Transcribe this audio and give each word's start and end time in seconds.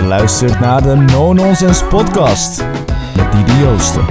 Je 0.00 0.06
luistert 0.06 0.60
naar 0.60 0.82
de 0.82 0.94
No 0.94 1.32
Nonsense 1.32 1.84
Podcast 1.84 2.64
met 3.16 3.32
Didi 3.32 3.60
Joosten. 3.60 4.04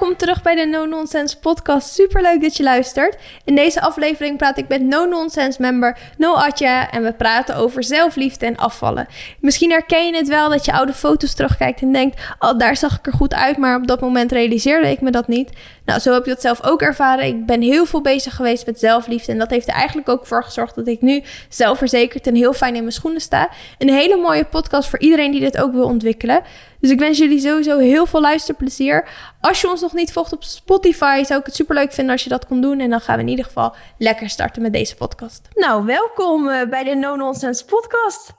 Welkom 0.00 0.18
terug 0.18 0.42
bij 0.42 0.54
de 0.54 0.66
No 0.66 0.84
Nonsense 0.84 1.38
podcast. 1.38 1.94
Super 1.94 2.22
leuk 2.22 2.42
dat 2.42 2.56
je 2.56 2.62
luistert. 2.62 3.16
In 3.44 3.54
deze 3.54 3.80
aflevering 3.80 4.36
praat 4.36 4.58
ik 4.58 4.68
met 4.68 4.82
No 4.82 5.04
Nonsense 5.04 5.60
member 5.60 5.98
No 6.18 6.34
Atja 6.34 6.90
en 6.90 7.02
we 7.02 7.12
praten 7.12 7.56
over 7.56 7.84
zelfliefde 7.84 8.46
en 8.46 8.56
afvallen. 8.56 9.06
Misschien 9.40 9.70
herken 9.70 10.06
je 10.06 10.16
het 10.16 10.28
wel 10.28 10.48
dat 10.48 10.64
je 10.64 10.72
oude 10.72 10.92
foto's 10.92 11.34
terugkijkt 11.34 11.80
en 11.80 11.92
denkt: 11.92 12.20
"Oh, 12.38 12.58
daar 12.58 12.76
zag 12.76 12.98
ik 12.98 13.06
er 13.06 13.12
goed 13.12 13.34
uit", 13.34 13.56
maar 13.56 13.76
op 13.76 13.86
dat 13.86 14.00
moment 14.00 14.32
realiseerde 14.32 14.90
ik 14.90 15.00
me 15.00 15.10
dat 15.10 15.28
niet. 15.28 15.50
Nou, 15.84 16.00
zo 16.00 16.12
heb 16.12 16.24
je 16.24 16.30
dat 16.30 16.40
zelf 16.40 16.64
ook 16.64 16.82
ervaren. 16.82 17.24
Ik 17.24 17.46
ben 17.46 17.62
heel 17.62 17.86
veel 17.86 18.00
bezig 18.00 18.34
geweest 18.36 18.66
met 18.66 18.78
zelfliefde 18.78 19.32
en 19.32 19.38
dat 19.38 19.50
heeft 19.50 19.68
er 19.68 19.74
eigenlijk 19.74 20.08
ook 20.08 20.26
voor 20.26 20.44
gezorgd 20.44 20.74
dat 20.74 20.86
ik 20.88 21.00
nu 21.00 21.22
zelfverzekerd 21.48 22.26
en 22.26 22.34
heel 22.34 22.52
fijn 22.52 22.74
in 22.74 22.80
mijn 22.80 22.92
schoenen 22.92 23.20
sta. 23.20 23.48
Een 23.78 23.90
hele 23.90 24.16
mooie 24.16 24.44
podcast 24.44 24.88
voor 24.88 24.98
iedereen 24.98 25.30
die 25.30 25.40
dit 25.40 25.58
ook 25.58 25.72
wil 25.72 25.84
ontwikkelen. 25.84 26.42
Dus 26.80 26.90
ik 26.90 26.98
wens 26.98 27.18
jullie 27.18 27.38
sowieso 27.38 27.78
heel 27.78 28.06
veel 28.06 28.20
luisterplezier. 28.20 29.08
Als 29.40 29.60
je 29.60 29.68
ons 29.68 29.80
nog 29.80 29.92
niet 29.92 30.12
volgt 30.12 30.32
op 30.32 30.44
Spotify, 30.44 31.22
zou 31.24 31.40
ik 31.40 31.46
het 31.46 31.54
super 31.54 31.74
leuk 31.74 31.92
vinden 31.92 32.12
als 32.12 32.22
je 32.22 32.28
dat 32.28 32.46
kon 32.46 32.60
doen. 32.60 32.80
En 32.80 32.90
dan 32.90 33.00
gaan 33.00 33.16
we 33.16 33.22
in 33.22 33.28
ieder 33.28 33.44
geval 33.44 33.74
lekker 33.98 34.28
starten 34.28 34.62
met 34.62 34.72
deze 34.72 34.96
podcast. 34.96 35.48
Nou, 35.54 35.84
welkom 35.84 36.48
eh, 36.48 36.68
bij 36.68 36.84
de 36.84 36.94
No 36.94 37.16
Nonsense 37.16 37.64
podcast. 37.64 38.32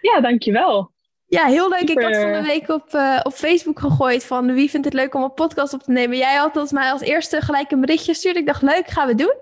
Ja, 0.00 0.20
dankjewel. 0.20 0.90
Ja, 1.26 1.44
heel 1.46 1.68
leuk. 1.68 1.78
Super. 1.78 2.08
Ik 2.08 2.14
had 2.14 2.22
van 2.22 2.32
de 2.32 2.42
week 2.42 2.68
op, 2.68 2.94
eh, 2.94 3.20
op 3.22 3.32
Facebook 3.32 3.78
gegooid 3.78 4.24
van 4.24 4.54
wie 4.54 4.70
vindt 4.70 4.86
het 4.86 4.94
leuk 4.94 5.14
om 5.14 5.22
een 5.22 5.34
podcast 5.34 5.72
op 5.72 5.82
te 5.82 5.92
nemen. 5.92 6.16
Jij 6.16 6.36
had 6.36 6.56
als 6.56 6.72
mij 6.72 6.90
als 6.90 7.00
eerste 7.00 7.40
gelijk 7.40 7.70
een 7.70 7.80
berichtje 7.80 8.12
gestuurd. 8.12 8.36
Ik 8.36 8.46
dacht, 8.46 8.62
leuk, 8.62 8.86
gaan 8.86 9.06
we 9.06 9.14
doen. 9.14 9.34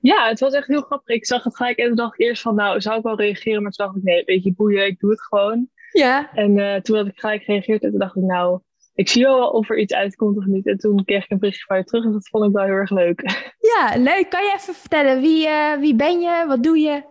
Ja, 0.00 0.28
het 0.28 0.40
was 0.40 0.52
echt 0.52 0.66
heel 0.66 0.80
grappig. 0.80 1.14
Ik 1.14 1.26
zag 1.26 1.44
het 1.44 1.56
gelijk 1.56 1.78
en 1.78 1.86
toen 1.86 1.96
dacht 1.96 2.14
ik 2.14 2.26
eerst 2.26 2.42
van, 2.42 2.54
nou, 2.54 2.80
zou 2.80 2.96
ik 2.96 3.02
wel 3.02 3.16
reageren? 3.16 3.62
Maar 3.62 3.72
toen 3.72 3.86
dacht 3.86 3.98
ik, 3.98 4.02
nee, 4.02 4.24
weet 4.24 4.44
je, 4.44 4.52
boeien, 4.52 4.86
ik 4.86 5.00
doe 5.00 5.10
het 5.10 5.22
gewoon. 5.22 5.68
Ja. 5.92 6.30
En 6.34 6.58
eh, 6.58 6.80
toen 6.80 6.96
had 6.96 7.06
ik 7.06 7.18
gelijk 7.18 7.42
gereageerd 7.42 7.82
en 7.82 7.90
toen 7.90 7.98
dacht 7.98 8.16
ik, 8.16 8.22
nou, 8.22 8.60
ik 8.94 9.08
zie 9.08 9.24
wel 9.24 9.50
of 9.50 9.70
er 9.70 9.78
iets 9.78 9.94
uitkomt 9.94 10.36
of 10.36 10.44
niet. 10.44 10.66
En 10.66 10.76
toen 10.76 11.04
kreeg 11.04 11.24
ik 11.24 11.30
een 11.30 11.38
berichtje 11.38 11.64
van 11.66 11.76
je 11.76 11.84
terug 11.84 12.04
en 12.04 12.12
dat 12.12 12.28
vond 12.28 12.44
ik 12.46 12.52
wel 12.52 12.64
heel 12.64 12.74
erg 12.74 12.90
leuk. 12.90 13.20
Ja, 13.76 13.96
leuk. 13.98 14.30
Kan 14.30 14.42
je 14.44 14.52
even 14.56 14.74
vertellen, 14.74 15.20
wie, 15.20 15.46
eh, 15.46 15.78
wie 15.78 15.94
ben 15.94 16.20
je? 16.20 16.44
Wat 16.46 16.62
doe 16.62 16.78
je? 16.78 17.02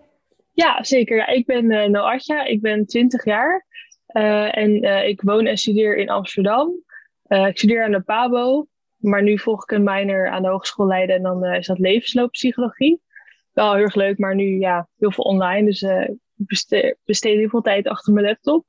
Ja, 0.53 0.83
zeker. 0.83 1.17
Ja, 1.17 1.27
ik 1.27 1.45
ben 1.45 1.71
uh, 1.71 1.85
Noatja, 1.85 2.43
ik 2.43 2.61
ben 2.61 2.85
20 2.85 3.25
jaar 3.25 3.65
en 4.07 4.83
ik 5.07 5.21
woon 5.21 5.45
en 5.45 5.57
studeer 5.57 5.97
in 5.97 6.09
Amsterdam. 6.09 6.83
Ik 7.27 7.57
studeer 7.57 7.83
aan 7.83 7.91
de 7.91 8.01
PABO, 8.01 8.67
maar 8.97 9.23
nu 9.23 9.39
volg 9.39 9.63
ik 9.63 9.71
een 9.71 9.83
minor 9.83 10.29
aan 10.29 10.41
de 10.41 10.47
Hogeschool 10.49 10.87
Leiden 10.87 11.15
en 11.15 11.21
dan 11.23 11.45
is 11.45 11.67
dat 11.67 11.79
levenslooppsychologie. 11.79 13.01
Wel 13.53 13.73
heel 13.73 13.83
erg 13.83 13.95
leuk, 13.95 14.17
maar 14.17 14.35
nu 14.35 14.59
ja, 14.59 14.87
heel 14.97 15.11
veel 15.11 15.23
online, 15.23 15.65
dus 15.65 15.81
ik 15.81 16.17
beste- 16.35 16.97
besteed 17.05 17.37
heel 17.37 17.49
veel 17.49 17.61
tijd 17.61 17.87
achter 17.87 18.13
mijn 18.13 18.25
laptop. 18.25 18.65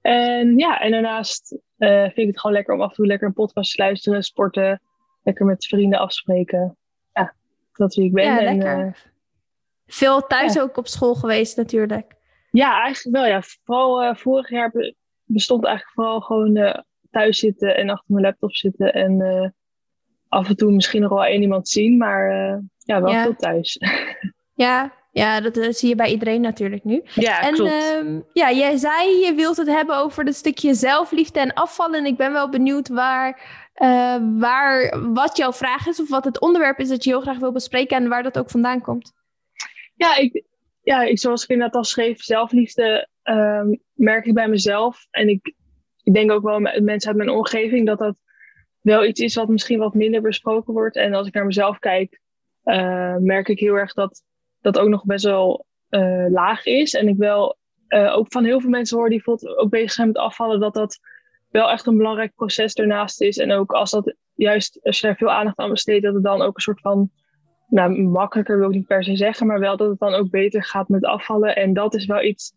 En 0.00 0.58
ja, 0.58 0.80
en 0.80 0.90
daarnaast 0.90 1.58
eh, 1.76 2.02
vind 2.02 2.16
ik 2.16 2.26
het 2.26 2.40
gewoon 2.40 2.56
lekker 2.56 2.74
om 2.74 2.80
af 2.80 2.88
en 2.88 2.94
toe 2.94 3.06
lekker 3.06 3.26
een 3.26 3.32
podcast 3.34 3.74
te 3.76 3.82
luisteren, 3.82 4.22
sporten, 4.22 4.82
lekker 5.22 5.46
met 5.46 5.66
vrienden 5.66 5.98
afspreken. 5.98 6.76
Ja, 7.12 7.34
dat 7.72 7.90
is 7.90 7.96
wie 7.96 8.06
ik 8.06 8.12
ben. 8.12 8.24
Ja, 8.24 8.38
en, 8.40 8.44
lekker. 8.56 8.86
eh, 8.86 8.92
Veel 9.86 10.26
thuis 10.26 10.54
ja. 10.54 10.60
ook 10.62 10.76
op 10.76 10.86
school 10.86 11.14
geweest 11.14 11.56
natuurlijk. 11.56 12.14
Ja, 12.50 12.82
eigenlijk 12.82 13.16
wel. 13.16 13.26
Ja. 13.26 13.42
Vooral 13.64 14.02
eh, 14.02 14.14
vorig 14.16 14.48
jaar 14.50 14.70
be- 14.70 14.94
bestond 15.24 15.64
eigenlijk 15.64 15.94
vooral 15.94 16.20
gewoon 16.20 16.82
thuis 17.10 17.38
zitten 17.38 17.76
en 17.76 17.90
achter 17.90 18.12
mijn 18.14 18.24
laptop 18.24 18.54
zitten. 18.54 18.92
En 18.94 19.54
af 20.28 20.48
en 20.48 20.56
toe 20.56 20.72
misschien 20.72 21.00
nog 21.02 21.10
wel 21.10 21.24
één 21.24 21.42
iemand 21.42 21.68
zien, 21.68 21.96
maar 21.96 22.30
ja, 22.78 23.00
wel 23.02 23.10
Ja. 23.12 23.22
veel 23.22 23.36
thuis. 23.36 23.78
Ja, 24.54 24.92
ja 25.16 25.40
dat 25.40 25.56
eh, 25.56 25.70
zie 25.70 25.88
je 25.88 25.94
bij 25.94 26.10
iedereen 26.10 26.40
natuurlijk 26.40 26.84
nu. 26.84 27.02
ja, 27.14 27.42
en 27.42 27.54
klopt. 27.54 27.70
ehm, 27.70 28.20
ja, 28.32 28.52
jij 28.52 28.76
zei 28.76 29.24
je 29.24 29.34
wilt 29.34 29.56
het 29.56 29.66
hebben 29.66 29.96
over 29.96 30.24
het 30.24 30.34
stukje 30.34 30.74
zelfliefde 30.74 31.40
en 31.40 31.54
afvallen. 31.54 31.98
En 31.98 32.06
ik 32.06 32.16
ben 32.16 32.32
wel 32.32 32.48
benieuwd 32.48 32.88
waar, 32.88 33.40
eh, 33.72 34.16
waar, 34.38 34.98
wat 35.12 35.36
jouw 35.36 35.52
vraag 35.52 35.86
is 35.86 36.00
of 36.00 36.08
wat 36.08 36.24
het 36.24 36.40
onderwerp 36.40 36.78
is 36.78 36.88
dat 36.88 37.04
je 37.04 37.10
heel 37.10 37.20
graag 37.20 37.38
wil 37.38 37.52
bespreken 37.52 37.96
en 37.96 38.08
waar 38.08 38.22
dat 38.22 38.38
ook 38.38 38.50
vandaan 38.50 38.80
komt. 38.80 39.12
Ja, 39.94 40.16
ik, 40.16 40.44
ja 40.82 41.02
ik, 41.02 41.18
zoals 41.18 41.42
ik 41.42 41.48
inderdaad 41.48 41.76
al 41.76 41.84
schreef, 41.84 42.22
zelfliefde 42.22 43.08
ehm, 43.22 43.74
merk 43.92 44.26
ik 44.26 44.34
bij 44.34 44.48
mezelf. 44.48 45.06
En 45.10 45.28
ik, 45.28 45.54
ik 46.02 46.14
denk 46.14 46.30
ook 46.30 46.44
wel 46.44 46.60
met 46.60 46.82
mensen 46.82 47.08
uit 47.08 47.18
mijn 47.18 47.30
omgeving 47.30 47.86
dat 47.86 47.98
dat 47.98 48.16
wel 48.80 49.04
iets 49.04 49.20
is 49.20 49.34
wat 49.34 49.48
misschien 49.48 49.78
wat 49.78 49.94
minder 49.94 50.20
besproken 50.20 50.72
wordt. 50.72 50.96
En 50.96 51.14
als 51.14 51.26
ik 51.26 51.34
naar 51.34 51.46
mezelf 51.46 51.78
kijk, 51.78 52.20
eh, 52.62 53.16
merk 53.16 53.48
ik 53.48 53.58
heel 53.58 53.74
erg 53.74 53.92
dat 53.92 54.22
dat 54.72 54.78
ook 54.78 54.88
nog 54.88 55.04
best 55.04 55.24
wel 55.24 55.66
eh, 55.88 56.26
laag 56.28 56.64
is. 56.64 56.94
En 56.94 57.08
ik 57.08 57.16
wel 57.16 57.56
eh, 57.88 58.16
ook 58.16 58.32
van 58.32 58.44
heel 58.44 58.60
veel 58.60 58.70
mensen 58.70 58.96
hoor 58.96 59.08
die 59.08 59.22
bijvoorbeeld 59.24 59.58
ook 59.58 59.70
bezig 59.70 59.92
zijn 59.92 60.06
met 60.06 60.16
afvallen, 60.16 60.60
dat 60.60 60.74
dat 60.74 60.98
wel 61.50 61.70
echt 61.70 61.86
een 61.86 61.96
belangrijk 61.96 62.34
proces 62.34 62.74
ernaast 62.74 63.20
is. 63.20 63.38
En 63.38 63.52
ook 63.52 63.72
als 63.72 63.90
dat 63.90 64.14
juist, 64.34 64.80
als 64.82 65.00
je 65.00 65.06
daar 65.06 65.16
veel 65.16 65.30
aandacht 65.30 65.58
aan 65.58 65.70
besteedt, 65.70 66.04
dat 66.04 66.14
het 66.14 66.22
dan 66.22 66.42
ook 66.42 66.54
een 66.54 66.60
soort 66.60 66.80
van 66.80 67.10
nou, 67.68 68.02
makkelijker 68.02 68.58
wil 68.58 68.68
ik 68.68 68.74
niet 68.74 68.86
per 68.86 69.04
se 69.04 69.16
zeggen, 69.16 69.46
maar 69.46 69.60
wel 69.60 69.76
dat 69.76 69.88
het 69.88 69.98
dan 69.98 70.14
ook 70.14 70.30
beter 70.30 70.64
gaat 70.64 70.88
met 70.88 71.04
afvallen. 71.04 71.56
En 71.56 71.72
dat 71.72 71.94
is 71.94 72.06
wel 72.06 72.22
iets 72.22 72.52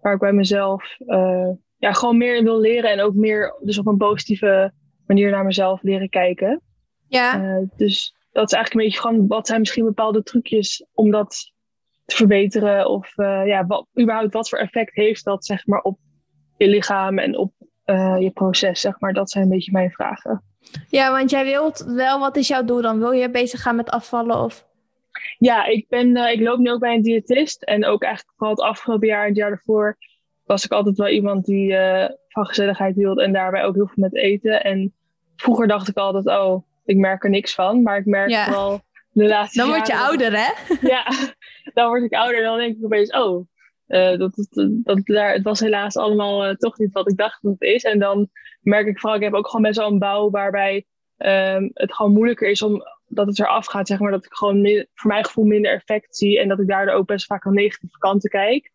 waar 0.00 0.14
ik 0.14 0.20
bij 0.20 0.32
mezelf 0.32 0.96
eh, 1.06 1.50
ja, 1.76 1.92
gewoon 1.92 2.16
meer 2.16 2.36
in 2.36 2.44
wil 2.44 2.60
leren 2.60 2.90
en 2.90 3.00
ook 3.00 3.14
meer 3.14 3.56
dus 3.60 3.78
op 3.78 3.86
een 3.86 3.96
positieve 3.96 4.72
manier 5.06 5.30
naar 5.30 5.44
mezelf 5.44 5.82
leren 5.82 6.08
kijken. 6.08 6.60
Ja, 7.08 7.60
dus 7.76 8.14
dat 8.32 8.46
is 8.46 8.52
eigenlijk 8.52 8.74
een 8.74 8.90
beetje 8.90 9.08
gewoon 9.08 9.26
wat 9.26 9.46
zijn 9.46 9.60
misschien 9.60 9.84
bepaalde 9.84 10.22
trucjes 10.22 10.86
om 10.92 11.10
dat 11.10 11.51
te 12.12 12.18
verbeteren 12.18 12.88
of 12.88 13.18
eh, 13.18 13.46
ja, 13.46 13.66
wat, 13.66 13.86
überhaupt 14.00 14.32
wat 14.32 14.48
voor 14.48 14.58
effect 14.58 14.94
heeft 14.94 15.24
dat 15.24 15.44
zeg 15.44 15.66
maar 15.66 15.80
op 15.80 15.98
je 16.56 16.68
lichaam 16.68 17.18
en 17.18 17.36
op 17.38 17.52
eh, 17.84 18.16
je 18.18 18.30
proces, 18.30 18.80
zeg 18.80 19.00
maar. 19.00 19.12
Dat 19.12 19.30
zijn 19.30 19.44
een 19.44 19.50
beetje 19.50 19.72
mijn 19.72 19.90
vragen. 19.90 20.42
ja, 20.88 21.10
want 21.10 21.30
jij 21.30 21.44
wilt 21.44 21.84
wel, 21.86 22.18
wat 22.18 22.36
is 22.36 22.48
jouw 22.48 22.64
doel 22.64 22.82
dan? 22.82 22.98
Wil 22.98 23.12
je 23.12 23.30
bezig 23.30 23.62
gaan 23.62 23.76
met 23.76 23.90
afvallen 23.90 24.36
of? 24.36 24.66
Ja, 25.38 25.64
ik, 25.64 25.88
ben, 25.88 26.16
eh, 26.16 26.32
ik 26.32 26.40
loop 26.40 26.58
nu 26.58 26.70
ook 26.70 26.80
bij 26.80 26.94
een 26.94 27.02
diëtist. 27.02 27.62
En 27.62 27.84
ook 27.84 28.02
eigenlijk 28.02 28.36
vooral 28.36 28.54
het 28.56 28.64
afgelopen 28.64 29.08
jaar 29.08 29.22
en 29.22 29.28
het 29.28 29.36
jaar 29.36 29.48
daarvoor 29.48 29.96
was 30.44 30.64
ik 30.64 30.72
altijd 30.72 30.96
wel 30.96 31.08
iemand 31.08 31.44
die 31.44 31.74
van 32.28 32.46
gezelligheid 32.46 32.94
hield 32.96 33.20
en 33.20 33.32
daarbij 33.32 33.64
ook 33.64 33.74
heel 33.74 33.86
veel 33.86 34.02
met 34.02 34.14
eten. 34.14 34.64
En 34.64 34.94
vroeger 35.36 35.66
dacht 35.66 35.88
ik 35.88 35.96
altijd, 35.96 36.26
oh, 36.26 36.66
ik 36.84 36.96
merk 36.96 37.24
er 37.24 37.30
niks 37.30 37.54
van. 37.54 37.82
Maar 37.82 37.96
ik 37.96 38.06
merk 38.06 38.30
Ja. 38.30 38.50
wel 38.50 38.80
de 39.12 39.26
laatste 39.28 39.58
Dan 39.58 39.68
word 39.68 39.86
je 39.86 39.96
ouder, 39.96 40.32
hè? 40.32 40.50
Ja, 40.80 41.04
dan 41.74 41.88
word 41.88 42.02
ik 42.02 42.12
ouder 42.12 42.38
en 42.38 42.44
dan 42.44 42.58
denk 42.58 42.76
ik 42.76 42.84
opeens, 42.84 43.10
oh, 43.10 43.46
eh, 43.86 44.18
dat, 44.18 44.48
dat, 44.50 44.68
dat, 44.70 45.00
daar, 45.04 45.32
het 45.32 45.42
was 45.42 45.60
helaas 45.60 45.96
allemaal 45.96 46.44
eh, 46.44 46.54
toch 46.54 46.78
niet 46.78 46.92
wat 46.92 47.10
ik 47.10 47.16
dacht 47.16 47.42
dat 47.42 47.52
het 47.52 47.62
is. 47.62 47.82
En 47.82 47.98
dan 47.98 48.28
merk 48.60 48.86
ik 48.86 48.98
vooral, 48.98 49.18
ik 49.18 49.24
heb 49.24 49.34
ook 49.34 49.46
gewoon 49.46 49.62
best 49.62 49.78
wel 49.78 49.88
een 49.88 49.98
bouw 49.98 50.30
waarbij 50.30 50.86
ehm, 51.16 51.68
het 51.72 51.94
gewoon 51.94 52.12
moeilijker 52.12 52.48
is 52.48 52.62
om 52.62 52.82
dat 53.06 53.26
het 53.26 53.38
eraf 53.38 53.66
gaat, 53.66 53.86
zeg 53.86 53.98
maar, 53.98 54.10
dat 54.10 54.24
ik 54.24 54.32
gewoon 54.32 54.86
voor 54.94 55.10
mijn 55.10 55.24
gevoel 55.24 55.44
minder 55.44 55.72
effect 55.72 56.16
zie 56.16 56.40
en 56.40 56.48
dat 56.48 56.60
ik 56.60 56.68
daardoor 56.68 56.94
ook 56.94 57.06
best 57.06 57.26
vaak 57.26 57.46
aan 57.46 57.54
negatieve 57.54 57.98
kanten 57.98 58.30
kijk. 58.30 58.70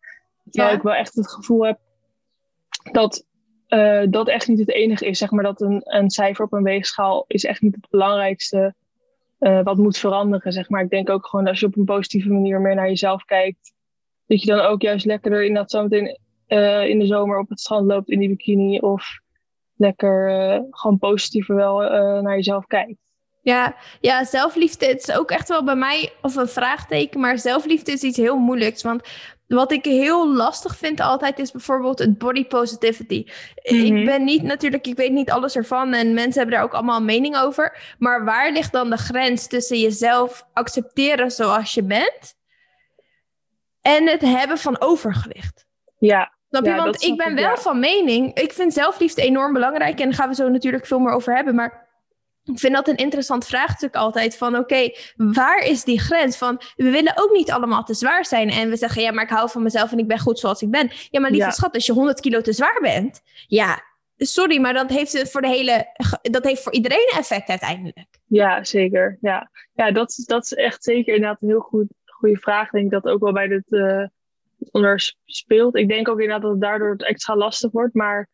Terwijl 0.50 0.72
Ja. 0.72 0.78
ik 0.78 0.84
wel 0.84 0.94
echt 0.94 1.14
het 1.14 1.30
gevoel 1.30 1.66
heb 1.66 1.78
dat 2.92 3.26
eh, 3.68 4.02
dat 4.10 4.28
echt 4.28 4.48
niet 4.48 4.58
het 4.58 4.70
enige 4.70 5.06
is, 5.06 5.18
zeg 5.18 5.30
maar, 5.30 5.44
dat 5.44 5.60
een, 5.60 5.80
een 5.84 6.10
cijfer 6.10 6.44
op 6.44 6.52
een 6.52 6.62
weegschaal 6.62 7.24
is 7.26 7.44
echt 7.44 7.60
niet 7.60 7.74
het 7.74 7.90
belangrijkste 7.90 8.74
eh, 9.38 9.62
wat 9.62 9.76
moet 9.76 9.98
veranderen, 9.98 10.52
zeg 10.52 10.68
maar. 10.68 10.82
Ik 10.82 10.90
denk 10.90 11.10
ook 11.10 11.26
gewoon 11.26 11.46
als 11.46 11.60
je 11.60 11.66
op 11.66 11.76
een 11.76 11.84
positieve 11.84 12.28
manier 12.28 12.60
meer 12.60 12.74
naar 12.74 12.88
jezelf 12.88 13.24
kijkt, 13.24 13.72
dat 14.26 14.42
je 14.42 14.46
dan 14.46 14.60
ook 14.60 14.82
juist 14.82 15.04
lekkerder 15.04 15.44
in 15.44 15.54
dat 15.54 15.70
zometeen 15.70 16.18
eh 16.46 16.88
in 16.88 16.98
de 16.98 17.06
zomer 17.06 17.38
op 17.38 17.48
het 17.48 17.60
strand 17.60 17.86
loopt 17.86 18.08
in 18.08 18.18
die 18.18 18.28
bikini 18.28 18.78
of 18.78 19.20
lekker 19.76 20.28
eh, 20.28 20.60
gewoon 20.70 20.98
positiever 20.98 21.54
wel 21.54 21.78
naar 22.22 22.34
jezelf 22.34 22.66
kijkt. 22.66 23.07
Ja, 23.48 23.74
ja, 24.00 24.24
zelfliefde 24.24 24.86
het 24.86 25.08
is 25.08 25.14
ook 25.14 25.30
echt 25.30 25.48
wel 25.48 25.64
bij 25.64 25.76
mij 25.76 26.12
of 26.22 26.36
een 26.36 26.48
vraagteken, 26.48 27.20
maar 27.20 27.38
zelfliefde 27.38 27.92
is 27.92 28.02
iets 28.02 28.16
heel 28.16 28.36
moeilijks. 28.36 28.82
Want 28.82 29.02
wat 29.46 29.72
ik 29.72 29.84
heel 29.84 30.32
lastig 30.32 30.76
vind 30.76 31.00
altijd 31.00 31.38
is 31.38 31.50
bijvoorbeeld 31.50 31.98
het 31.98 32.18
body 32.18 32.44
positivity. 32.44 33.26
Mhm. 33.62 33.96
Ik 33.96 34.04
ben 34.04 34.24
niet 34.24 34.42
natuurlijk, 34.42 34.86
ik 34.86 34.96
weet 34.96 35.12
niet 35.12 35.30
alles 35.30 35.56
ervan 35.56 35.94
en 35.94 36.14
mensen 36.14 36.40
hebben 36.40 36.54
daar 36.54 36.64
ook 36.64 36.74
allemaal 36.74 36.96
een 36.96 37.04
mening 37.04 37.36
over. 37.36 37.94
Maar 37.98 38.24
waar 38.24 38.52
ligt 38.52 38.72
dan 38.72 38.90
de 38.90 38.96
grens 38.96 39.46
tussen 39.46 39.80
jezelf 39.80 40.46
accepteren 40.52 41.30
zoals 41.30 41.74
je 41.74 41.82
bent 41.82 42.34
en 43.80 44.06
het 44.06 44.20
hebben 44.20 44.58
van 44.58 44.80
overgewicht? 44.80 45.66
Ja, 45.98 46.32
Snap 46.48 46.64
je? 46.64 46.70
Ja, 46.70 46.76
Want 46.76 47.02
ik 47.02 47.16
ben 47.16 47.34
wel 47.34 47.50
ja. 47.50 47.56
van 47.56 47.78
mening. 47.78 48.34
Ik 48.34 48.52
vind 48.52 48.72
zelfliefde 48.72 49.22
enorm 49.22 49.52
belangrijk. 49.52 49.98
En 49.98 50.04
daar 50.04 50.14
gaan 50.14 50.28
we 50.28 50.34
zo 50.34 50.48
natuurlijk 50.48 50.86
veel 50.86 50.98
meer 50.98 51.12
over 51.12 51.34
hebben. 51.34 51.54
Maar 51.54 51.87
ik 52.52 52.58
vind 52.58 52.74
dat 52.74 52.88
een 52.88 52.96
interessant 52.96 53.46
vraagstuk 53.46 53.94
altijd. 53.94 54.36
Van 54.36 54.56
oké, 54.56 54.90
waar 55.16 55.58
is 55.58 55.84
die 55.84 56.00
grens? 56.00 56.36
Van 56.36 56.60
we 56.76 56.90
willen 56.90 57.12
ook 57.16 57.30
niet 57.32 57.50
allemaal 57.50 57.84
te 57.84 57.94
zwaar 57.94 58.24
zijn. 58.24 58.50
En 58.50 58.70
we 58.70 58.76
zeggen 58.76 59.02
ja, 59.02 59.12
maar 59.12 59.24
ik 59.24 59.30
hou 59.30 59.50
van 59.50 59.62
mezelf 59.62 59.92
en 59.92 59.98
ik 59.98 60.06
ben 60.08 60.18
goed 60.18 60.38
zoals 60.38 60.62
ik 60.62 60.70
ben. 60.70 60.90
Ja, 61.10 61.20
maar 61.20 61.30
lieve 61.30 61.46
Ja. 61.46 61.52
schat, 61.52 61.74
als 61.74 61.86
je 61.86 61.92
100 61.92 62.20
kilo 62.20 62.40
te 62.40 62.52
zwaar 62.52 62.78
bent. 62.80 63.20
Ja, 63.46 63.82
sorry, 64.16 64.60
maar 64.60 64.72
dat 64.74 64.90
heeft 64.90 65.30
voor 65.30 65.40
de 65.40 65.48
hele. 65.48 65.86
Dat 66.22 66.44
heeft 66.44 66.62
voor 66.62 66.72
iedereen 66.72 67.08
een 67.12 67.18
effect 67.18 67.48
uiteindelijk. 67.48 68.06
ja 68.26 68.64
zeker. 68.64 69.18
Ja, 69.20 69.50
ja 69.74 69.90
dat, 69.92 70.10
is- 70.10 70.24
dat 70.24 70.44
is 70.44 70.54
echt 70.54 70.84
zeker 70.84 71.14
inderdaad 71.14 71.42
een 71.42 71.48
heel 71.48 71.60
goed, 71.60 71.86
goede 72.04 72.36
vraag. 72.38 72.66
Ik 72.66 72.72
denk 72.72 72.90
dat 72.90 73.04
ook 73.12 73.20
wel 73.22 73.32
bij 73.32 73.46
dit, 73.48 73.72
eh, 73.72 74.04
onder 74.70 75.14
speelt. 75.24 75.76
Ik 75.76 75.88
denk 75.88 76.08
ook 76.08 76.18
inderdaad 76.20 76.42
dat 76.42 76.50
het 76.50 76.60
daardoor 76.60 76.96
extra 76.96 77.36
lastig 77.36 77.70
wordt. 77.70 77.94
Maar 77.94 78.28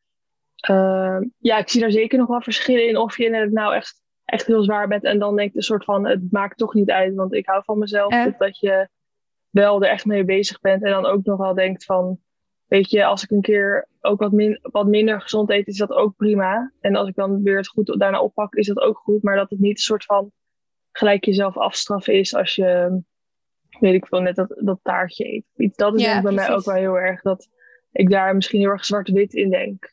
uh, 0.70 1.18
ja, 1.38 1.58
ik 1.58 1.68
zie 1.68 1.80
daar 1.80 1.90
zeker 1.90 2.18
nog 2.18 2.28
wel 2.28 2.40
verschillen 2.40 2.88
in 2.88 2.96
of 2.96 3.16
je 3.18 3.34
het 3.34 3.52
nou 3.52 3.74
echt, 3.74 4.00
echt 4.24 4.46
heel 4.46 4.62
zwaar 4.62 4.88
bent. 4.88 5.04
En 5.04 5.18
dan 5.18 5.36
denkt 5.36 5.56
een 5.56 5.62
soort 5.62 5.84
van, 5.84 6.06
het 6.06 6.32
maakt 6.32 6.58
toch 6.58 6.74
niet 6.74 6.90
uit, 6.90 7.14
want 7.14 7.34
ik 7.34 7.46
hou 7.46 7.62
van 7.64 7.78
mezelf. 7.78 8.32
Dat 8.38 8.58
je 8.58 8.88
wel 9.50 9.82
er 9.82 9.90
echt 9.90 10.04
mee 10.04 10.24
bezig 10.24 10.60
bent. 10.60 10.82
En 10.82 10.90
dan 10.90 11.06
ook 11.06 11.24
nog 11.24 11.38
wel 11.38 11.54
denkt 11.54 11.84
van, 11.84 12.20
weet 12.66 12.90
je, 12.90 13.04
als 13.04 13.22
ik 13.22 13.30
een 13.30 13.40
keer 13.40 13.88
ook 14.00 14.20
wat, 14.20 14.32
min, 14.32 14.58
wat 14.62 14.86
minder 14.86 15.20
gezond 15.20 15.50
eet, 15.50 15.66
is 15.66 15.76
dat 15.76 15.90
ook 15.90 16.16
prima. 16.16 16.72
En 16.80 16.96
als 16.96 17.08
ik 17.08 17.14
dan 17.14 17.42
weer 17.42 17.56
het 17.56 17.68
goed 17.68 17.98
daarna 17.98 18.20
oppak, 18.20 18.54
is 18.54 18.66
dat 18.66 18.78
ook 18.78 18.98
goed. 18.98 19.22
Maar 19.22 19.36
dat 19.36 19.50
het 19.50 19.58
niet 19.58 19.76
een 19.76 19.82
soort 19.82 20.04
van 20.04 20.32
gelijk 20.92 21.24
jezelf 21.24 21.56
afstraffen 21.56 22.14
is 22.14 22.34
als 22.34 22.54
je, 22.54 23.00
weet 23.80 23.94
ik 23.94 24.06
veel, 24.06 24.20
net 24.20 24.36
dat, 24.36 24.54
dat 24.58 24.78
taartje 24.82 25.44
eet. 25.54 25.76
Dat 25.76 25.94
is 25.94 26.04
ja, 26.04 26.22
bij 26.22 26.32
mij 26.32 26.50
ook 26.50 26.64
wel 26.64 26.74
heel 26.74 26.98
erg 26.98 27.22
dat 27.22 27.48
ik 27.92 28.10
daar 28.10 28.34
misschien 28.34 28.60
heel 28.60 28.70
erg 28.70 28.84
zwart-wit 28.84 29.34
in 29.34 29.50
denk. 29.50 29.92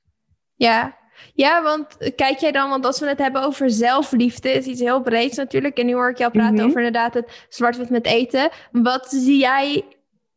Ja. 0.55 0.97
Ja, 1.33 1.63
want 1.63 2.13
kijk 2.15 2.37
jij 2.37 2.51
dan, 2.51 2.69
want 2.69 2.85
als 2.85 2.99
we 2.99 3.07
het 3.07 3.19
hebben 3.19 3.43
over 3.43 3.69
zelfliefde, 3.69 4.51
is 4.51 4.65
iets 4.65 4.79
heel 4.79 5.01
breeds 5.01 5.37
natuurlijk. 5.37 5.77
En 5.77 5.85
nu 5.85 5.93
hoor 5.93 6.09
ik 6.09 6.17
jou 6.17 6.31
praten 6.31 6.55
Mhm. 6.55 6.65
over 6.65 6.77
inderdaad 6.77 7.13
het 7.13 7.45
zwart-wit 7.49 7.89
met 7.89 8.05
eten. 8.05 8.49
Wat 8.71 9.07
zie 9.09 9.39
jij 9.39 9.83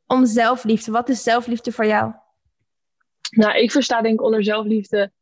om 0.07 0.27
zelfliefde? 0.27 0.91
Wat 0.91 1.09
is 1.09 1.23
zelfliefde 1.23 1.73
voor 1.73 1.87
jou? 1.87 2.13
Nou, 3.31 3.59
ik 3.59 3.71
versta 3.71 4.03
denk 4.03 4.15
ik 4.15 4.23
onder 4.23 4.45
zelfliefde 4.45 5.13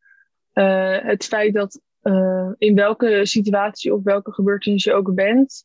uh, 0.55 0.99
het 0.99 1.25
feit 1.25 1.55
dat 1.55 1.81
uh, 2.03 2.51
in 2.59 2.75
welke 2.75 3.27
situatie 3.27 3.95
of 3.95 4.03
welke 4.03 4.33
gebeurtenis 4.33 4.85
je 4.85 4.93
ook 4.93 5.15
bent, 5.15 5.65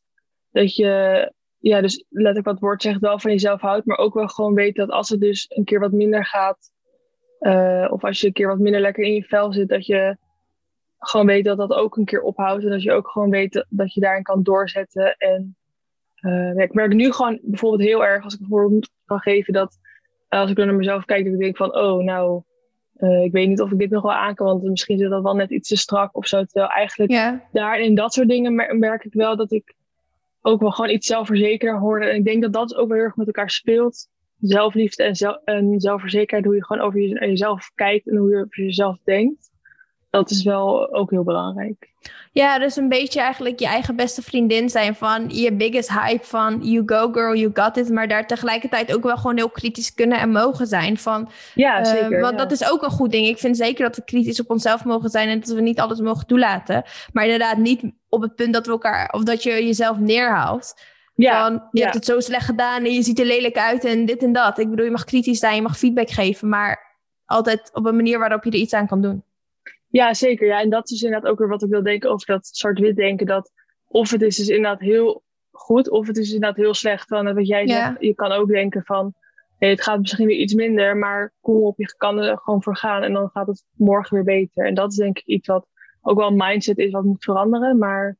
dat 0.51 0.75
je, 0.75 1.31
ja, 1.57 1.81
dus 1.81 2.05
let 2.09 2.37
ik 2.37 2.43
wat 2.43 2.59
woord 2.59 2.81
zegt, 2.81 2.99
wel 2.99 3.19
van 3.19 3.31
jezelf 3.31 3.61
houdt, 3.61 3.85
maar 3.85 3.97
ook 3.97 4.13
wel 4.13 4.27
gewoon 4.27 4.53
weet 4.53 4.75
dat 4.75 4.89
als 4.89 5.09
het 5.09 5.19
dus 5.19 5.45
een 5.49 5.63
keer 5.63 5.79
wat 5.79 5.91
minder 5.91 6.25
gaat, 6.25 6.71
uh, 7.39 7.87
of 7.89 8.03
als 8.03 8.19
je 8.19 8.27
een 8.27 8.33
keer 8.33 8.47
wat 8.47 8.59
minder 8.59 8.81
lekker 8.81 9.03
in 9.03 9.13
je 9.13 9.23
vel 9.23 9.53
zit, 9.53 9.69
dat 9.69 9.85
je 9.85 10.17
gewoon 10.97 11.25
weet 11.25 11.45
dat 11.45 11.57
dat 11.57 11.73
ook 11.73 11.97
een 11.97 12.05
keer 12.05 12.21
ophoudt 12.21 12.63
en 12.63 12.69
dat 12.69 12.83
je 12.83 12.91
ook 12.91 13.07
gewoon 13.07 13.29
weet 13.29 13.65
dat, 13.69 13.93
je 13.93 14.01
daarin 14.01 14.23
kan 14.23 14.43
doorzetten. 14.43 15.15
En 15.17 15.55
ja, 16.19 16.63
ik 16.63 16.73
merk 16.73 16.93
nu 16.93 17.11
gewoon 17.11 17.39
bijvoorbeeld 17.41 17.89
heel 17.89 18.05
erg, 18.05 18.23
als 18.23 18.33
ik 18.33 18.39
een 18.39 18.47
voorbeeld 18.47 18.89
kan 19.05 19.19
geven, 19.19 19.53
dat 19.53 19.77
als 20.29 20.49
ik 20.49 20.55
dan 20.55 20.65
naar 20.65 20.75
mezelf 20.75 21.05
kijk, 21.05 21.23
dat 21.23 21.33
ik 21.33 21.39
denk 21.39 21.57
van, 21.57 21.75
oh, 21.75 22.03
nou, 22.03 22.41
uh, 22.97 23.23
ik 23.23 23.31
weet 23.31 23.47
niet 23.47 23.61
of 23.61 23.71
ik 23.71 23.79
dit 23.79 23.89
nog 23.89 24.01
wel 24.01 24.13
aan 24.13 24.35
kan, 24.35 24.47
want 24.47 24.63
misschien 24.63 24.97
zit 24.97 25.09
dat 25.09 25.23
wel 25.23 25.35
net 25.35 25.49
iets 25.49 25.69
te 25.69 25.77
strak 25.77 26.15
of 26.15 26.27
zo. 26.27 26.43
Terwijl 26.43 26.71
eigenlijk 26.71 27.39
daar 27.51 27.79
in 27.79 27.95
dat 27.95 28.13
soort 28.13 28.29
dingen 28.29 28.55
mer 28.55 28.77
merk 28.77 29.03
ik 29.03 29.13
wel 29.13 29.35
dat 29.35 29.51
ik 29.51 29.75
ook 30.41 30.61
wel 30.61 30.71
gewoon 30.71 30.91
iets 30.91 31.07
zelfverzekerder 31.07 31.79
hoorde. 31.79 32.05
En 32.05 32.15
ik 32.15 32.25
denk 32.25 32.41
dat 32.41 32.53
dat 32.53 32.75
ook 32.75 32.87
wel 32.87 32.97
heel 32.97 33.05
erg 33.05 33.15
met 33.15 33.27
elkaar 33.27 33.49
speelt. 33.49 34.07
Zelfliefde 34.39 35.03
en, 35.03 35.15
zel 35.15 35.41
en 35.45 35.79
zelfverzekerdheid, 35.79 36.45
hoe 36.45 36.55
je 36.55 36.65
gewoon 36.65 36.83
over 36.83 36.99
je 36.99 37.27
jezelf 37.27 37.71
kijkt 37.75 38.07
en 38.07 38.17
hoe 38.17 38.29
je 38.29 38.35
over 38.35 38.63
jezelf 38.63 38.97
denkt. 39.03 39.49
Dat 40.09 40.29
is 40.29 40.43
wel 40.43 40.93
ook 40.93 41.11
heel 41.11 41.23
belangrijk. 41.23 41.93
Ja, 42.31 42.59
dus 42.59 42.75
een 42.75 42.89
beetje 42.89 43.19
eigenlijk 43.19 43.59
je 43.59 43.65
eigen 43.65 43.95
beste 43.95 44.21
vriendin 44.21 44.69
zijn 44.69 44.95
van 44.95 45.29
je 45.29 45.53
biggest 45.53 45.89
hype 45.93 46.25
van 46.25 46.59
you 46.61 46.83
go 46.85 47.11
girl, 47.11 47.35
you 47.35 47.51
got 47.53 47.77
it. 47.77 47.89
Maar 47.89 48.07
daar 48.07 48.27
tegelijkertijd 48.27 48.95
ook 48.95 49.03
wel 49.03 49.17
gewoon 49.17 49.37
heel 49.37 49.49
kritisch 49.49 49.93
kunnen 49.93 50.19
en 50.19 50.31
mogen 50.31 50.67
zijn. 50.67 50.97
Van, 50.97 51.29
ja, 51.53 51.83
zeker. 51.83 52.11
Uh, 52.11 52.21
want 52.21 52.31
ja. 52.31 52.37
dat 52.37 52.51
is 52.51 52.71
ook 52.71 52.83
een 52.83 52.89
goed 52.89 53.11
ding. 53.11 53.27
Ik 53.27 53.37
vind 53.37 53.57
zeker 53.57 53.85
dat 53.85 53.95
we 53.95 54.03
kritisch 54.03 54.39
op 54.39 54.49
onszelf 54.49 54.85
mogen 54.85 55.09
zijn 55.09 55.29
en 55.29 55.39
dat 55.39 55.49
we 55.49 55.61
niet 55.61 55.79
alles 55.79 55.99
mogen 55.99 56.27
toelaten. 56.27 56.83
Maar 57.13 57.23
inderdaad 57.23 57.57
niet 57.57 57.83
op 58.09 58.21
het 58.21 58.35
punt 58.35 58.53
dat 58.53 58.65
we 58.65 58.71
elkaar 58.71 59.09
of 59.09 59.23
dat 59.23 59.43
je 59.43 59.49
jezelf 59.49 59.97
neerhaalt. 59.97 60.73
Ja, 61.17 61.47
van, 61.47 61.53
je 61.53 61.79
ja. 61.79 61.83
hebt 61.83 61.95
het 61.95 62.05
zo 62.05 62.19
slecht 62.19 62.45
gedaan 62.45 62.83
en 62.85 62.93
je 62.93 63.01
ziet 63.01 63.19
er 63.19 63.25
lelijk 63.25 63.57
uit 63.57 63.85
en 63.85 64.05
dit 64.05 64.23
en 64.23 64.31
dat. 64.33 64.57
Ik 64.57 64.69
bedoel, 64.69 64.85
je 64.85 64.91
mag 64.91 65.03
kritisch 65.03 65.39
zijn, 65.39 65.55
je 65.55 65.61
mag 65.61 65.77
feedback 65.77 66.09
geven, 66.09 66.49
maar 66.49 66.95
altijd 67.25 67.69
op 67.73 67.85
een 67.85 67.95
manier 67.95 68.19
waarop 68.19 68.43
je 68.43 68.49
er 68.51 68.57
iets 68.57 68.73
aan 68.73 68.87
kan 68.87 69.01
doen. 69.01 69.23
Ja, 69.87 70.13
zeker. 70.13 70.47
Ja, 70.47 70.61
en 70.61 70.69
dat 70.69 70.89
is 70.89 71.01
inderdaad 71.01 71.31
ook 71.31 71.39
weer 71.39 71.47
wat 71.47 71.63
ik 71.63 71.69
wil 71.69 71.83
denken 71.83 72.11
over 72.11 72.27
dat 72.27 72.47
zwart-wit 72.47 72.95
denken. 72.95 73.25
Dat 73.25 73.51
of 73.87 74.11
het 74.11 74.21
is 74.21 74.35
dus 74.35 74.47
inderdaad 74.47 74.79
heel 74.79 75.23
goed, 75.51 75.89
of 75.89 76.07
het 76.07 76.17
is 76.17 76.33
inderdaad 76.33 76.57
heel 76.57 76.73
slecht. 76.73 77.07
Van 77.07 77.33
wat 77.33 77.47
jij 77.47 77.65
Ja. 77.65 77.87
zegt, 77.87 78.01
je 78.01 78.15
kan 78.15 78.31
ook 78.31 78.47
denken 78.47 78.83
van, 78.83 79.13
nee, 79.59 79.69
het 79.69 79.81
gaat 79.83 79.99
misschien 79.99 80.27
weer 80.27 80.37
iets 80.37 80.53
minder, 80.53 80.97
maar 80.97 81.33
kom 81.41 81.55
op, 81.63 81.77
je 81.77 81.95
kan 81.97 82.17
er 82.23 82.37
gewoon 82.37 82.63
voor 82.63 82.77
gaan 82.77 83.03
en 83.03 83.13
dan 83.13 83.29
gaat 83.33 83.47
het 83.47 83.63
morgen 83.71 84.15
weer 84.15 84.23
beter. 84.23 84.65
En 84.65 84.73
dat 84.73 84.91
is 84.91 84.97
denk 84.97 85.17
ik 85.17 85.25
iets 85.25 85.47
wat 85.47 85.67
ook 86.01 86.17
wel 86.17 86.27
een 86.27 86.35
mindset 86.35 86.77
is 86.77 86.91
wat 86.91 87.03
moet 87.03 87.23
veranderen. 87.23 87.77
Maar 87.77 88.17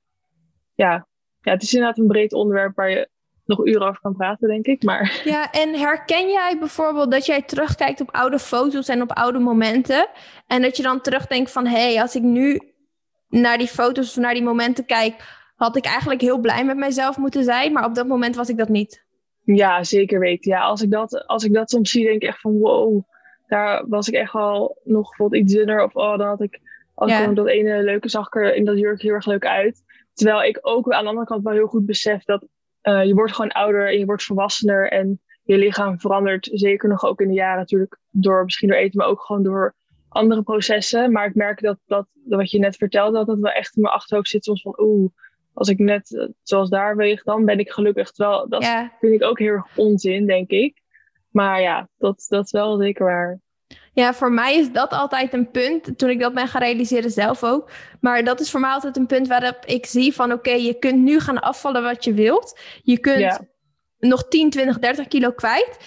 ja, 0.75 1.07
ja 1.42 1.51
het 1.51 1.63
is 1.63 1.74
inderdaad 1.74 1.98
een 1.98 2.07
breed 2.07 2.34
onderwerp 2.34 2.75
waar 2.75 2.89
je 2.89 3.10
nog 3.45 3.66
uren 3.66 3.88
over 3.88 4.01
kan 4.01 4.16
praten, 4.16 4.48
denk 4.48 4.66
ik. 4.66 4.84
Maar 4.84 5.22
Ja, 5.24 5.51
en 5.51 5.74
herken 5.80 6.30
jij 6.30 6.56
bijvoorbeeld 6.60 7.12
dat 7.12 7.25
jij 7.25 7.42
terugkijkt 7.42 8.01
op 8.01 8.12
oude 8.12 8.39
foto's 8.39 8.88
en 8.88 9.01
op 9.01 9.12
oude 9.12 9.39
momenten 9.39 10.07
en 10.48 10.62
dat 10.62 10.78
je 10.78 10.84
dan 10.84 11.01
terugdenkt 11.01 11.51
van, 11.51 11.66
hé, 11.66 11.92
hey, 11.94 12.01
als 12.01 12.16
ik 12.16 12.22
nu 12.22 12.60
naar 13.30 13.57
die 13.57 13.68
foto's 13.68 14.10
of 14.10 14.24
naar 14.24 14.34
die 14.34 14.44
momenten 14.44 14.86
kijk, 14.86 15.36
had 15.56 15.75
ik 15.75 15.86
eigenlijk 15.86 16.22
heel 16.22 16.39
blij 16.39 16.66
met 16.66 16.78
mezelf 16.78 17.18
moeten 17.18 17.44
zijn, 17.44 17.74
maar 17.74 17.86
op 17.86 17.95
dat 17.95 18.07
moment 18.07 18.36
was 18.36 18.50
ik 18.50 18.57
dat 18.57 18.69
niet. 18.69 19.06
Ja, 19.44 19.84
zeker 19.84 20.19
weten. 20.19 20.51
Ja, 20.51 20.62
als 20.62 20.81
ik 20.81 20.92
dat, 20.92 21.28
als 21.28 21.44
ik 21.44 21.54
dat 21.54 21.69
soms 21.69 21.92
zie, 21.92 22.06
denk 22.06 22.22
ik 22.22 22.28
echt 22.28 22.42
van 22.42 22.57
wow, 22.60 23.04
daar 23.48 23.88
was 23.88 24.07
ik 24.07 24.13
echt 24.13 24.34
wel 24.34 24.81
nog 24.84 25.07
bijvoorbeeld 25.10 25.42
iets 25.44 25.54
dunner. 25.54 25.84
Of 25.84 25.95
oh, 25.95 26.18
dan 26.18 26.28
had 26.28 26.42
ik, 26.42 26.60
als 26.94 27.12
Ja. 27.12 27.19
ik 27.30 27.36
dat 27.36 27.48
ene 27.48 27.84
leuke 27.84 28.10
zag 28.10 28.28
ik 28.28 28.36
er 28.36 28.56
in 28.56 28.66
dat 28.66 28.78
jurk 28.80 29.01
heel 29.01 29.13
erg 29.13 29.25
leuk 29.25 29.45
uit. 29.45 29.84
Terwijl 30.17 30.43
ik 30.43 30.59
ook 30.61 30.91
aan 30.91 31.03
de 31.03 31.09
andere 31.09 31.25
kant 31.27 31.43
wel 31.43 31.53
heel 31.53 31.67
goed 31.67 31.85
besef 31.85 32.23
dat 32.23 32.47
eh, 32.81 33.03
je 33.05 33.13
wordt 33.13 33.33
gewoon 33.35 33.51
ouder 33.51 33.87
en 33.87 33.99
je 33.99 34.05
wordt 34.05 34.23
volwassener. 34.23 34.91
En 34.91 35.21
je 35.43 35.57
lichaam 35.57 35.99
verandert 35.99 36.49
zeker 36.51 36.89
nog 36.89 37.05
ook 37.05 37.21
in 37.21 37.27
de 37.27 37.33
jaren 37.33 37.57
natuurlijk 37.57 37.97
door 38.11 38.43
misschien 38.43 38.69
door 38.69 38.77
eten, 38.77 38.97
maar 38.97 39.07
ook 39.07 39.21
gewoon 39.21 39.43
door 39.43 39.75
andere 40.09 40.41
processen. 40.43 41.11
Maar 41.11 41.27
ik 41.27 41.35
merk 41.35 41.61
dat, 41.61 41.77
dat 41.85 42.07
wat 42.23 42.51
je 42.51 42.59
net 42.59 42.75
vertelde, 42.77 43.17
dat 43.17 43.27
dat 43.27 43.39
wel 43.39 43.51
echt 43.51 43.75
in 43.75 43.81
mijn 43.81 43.93
achterhoofd 43.93 44.29
zit 44.29 44.43
soms 44.43 44.61
van 44.61 44.75
oeh, 44.77 45.11
als 45.53 45.69
ik 45.69 45.77
net 45.79 46.17
eh, 46.17 46.27
zoals 46.43 46.69
daar 46.69 46.95
weeg, 46.95 47.23
dan 47.23 47.45
ben 47.45 47.59
ik 47.59 47.71
gelukkig. 47.71 48.11
Terwijl 48.11 48.49
dat 48.49 48.63
Ja. 48.63 48.91
vind 48.99 49.13
ik 49.13 49.23
ook 49.23 49.39
heel 49.39 49.51
erg 49.53 49.77
onzin, 49.77 50.25
denk 50.25 50.49
ik. 50.49 50.81
Maar 51.31 51.61
ja, 51.61 51.89
dat, 51.97 52.25
dat 52.29 52.45
is 52.45 52.51
wel 52.51 52.77
zeker 52.77 53.05
waar. 53.05 53.39
Ja, 53.97 54.13
voor 54.13 54.31
mij 54.31 54.55
is 54.55 54.71
dat 54.71 54.91
altijd 54.91 55.33
een 55.33 55.51
punt, 55.51 55.97
toen 55.97 56.09
ik 56.09 56.19
dat 56.19 56.33
ben 56.33 56.47
gaan 56.47 56.61
realiseren 56.61 57.11
zelf 57.11 57.44
ook. 57.44 57.69
Maar 58.01 58.23
dat 58.23 58.39
is 58.39 58.51
voor 58.51 58.59
mij 58.59 58.69
altijd 58.69 58.97
een 58.97 59.05
punt 59.05 59.27
waarop 59.27 59.65
ik 59.65 59.85
zie 59.85 60.13
van 60.13 60.31
oké, 60.31 60.51
je 60.51 60.73
kunt 60.73 60.97
nu 60.97 61.19
gaan 61.19 61.39
afvallen 61.39 61.83
wat 61.83 62.03
je 62.03 62.13
wilt. 62.13 62.59
Je 62.83 62.99
kunt 62.99 63.19
Ja. 63.19 63.39
nog 63.97 64.27
10, 64.27 64.49
20, 64.49 64.79
30 64.79 65.07
kilo 65.07 65.31
kwijt. 65.31 65.77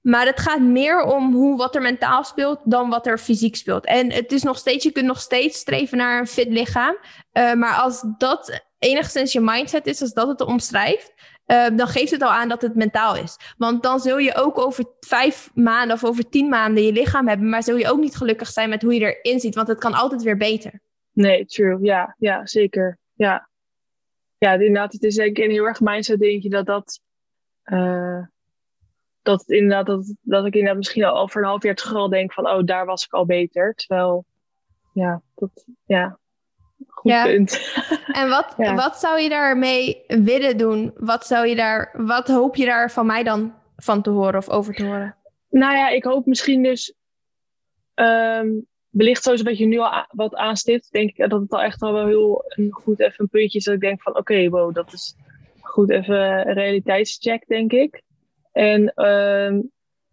Maar 0.00 0.26
het 0.26 0.40
gaat 0.40 0.60
meer 0.60 1.02
om 1.02 1.34
hoe, 1.34 1.56
wat 1.56 1.74
er 1.74 1.82
mentaal 1.82 2.24
speelt 2.24 2.60
dan 2.64 2.88
wat 2.88 3.06
er 3.06 3.18
fysiek 3.18 3.56
speelt. 3.56 3.84
En 3.84 4.12
het 4.12 4.32
is 4.32 4.42
nog 4.42 4.58
steeds, 4.58 4.84
je 4.84 4.92
kunt 4.92 5.06
nog 5.06 5.20
steeds 5.20 5.58
streven 5.58 5.98
naar 5.98 6.18
een 6.20 6.26
fit 6.26 6.48
lichaam. 6.48 6.96
Eh, 7.32 7.52
maar 7.52 7.74
als 7.74 8.04
dat 8.18 8.60
enigszins 8.78 9.32
je 9.32 9.40
mindset 9.40 9.86
is, 9.86 10.00
als 10.00 10.12
dat 10.12 10.28
het 10.28 10.40
omschrijft, 10.40 11.12
eh, 11.48 11.76
dan 11.76 11.86
geeft 11.86 12.10
het 12.10 12.22
al 12.22 12.30
aan 12.30 12.48
dat 12.48 12.62
het 12.62 12.74
mentaal 12.74 13.16
is. 13.16 13.36
Want 13.56 13.82
dan 13.82 14.00
zul 14.00 14.18
je 14.18 14.34
ook 14.34 14.58
over 14.58 14.84
vijf 15.00 15.50
maanden 15.54 15.96
of 15.96 16.04
over 16.04 16.28
tien 16.28 16.48
maanden 16.48 16.84
je 16.84 16.92
lichaam 16.92 17.28
hebben, 17.28 17.48
maar 17.48 17.62
zul 17.62 17.76
je 17.76 17.90
ook 17.90 17.98
niet 17.98 18.16
gelukkig 18.16 18.48
zijn 18.48 18.68
met 18.68 18.82
hoe 18.82 18.94
je 18.94 19.16
erin 19.20 19.40
ziet, 19.40 19.54
want 19.54 19.68
het 19.68 19.78
kan 19.78 19.94
altijd 19.94 20.22
weer 20.22 20.36
beter. 20.36 20.80
Nee, 21.12 21.46
true. 21.46 21.78
Ja, 21.80 22.14
ja 22.18 22.46
zeker. 22.46 22.98
Ja. 23.14 23.48
ja, 24.38 24.52
inderdaad. 24.52 24.92
Het 24.92 25.02
is 25.02 25.14
denk 25.14 25.36
ik 25.36 25.44
een 25.44 25.50
heel 25.50 25.66
erg 25.66 25.80
mindset 25.80 26.18
dingetje 26.18 26.48
dat 26.48 26.66
dat... 26.66 27.00
eh, 27.62 28.22
dat, 29.22 29.48
inderdaad, 29.48 29.86
dat, 29.86 30.14
dat 30.20 30.46
ik 30.46 30.52
inderdaad 30.52 30.76
misschien 30.76 31.04
al 31.04 31.18
over 31.18 31.40
een 31.40 31.48
half 31.48 31.62
jaar 31.62 31.74
terug 31.74 31.94
al 31.94 32.08
denk 32.08 32.32
van... 32.32 32.48
Oh, 32.48 32.64
daar 32.64 32.86
was 32.86 33.04
ik 33.04 33.12
al 33.12 33.26
beter. 33.26 33.74
Terwijl, 33.74 34.24
ja, 34.92 35.22
dat... 35.34 35.64
Ja, 35.86 36.18
goed 36.86 37.12
Ja. 37.12 37.24
punt. 37.24 37.60
En 38.20 38.28
wat, 38.28 38.54
Ja. 38.56 38.74
wat 38.74 38.96
zou 38.96 39.20
je 39.20 39.28
daarmee 39.28 40.04
willen 40.06 40.56
doen? 40.56 40.92
Wat, 40.96 41.26
zou 41.26 41.46
je 41.46 41.54
daar, 41.54 41.94
wat 41.96 42.28
hoop 42.28 42.56
je 42.56 42.64
daar 42.64 42.90
van 42.90 43.06
mij 43.06 43.22
dan 43.22 43.54
van 43.76 44.02
te 44.02 44.10
horen 44.10 44.36
of 44.36 44.48
over 44.48 44.74
te 44.74 44.84
horen? 44.84 45.16
Nou 45.50 45.76
ja, 45.76 45.88
ik 45.88 46.04
hoop 46.04 46.26
misschien 46.26 46.62
dus 46.62 46.94
ehm 47.94 48.48
wellicht 48.90 49.22
zoals 49.22 49.42
wat 49.42 49.58
je 49.58 49.66
nu 49.66 49.78
al 49.78 50.06
wat 50.08 50.34
aanstipt, 50.34 50.90
denk 50.92 51.10
ik 51.10 51.30
dat 51.30 51.40
het 51.40 51.52
al 51.52 51.62
echt 51.62 51.82
al 51.82 51.92
wel 51.92 52.06
heel 52.06 52.44
een 52.48 52.72
goed 52.72 53.00
even 53.00 53.14
een 53.18 53.28
puntje 53.28 53.58
is 53.58 53.64
dat 53.64 53.74
ik 53.74 53.80
denk 53.80 54.02
van 54.02 54.16
oké, 54.16 54.48
wow, 54.48 54.74
dat 54.74 54.92
is 54.92 55.16
goed 55.60 55.90
even 55.90 56.48
een 56.48 56.54
realiteitscheck, 56.54 57.46
denk 57.46 57.72
ik. 57.72 58.02
En 58.52 58.92
ehm, 58.94 59.60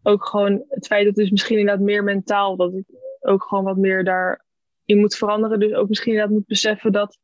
ook 0.04 0.26
gewoon 0.26 0.64
het 0.70 0.86
feit 0.86 1.06
dat 1.06 1.16
dus 1.16 1.30
misschien 1.30 1.58
inderdaad 1.60 1.84
meer 1.84 2.04
mentaal, 2.04 2.56
dat 2.56 2.74
ik 2.74 2.86
ook 3.22 3.44
gewoon 3.44 3.64
wat 3.64 3.78
meer 3.78 4.04
daarin 4.86 5.04
moet 5.04 5.16
veranderen. 5.16 5.60
Dus 5.60 5.74
ook 5.74 5.90
misschien 5.90 6.12
inderdaad 6.12 6.36
moet 6.36 6.48
beseffen 6.48 6.92
dat 6.92 7.18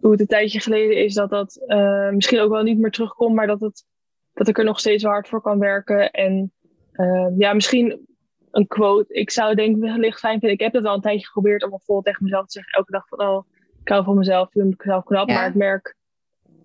hoe 0.00 0.10
het 0.10 0.20
een 0.20 0.26
tijdje 0.26 0.60
geleden 0.60 1.04
is, 1.04 1.14
dat 1.14 1.30
dat 1.30 1.64
eh, 1.66 2.10
misschien 2.10 2.40
ook 2.40 2.50
wel 2.50 2.62
niet 2.62 2.78
meer 2.78 2.90
terugkomt, 2.90 3.34
maar 3.34 3.46
dat, 3.46 3.60
het, 3.60 3.84
dat 4.32 4.48
ik 4.48 4.58
er 4.58 4.64
nog 4.64 4.80
steeds 4.80 5.04
hard 5.04 5.28
voor 5.28 5.40
kan 5.40 5.58
werken. 5.58 6.10
En 6.10 6.52
eh, 6.92 7.26
ja, 7.38 7.52
misschien 7.52 8.06
een 8.50 8.66
quote. 8.66 9.14
Ik 9.14 9.30
zou 9.30 9.54
denk 9.54 9.76
ik 9.76 9.82
wellicht 9.82 10.18
fijn 10.18 10.38
vinden. 10.38 10.56
Ik 10.58 10.60
heb 10.60 10.72
het 10.72 10.82
wel 10.82 10.94
een 10.94 11.00
tijdje 11.00 11.26
geprobeerd 11.26 11.64
om 11.64 11.70
bijvoorbeeld 11.70 12.06
tegen 12.06 12.24
mezelf 12.24 12.46
te 12.46 12.52
zeggen 12.52 12.72
elke 12.72 12.92
dag 12.92 13.08
van 13.08 13.20
oh, 13.20 13.44
ik 13.80 13.88
hou 13.88 14.04
van 14.04 14.16
mezelf, 14.16 14.46
ik 14.46 14.52
vind 14.52 14.78
mezelf 14.78 15.04
knap. 15.04 15.28
Ja. 15.28 15.34
Maar 15.34 15.48
ik 15.48 15.54
merk 15.54 15.96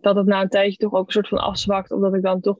dat 0.01 0.15
het 0.15 0.25
na 0.25 0.41
een 0.41 0.49
tijdje 0.49 0.77
toch 0.77 0.93
ook 0.93 1.05
een 1.05 1.13
soort 1.13 1.27
van 1.27 1.37
afzwakt, 1.37 1.91
omdat 1.91 2.13
ik 2.13 2.21
dan 2.21 2.41
toch 2.41 2.57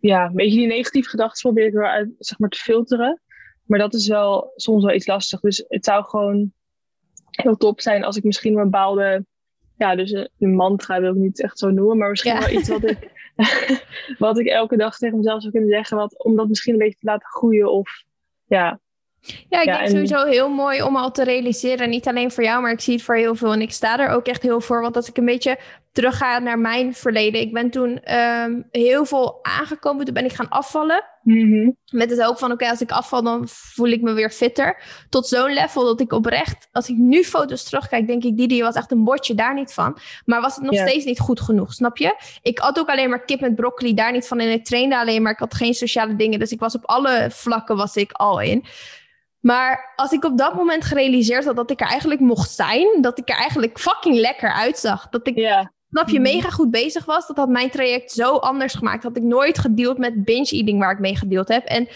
ja, 0.00 0.26
een 0.26 0.34
beetje 0.34 0.58
die 0.58 0.66
negatieve 0.66 1.08
gedachten 1.08 1.42
probeer 1.42 1.66
ik 1.66 1.72
wel 1.72 1.88
uit, 1.88 2.10
zeg 2.18 2.38
maar, 2.38 2.48
te 2.48 2.58
filteren. 2.58 3.20
Maar 3.68 3.78
dat 3.78 3.94
is 3.94 4.08
wel 4.08 4.52
soms 4.56 4.84
wel 4.84 4.94
iets 4.94 5.06
lastig. 5.06 5.40
Dus 5.40 5.64
het 5.68 5.84
zou 5.84 6.04
gewoon 6.04 6.52
heel 7.30 7.56
top 7.56 7.80
zijn 7.80 8.04
als 8.04 8.16
ik 8.16 8.24
misschien 8.24 8.56
een 8.56 8.64
bepaalde, 8.64 9.26
ja, 9.76 9.96
dus 9.96 10.12
een, 10.12 10.54
mantra 10.54 11.00
wil 11.00 11.10
ik 11.10 11.20
niet 11.20 11.42
echt 11.42 11.58
zo 11.58 11.70
noemen, 11.70 11.98
maar 11.98 12.10
misschien 12.10 12.38
wel 12.38 12.50
iets 12.50 12.68
wat 12.68 12.84
ik, 12.84 13.10
wat 14.18 14.38
ik 14.38 14.46
elke 14.46 14.76
dag 14.76 14.96
tegen 14.96 15.16
mezelf 15.16 15.40
zou 15.40 15.52
kunnen 15.52 15.70
zeggen, 15.70 15.96
wat, 15.96 16.24
om 16.24 16.36
dat 16.36 16.48
misschien 16.48 16.72
een 16.72 16.78
beetje 16.78 16.98
te 16.98 17.06
laten 17.06 17.28
groeien 17.28 17.72
of 17.72 18.02
ja, 18.46 18.80
ja, 19.48 19.60
ik 19.60 19.66
denk 19.66 19.88
sowieso 19.88 20.24
heel 20.24 20.48
mooi 20.48 20.82
om 20.82 20.96
al 20.96 21.10
te 21.10 21.24
realiseren. 21.24 21.90
Niet 21.90 22.08
alleen 22.08 22.30
voor 22.30 22.44
jou, 22.44 22.62
maar 22.62 22.72
ik 22.72 22.80
zie 22.80 22.94
het 22.94 23.02
voor 23.02 23.16
heel 23.16 23.34
veel. 23.34 23.52
En 23.52 23.60
ik 23.60 23.72
sta 23.72 23.98
er 23.98 24.08
ook 24.08 24.26
echt 24.26 24.42
heel 24.42 24.60
voor. 24.60 24.80
Want 24.80 24.96
als 24.96 25.08
ik 25.08 25.16
een 25.16 25.24
beetje 25.24 25.58
terugga 25.98 26.38
naar 26.38 26.58
mijn 26.58 26.94
verleden. 26.94 27.40
Ik 27.40 27.52
ben 27.52 27.70
toen 27.70 28.00
ehm, 28.02 28.62
heel 28.70 29.04
veel 29.04 29.38
aangekomen. 29.42 30.04
Toen 30.04 30.14
ben 30.14 30.24
ik 30.24 30.32
gaan 30.32 30.48
afvallen. 30.48 31.04
Mhm. 31.22 31.70
Met 31.90 32.10
het 32.10 32.22
hoop 32.22 32.38
van, 32.38 32.52
oké, 32.52 32.68
als 32.68 32.80
ik 32.80 32.90
afval, 32.90 33.22
dan 33.22 33.48
voel 33.48 33.86
ik 33.86 34.02
me 34.02 34.12
weer 34.12 34.30
fitter. 34.30 34.82
Tot 35.08 35.26
zo'n 35.26 35.52
level 35.52 35.84
dat 35.84 36.00
ik 36.00 36.12
oprecht, 36.12 36.68
als 36.72 36.88
ik 36.88 36.96
nu 36.96 37.24
foto's 37.24 37.64
terugkijk, 37.64 38.06
denk 38.06 38.24
ik, 38.24 38.36
die 38.36 38.62
was 38.62 38.74
echt 38.74 38.90
een 38.90 39.04
bordje, 39.04 39.34
daar 39.34 39.54
niet 39.54 39.72
van. 39.72 39.98
Maar 40.24 40.40
was 40.40 40.54
het 40.54 40.64
nog 40.64 40.74
steeds 40.74 41.04
niet 41.04 41.18
goed 41.18 41.40
genoeg, 41.40 41.72
snap 41.72 41.96
je? 41.96 42.16
Ik 42.42 42.58
had 42.58 42.78
ook 42.78 42.88
alleen 42.88 43.10
maar 43.10 43.24
kip 43.24 43.40
met 43.40 43.54
broccoli, 43.54 43.94
daar 43.94 44.12
niet 44.12 44.26
van. 44.26 44.40
En 44.40 44.52
ik 44.52 44.64
trainde 44.64 44.98
alleen 44.98 45.22
maar, 45.22 45.32
ik 45.32 45.38
had 45.38 45.54
geen 45.54 45.74
sociale 45.74 46.16
dingen. 46.16 46.38
Dus 46.38 46.50
ik 46.50 46.60
was 46.60 46.74
op 46.74 46.84
alle 46.84 47.26
vlakken 47.30 47.76
was 47.76 47.96
ik 47.96 48.12
al 48.12 48.40
in. 48.40 48.64
Maar 49.40 49.92
als 49.96 50.12
ik 50.12 50.24
op 50.24 50.38
dat 50.38 50.54
moment 50.54 50.84
gerealiseerd 50.84 51.44
had 51.44 51.56
dat 51.56 51.70
ik 51.70 51.80
er 51.80 51.86
eigenlijk 51.86 52.20
mocht 52.20 52.50
zijn, 52.50 52.88
dat 53.00 53.18
ik 53.18 53.28
er 53.28 53.36
eigenlijk 53.36 53.78
fucking 53.78 54.16
lekker 54.16 54.52
uitzag, 54.52 55.08
dat 55.08 55.26
ik. 55.26 55.36
Snap 55.90 56.08
je, 56.08 56.20
mega 56.20 56.50
goed 56.50 56.70
bezig 56.70 57.04
was, 57.04 57.26
dat 57.26 57.36
had 57.36 57.48
mijn 57.48 57.70
traject 57.70 58.12
zo 58.12 58.36
anders 58.36 58.74
gemaakt. 58.74 59.02
Had 59.02 59.16
ik 59.16 59.22
nooit 59.22 59.58
gedeeld 59.58 59.98
met 59.98 60.24
binge-eating 60.24 60.78
waar 60.78 60.92
ik 60.92 60.98
mee 60.98 61.16
gedeeld 61.16 61.48
heb. 61.48 61.64
En 61.64 61.88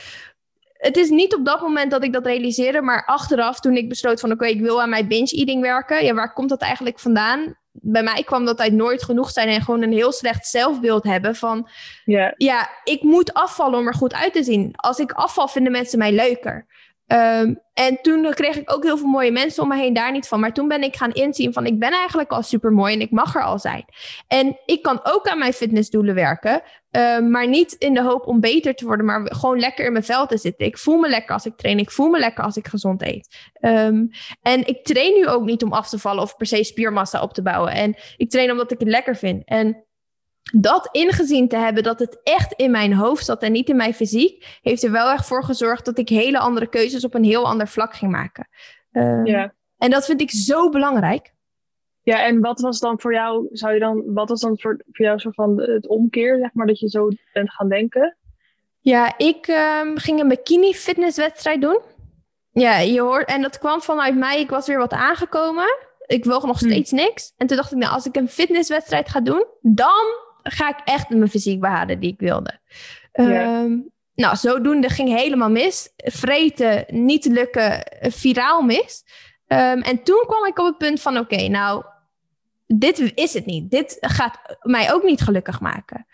het 0.72 0.96
is 0.96 1.08
niet 1.08 1.34
op 1.34 1.44
dat 1.44 1.60
moment 1.60 1.90
dat 1.90 2.04
ik 2.04 2.12
dat 2.12 2.26
realiseerde, 2.26 2.80
maar 2.80 3.04
achteraf 3.04 3.60
toen 3.60 3.76
ik 3.76 3.88
besloot 3.88 4.20
van 4.20 4.32
oké, 4.32 4.46
ik 4.46 4.60
wil 4.60 4.82
aan 4.82 4.88
mijn 4.88 5.08
binge-eating 5.08 5.62
werken. 5.62 6.04
Ja, 6.04 6.14
waar 6.14 6.32
komt 6.32 6.48
dat 6.48 6.60
eigenlijk 6.60 6.98
vandaan? 6.98 7.56
Bij 7.72 8.02
mij 8.02 8.22
kwam 8.22 8.44
dat 8.44 8.60
uit 8.60 8.72
nooit 8.72 9.02
genoeg 9.02 9.30
zijn 9.30 9.48
en 9.48 9.62
gewoon 9.62 9.82
een 9.82 9.92
heel 9.92 10.12
slecht 10.12 10.46
zelfbeeld 10.46 11.04
hebben 11.04 11.34
van 11.34 11.68
ja, 12.04 12.34
ja 12.36 12.68
ik 12.84 13.02
moet 13.02 13.34
afvallen 13.34 13.78
om 13.78 13.86
er 13.86 13.94
goed 13.94 14.14
uit 14.14 14.32
te 14.32 14.42
zien. 14.42 14.72
Als 14.76 14.98
ik 14.98 15.12
afval, 15.12 15.48
vinden 15.48 15.72
mensen 15.72 15.98
mij 15.98 16.12
leuker. 16.12 16.66
Ehm, 17.12 17.54
en 17.74 17.98
toen 18.02 18.30
kreeg 18.34 18.56
ik 18.56 18.72
ook 18.72 18.82
heel 18.82 18.96
veel 18.96 19.08
mooie 19.08 19.30
mensen 19.30 19.62
om 19.62 19.68
me 19.68 19.76
heen, 19.76 19.92
daar 19.92 20.12
niet 20.12 20.28
van. 20.28 20.40
Maar 20.40 20.52
toen 20.52 20.68
ben 20.68 20.82
ik 20.82 20.96
gaan 20.96 21.12
inzien 21.12 21.52
van 21.52 21.66
ik 21.66 21.78
ben 21.78 21.90
eigenlijk 21.90 22.30
al 22.30 22.42
super 22.42 22.72
mooi 22.72 22.94
en 22.94 23.00
ik 23.00 23.10
mag 23.10 23.34
er 23.34 23.42
al 23.42 23.58
zijn. 23.58 23.84
En 24.28 24.58
ik 24.66 24.82
kan 24.82 25.00
ook 25.02 25.28
aan 25.28 25.38
mijn 25.38 25.52
fitnessdoelen 25.52 26.14
werken, 26.14 26.62
ehm, 26.90 27.30
maar 27.30 27.48
niet 27.48 27.72
in 27.72 27.94
de 27.94 28.02
hoop 28.02 28.26
om 28.26 28.40
beter 28.40 28.74
te 28.74 28.84
worden, 28.84 29.06
maar 29.06 29.34
gewoon 29.34 29.58
lekker 29.58 29.84
in 29.84 29.92
mijn 29.92 30.04
vel 30.04 30.26
te 30.26 30.38
zitten. 30.38 30.66
Ik 30.66 30.78
voel 30.78 30.98
me 30.98 31.08
lekker 31.08 31.34
als 31.34 31.46
ik 31.46 31.56
train, 31.56 31.78
ik 31.78 31.90
voel 31.90 32.08
me 32.08 32.18
lekker 32.18 32.44
als 32.44 32.56
ik 32.56 32.66
gezond 32.66 33.02
eet. 33.02 33.50
Ehm, 33.52 34.06
en 34.42 34.66
ik 34.66 34.84
train 34.84 35.14
nu 35.14 35.28
ook 35.28 35.44
niet 35.44 35.62
om 35.62 35.72
af 35.72 35.88
te 35.88 35.98
vallen 35.98 36.22
of 36.22 36.36
per 36.36 36.46
se 36.46 36.64
spiermassa 36.64 37.22
op 37.22 37.32
te 37.32 37.42
bouwen. 37.42 37.72
En 37.72 37.94
ik 38.16 38.30
train 38.30 38.50
omdat 38.50 38.72
ik 38.72 38.78
het 38.78 38.88
lekker 38.88 39.16
vind. 39.16 39.42
En 39.44 39.84
dat 40.42 40.88
ingezien 40.92 41.48
te 41.48 41.56
hebben 41.56 41.82
dat 41.82 41.98
het 41.98 42.20
echt 42.22 42.52
in 42.52 42.70
mijn 42.70 42.94
hoofd 42.94 43.24
zat 43.24 43.42
en 43.42 43.52
niet 43.52 43.68
in 43.68 43.76
mijn 43.76 43.94
fysiek, 43.94 44.58
heeft 44.62 44.82
er 44.82 44.90
wel 44.90 45.10
echt 45.10 45.26
voor 45.26 45.44
gezorgd 45.44 45.84
dat 45.84 45.98
ik 45.98 46.08
hele 46.08 46.38
andere 46.38 46.68
keuzes 46.68 47.04
op 47.04 47.14
een 47.14 47.24
heel 47.24 47.46
ander 47.46 47.68
vlak 47.68 47.94
ging 47.94 48.12
maken. 48.12 48.48
Ehm, 48.92 49.26
ja. 49.26 49.52
En 49.78 49.90
dat 49.90 50.04
vind 50.04 50.20
ik 50.20 50.30
zo 50.30 50.68
belangrijk. 50.68 51.32
Ja, 52.02 52.24
en 52.24 52.40
wat 52.40 52.60
was 52.60 52.80
dan 52.80 53.00
voor 53.00 53.12
jou, 53.12 53.48
zou 53.50 53.74
je 53.74 53.80
dan, 53.80 54.12
wat 54.14 54.28
was 54.28 54.40
dan 54.40 54.58
voor, 54.58 54.82
voor 54.92 55.04
jou 55.04 55.18
soort 55.18 55.34
van 55.34 55.60
het 55.60 55.88
omkeer, 55.88 56.38
zeg 56.38 56.54
maar, 56.54 56.66
dat 56.66 56.78
je 56.78 56.88
zo 56.88 57.08
bent 57.32 57.50
gaan 57.50 57.68
denken? 57.68 58.16
Ja, 58.78 59.18
ik 59.18 59.46
um, 59.48 59.98
ging 59.98 60.20
een 60.20 60.28
bikini 60.28 60.74
fitnesswedstrijd 60.74 61.60
doen. 61.60 61.80
Ja, 62.52 62.78
je 62.78 63.00
hoort, 63.00 63.28
en 63.28 63.42
dat 63.42 63.58
kwam 63.58 63.80
vanuit 63.80 64.16
mij, 64.16 64.40
ik 64.40 64.50
was 64.50 64.66
weer 64.66 64.78
wat 64.78 64.92
aangekomen. 64.92 65.76
Ik 66.06 66.24
woog 66.24 66.44
nog 66.44 66.58
hm. 66.58 66.64
steeds 66.64 66.90
niks. 66.90 67.32
En 67.36 67.46
toen 67.46 67.56
dacht 67.56 67.72
ik, 67.72 67.78
nou, 67.78 67.92
als 67.92 68.06
ik 68.06 68.16
een 68.16 68.28
fitnesswedstrijd 68.28 69.08
ga 69.08 69.20
doen, 69.20 69.46
dan 69.60 70.04
ga 70.42 70.68
ik 70.68 70.80
echt 70.84 71.08
mijn 71.08 71.30
fysiek 71.30 71.60
behalen 71.60 72.00
die 72.00 72.12
ik 72.12 72.20
wilde. 72.20 72.58
Ehm, 73.12 73.76
nou, 74.14 74.36
zodoende 74.36 74.88
ging 74.88 75.08
helemaal 75.08 75.50
mis. 75.50 75.92
Vreten, 75.96 76.84
niet 76.88 77.24
lukken, 77.24 77.86
viraal 78.00 78.62
mis. 78.62 79.04
Ehm, 79.46 79.80
en 79.80 80.02
toen 80.02 80.24
kwam 80.26 80.46
ik 80.46 80.58
op 80.58 80.66
het 80.66 80.78
punt 80.78 81.00
van: 81.00 81.18
oké, 81.18 81.48
nou, 81.48 81.84
dit 82.66 83.12
is 83.14 83.34
het 83.34 83.46
niet. 83.46 83.70
Dit 83.70 83.96
gaat 84.00 84.58
mij 84.62 84.92
ook 84.92 85.02
niet 85.02 85.20
gelukkig 85.20 85.60
maken. 85.60 86.06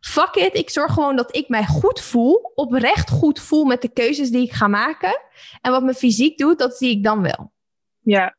Fuck 0.00 0.34
it, 0.34 0.54
ik 0.54 0.70
zorg 0.70 0.92
gewoon 0.92 1.16
dat 1.16 1.36
ik 1.36 1.48
mij 1.48 1.64
goed 1.64 2.00
voel, 2.00 2.52
oprecht 2.54 3.10
goed 3.10 3.40
voel 3.40 3.64
met 3.64 3.82
de 3.82 3.88
keuzes 3.88 4.30
die 4.30 4.42
ik 4.42 4.52
ga 4.52 4.68
maken. 4.68 5.20
En 5.60 5.72
wat 5.72 5.82
mijn 5.82 5.94
fysiek 5.94 6.38
doet, 6.38 6.58
dat 6.58 6.76
zie 6.76 6.90
ik 6.90 7.04
dan 7.04 7.22
wel. 7.22 7.52
Ja, 8.00 8.36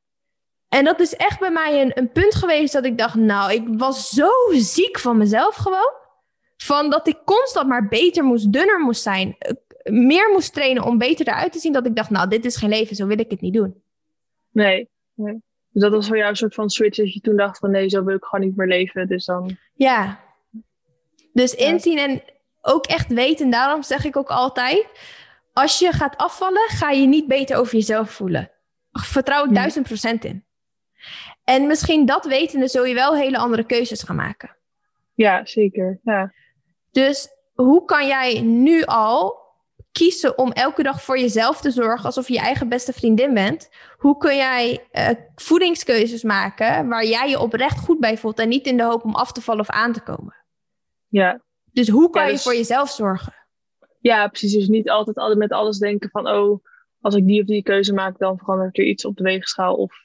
en 0.69 0.85
dat 0.85 0.99
is 0.99 1.15
echt 1.15 1.39
bij 1.39 1.51
mij 1.51 1.81
een, 1.81 1.91
een 1.93 2.11
punt 2.11 2.35
geweest 2.35 2.73
dat 2.73 2.85
ik 2.85 2.97
dacht, 2.97 3.15
nou, 3.15 3.53
ik 3.53 3.63
was 3.67 4.09
zo 4.09 4.29
ziek 4.51 4.99
van 4.99 5.17
mezelf 5.17 5.55
gewoon. 5.55 5.93
Van 6.57 6.89
dat 6.89 7.07
ik 7.07 7.17
constant 7.25 7.67
maar 7.67 7.87
beter 7.87 8.23
moest, 8.23 8.51
dunner 8.51 8.79
moest 8.79 9.01
zijn. 9.01 9.37
Meer 9.83 10.29
moest 10.31 10.53
trainen 10.53 10.83
om 10.83 10.97
beter 10.97 11.27
eruit 11.27 11.51
te 11.51 11.59
zien. 11.59 11.73
Dat 11.73 11.85
ik 11.85 11.95
dacht, 11.95 12.09
nou, 12.09 12.29
dit 12.29 12.45
is 12.45 12.55
geen 12.55 12.69
leven, 12.69 12.95
zo 12.95 13.07
wil 13.07 13.19
ik 13.19 13.31
het 13.31 13.41
niet 13.41 13.53
doen. 13.53 13.81
Nee, 14.51 14.89
nee. 15.13 15.41
Dus 15.69 15.83
dat 15.83 15.91
was 15.91 16.07
voor 16.07 16.17
jou 16.17 16.29
een 16.29 16.35
soort 16.35 16.53
van 16.53 16.69
switch 16.69 16.97
dat 16.97 17.13
je 17.13 17.19
toen 17.19 17.35
dacht 17.35 17.57
van 17.57 17.71
nee, 17.71 17.89
zo 17.89 18.03
wil 18.03 18.15
ik 18.15 18.23
gewoon 18.23 18.45
niet 18.45 18.55
meer 18.55 18.67
leven. 18.67 19.07
Dus 19.07 19.25
dan... 19.25 19.57
Ja. 19.73 20.19
Dus 21.33 21.55
inzien 21.55 21.97
en 21.97 22.21
ook 22.61 22.85
echt 22.85 23.13
weten. 23.13 23.49
Daarom 23.49 23.83
zeg 23.83 24.05
ik 24.05 24.17
ook 24.17 24.29
altijd, 24.29 24.87
als 25.53 25.79
je 25.79 25.91
gaat 25.91 26.17
afvallen, 26.17 26.69
ga 26.69 26.89
je 26.89 27.07
niet 27.07 27.27
beter 27.27 27.57
over 27.57 27.73
jezelf 27.73 28.11
voelen. 28.11 28.51
Vertrouw 28.91 29.45
ik 29.45 29.55
duizend 29.55 29.85
procent 29.85 30.23
in. 30.23 30.44
En 31.43 31.67
misschien 31.67 32.05
dat 32.05 32.25
wetende 32.25 32.67
zul 32.67 32.85
je 32.85 32.93
wel 32.93 33.15
hele 33.15 33.37
andere 33.37 33.63
keuzes 33.65 34.03
gaan 34.03 34.15
maken. 34.15 34.55
Ja, 35.13 35.45
zeker. 35.45 35.99
Ja. 36.03 36.33
Dus 36.91 37.27
hoe 37.53 37.85
kan 37.85 38.07
jij 38.07 38.41
nu 38.41 38.83
al 38.83 39.43
kiezen 39.91 40.37
om 40.37 40.51
elke 40.51 40.83
dag 40.83 41.01
voor 41.01 41.19
jezelf 41.19 41.61
te 41.61 41.71
zorgen 41.71 42.05
alsof 42.05 42.27
je 42.27 42.33
je 42.33 42.39
eigen 42.39 42.69
beste 42.69 42.93
vriendin 42.93 43.33
bent? 43.33 43.69
Hoe 43.97 44.17
kun 44.17 44.35
jij 44.35 44.87
uh, 44.91 45.09
voedingskeuzes 45.35 46.23
maken 46.23 46.87
waar 46.87 47.05
jij 47.05 47.29
je 47.29 47.39
oprecht 47.39 47.79
goed 47.79 47.99
bij 47.99 48.17
voelt 48.17 48.39
en 48.39 48.49
niet 48.49 48.67
in 48.67 48.77
de 48.77 48.83
hoop 48.83 49.03
om 49.03 49.15
af 49.15 49.31
te 49.31 49.41
vallen 49.41 49.61
of 49.61 49.69
aan 49.69 49.93
te 49.93 50.01
komen? 50.01 50.35
Ja. 51.07 51.41
Dus 51.71 51.89
hoe 51.89 52.09
kan 52.09 52.25
je 52.25 52.31
dus- 52.31 52.43
voor 52.43 52.55
jezelf 52.55 52.89
zorgen? 52.89 53.33
Ja, 53.99 54.27
precies. 54.27 54.53
Dus 54.53 54.67
niet 54.67 54.89
altijd, 54.89 55.17
altijd 55.17 55.39
met 55.39 55.51
alles 55.51 55.77
denken 55.77 56.09
van, 56.09 56.27
oh, 56.27 56.63
als 57.01 57.15
ik 57.15 57.25
die 57.25 57.41
of 57.41 57.47
die 57.47 57.63
keuze 57.63 57.93
maak, 57.93 58.17
dan 58.17 58.37
verandert 58.37 58.77
er 58.77 58.83
iets 58.85 59.05
op 59.05 59.17
de 59.17 59.23
weegschaal. 59.23 59.75
Of 59.75 60.04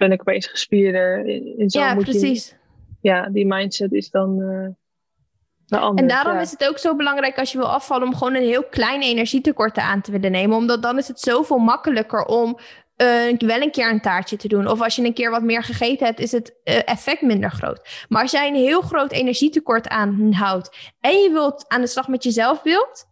ben 0.00 0.12
ik 0.12 0.20
opeens 0.20 0.46
gespierder. 0.46 1.26
In, 1.26 1.70
zo 1.70 1.80
ja, 1.80 1.94
precies. 1.94 2.48
Je, 2.48 2.54
ja, 3.00 3.28
die 3.28 3.46
mindset 3.46 3.92
is 3.92 4.10
dan 4.10 4.40
uh, 4.40 5.82
anders. 5.82 6.00
En 6.00 6.08
daarom 6.08 6.38
is 6.38 6.50
het 6.50 6.68
ook 6.68 6.78
zo 6.78 6.96
belangrijk 6.96 7.38
als 7.38 7.52
je 7.52 7.58
wil 7.58 7.72
afvallen 7.72 8.06
om 8.06 8.14
gewoon 8.14 8.34
een 8.34 8.42
heel 8.42 8.64
klein 8.64 9.02
energietekort 9.02 9.76
aan 9.76 10.00
te 10.00 10.10
willen 10.10 10.30
nemen. 10.30 10.56
Omdat 10.56 10.82
dan 10.82 10.98
is 10.98 11.08
het 11.08 11.20
zoveel 11.20 11.58
makkelijker 11.58 12.24
om 12.24 12.58
uh, 12.96 13.38
wel 13.38 13.60
een 13.60 13.70
keer 13.70 13.90
een 13.90 14.00
taartje 14.00 14.36
te 14.36 14.48
doen. 14.48 14.66
Of 14.66 14.80
als 14.80 14.96
je 14.96 15.04
een 15.04 15.14
keer 15.14 15.30
wat 15.30 15.42
meer 15.42 15.62
gegeten 15.62 16.06
hebt, 16.06 16.20
is 16.20 16.32
het 16.32 16.60
uh, 16.64 16.80
effect 16.84 17.22
minder 17.22 17.50
groot. 17.50 18.06
Maar 18.08 18.22
als 18.22 18.30
jij 18.30 18.48
een 18.48 18.54
heel 18.54 18.80
groot 18.80 19.12
energietekort 19.12 19.88
aanhoudt 19.88 20.92
en 21.00 21.18
je 21.18 21.30
wilt 21.30 21.64
aan 21.68 21.80
de 21.80 21.86
slag 21.86 22.08
met 22.08 22.24
jezelf 22.24 22.62
wilt, 22.62 23.08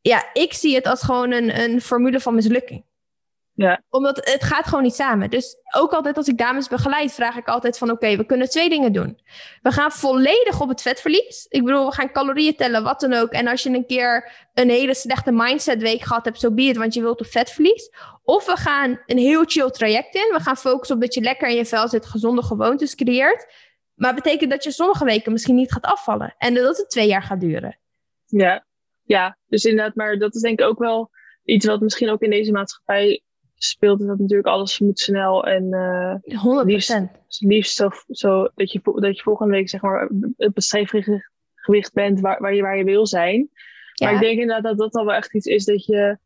ja, 0.00 0.24
ik 0.32 0.52
zie 0.52 0.74
het 0.74 0.86
als 0.86 1.02
gewoon 1.02 1.32
een, 1.32 1.60
een 1.60 1.80
formule 1.80 2.20
van 2.20 2.34
mislukking. 2.34 2.84
Ja. 3.56 3.82
Omdat 3.88 4.16
het 4.16 4.44
gaat 4.44 4.64
gewoon 4.64 4.82
niet 4.82 4.94
samen. 4.94 5.30
Dus 5.30 5.56
ook 5.74 5.92
altijd 5.92 6.16
als 6.16 6.28
ik 6.28 6.38
dames 6.38 6.68
begeleid, 6.68 7.12
vraag 7.12 7.36
ik 7.36 7.48
altijd 7.48 7.78
van 7.78 7.90
oké, 7.90 8.16
we 8.16 8.26
kunnen 8.26 8.48
twee 8.48 8.68
dingen 8.68 8.92
doen. 8.92 9.20
We 9.62 9.70
gaan 9.70 9.90
volledig 9.90 10.60
op 10.60 10.68
het 10.68 10.82
vetverlies. 10.82 11.46
Ik 11.48 11.64
bedoel, 11.64 11.86
we 11.86 11.94
gaan 11.94 12.12
calorieën 12.12 12.56
tellen, 12.56 12.82
wat 12.82 13.00
dan 13.00 13.12
ook. 13.12 13.30
En 13.30 13.46
als 13.46 13.62
je 13.62 13.70
een 13.70 13.86
keer 13.86 14.32
een 14.54 14.70
hele 14.70 14.94
slechte 14.94 15.32
mindset 15.32 15.82
week 15.82 16.02
gehad 16.02 16.24
hebt, 16.24 16.40
zo 16.40 16.48
so 16.48 16.54
be 16.54 16.62
it, 16.62 16.76
want 16.76 16.94
je 16.94 17.00
wilt 17.00 17.20
op 17.20 17.26
vetverlies. 17.26 17.90
Of 18.22 18.46
we 18.46 18.56
gaan 18.56 19.00
een 19.06 19.18
heel 19.18 19.44
chill 19.44 19.70
traject 19.70 20.14
in. 20.14 20.32
We 20.32 20.40
gaan 20.40 20.56
focussen 20.56 20.96
op 20.96 21.02
dat 21.02 21.14
je 21.14 21.20
lekker 21.20 21.48
in 21.48 21.56
je 21.56 21.66
vel 21.66 21.88
zit, 21.88 22.06
gezonde 22.06 22.42
gewoontes 22.42 22.94
creëert. 22.94 23.46
Maar 23.94 24.14
betekent 24.14 24.50
dat 24.50 24.64
je 24.64 24.70
sommige 24.70 25.04
weken 25.04 25.32
misschien 25.32 25.54
niet 25.54 25.72
gaat 25.72 25.84
afvallen. 25.84 26.34
En 26.38 26.54
dat 26.54 26.76
het 26.76 26.90
twee 26.90 27.08
jaar 27.08 27.22
gaat 27.22 27.40
duren. 27.40 27.78
Ja, 28.26 28.66
ja. 29.02 29.38
dus 29.46 29.64
inderdaad, 29.64 29.94
maar 29.94 30.18
dat 30.18 30.34
is 30.34 30.40
denk 30.40 30.60
ik 30.60 30.66
ook 30.66 30.78
wel 30.78 31.10
iets 31.44 31.66
wat 31.66 31.80
misschien 31.80 32.10
ook 32.10 32.20
in 32.20 32.30
deze 32.30 32.52
maatschappij 32.52 33.24
speelt 33.56 34.06
dat 34.06 34.18
natuurlijk 34.18 34.48
alles 34.48 34.78
moet 34.78 34.98
snel 34.98 35.46
en 35.46 35.64
uh, 35.64 36.62
100%. 36.62 36.66
Liefst, 36.66 37.00
liefst 37.38 37.76
zo, 37.76 37.88
zo 38.08 38.48
dat, 38.54 38.72
je, 38.72 38.80
dat 38.82 39.16
je 39.16 39.22
volgende 39.22 39.52
week 39.52 39.68
zeg 39.68 39.82
maar 39.82 40.10
het 40.36 41.30
gewicht 41.54 41.92
bent 41.92 42.20
waar, 42.20 42.40
waar, 42.40 42.54
je, 42.54 42.62
waar 42.62 42.76
je 42.76 42.84
wil 42.84 43.06
zijn. 43.06 43.50
Ja. 43.92 44.06
Maar 44.06 44.14
ik 44.14 44.20
denk 44.20 44.40
inderdaad 44.40 44.62
dat 44.62 44.78
dat 44.78 44.94
al 44.94 45.04
wel 45.04 45.14
echt 45.14 45.34
iets 45.34 45.46
is 45.46 45.64
dat 45.64 45.84
je 45.84 46.18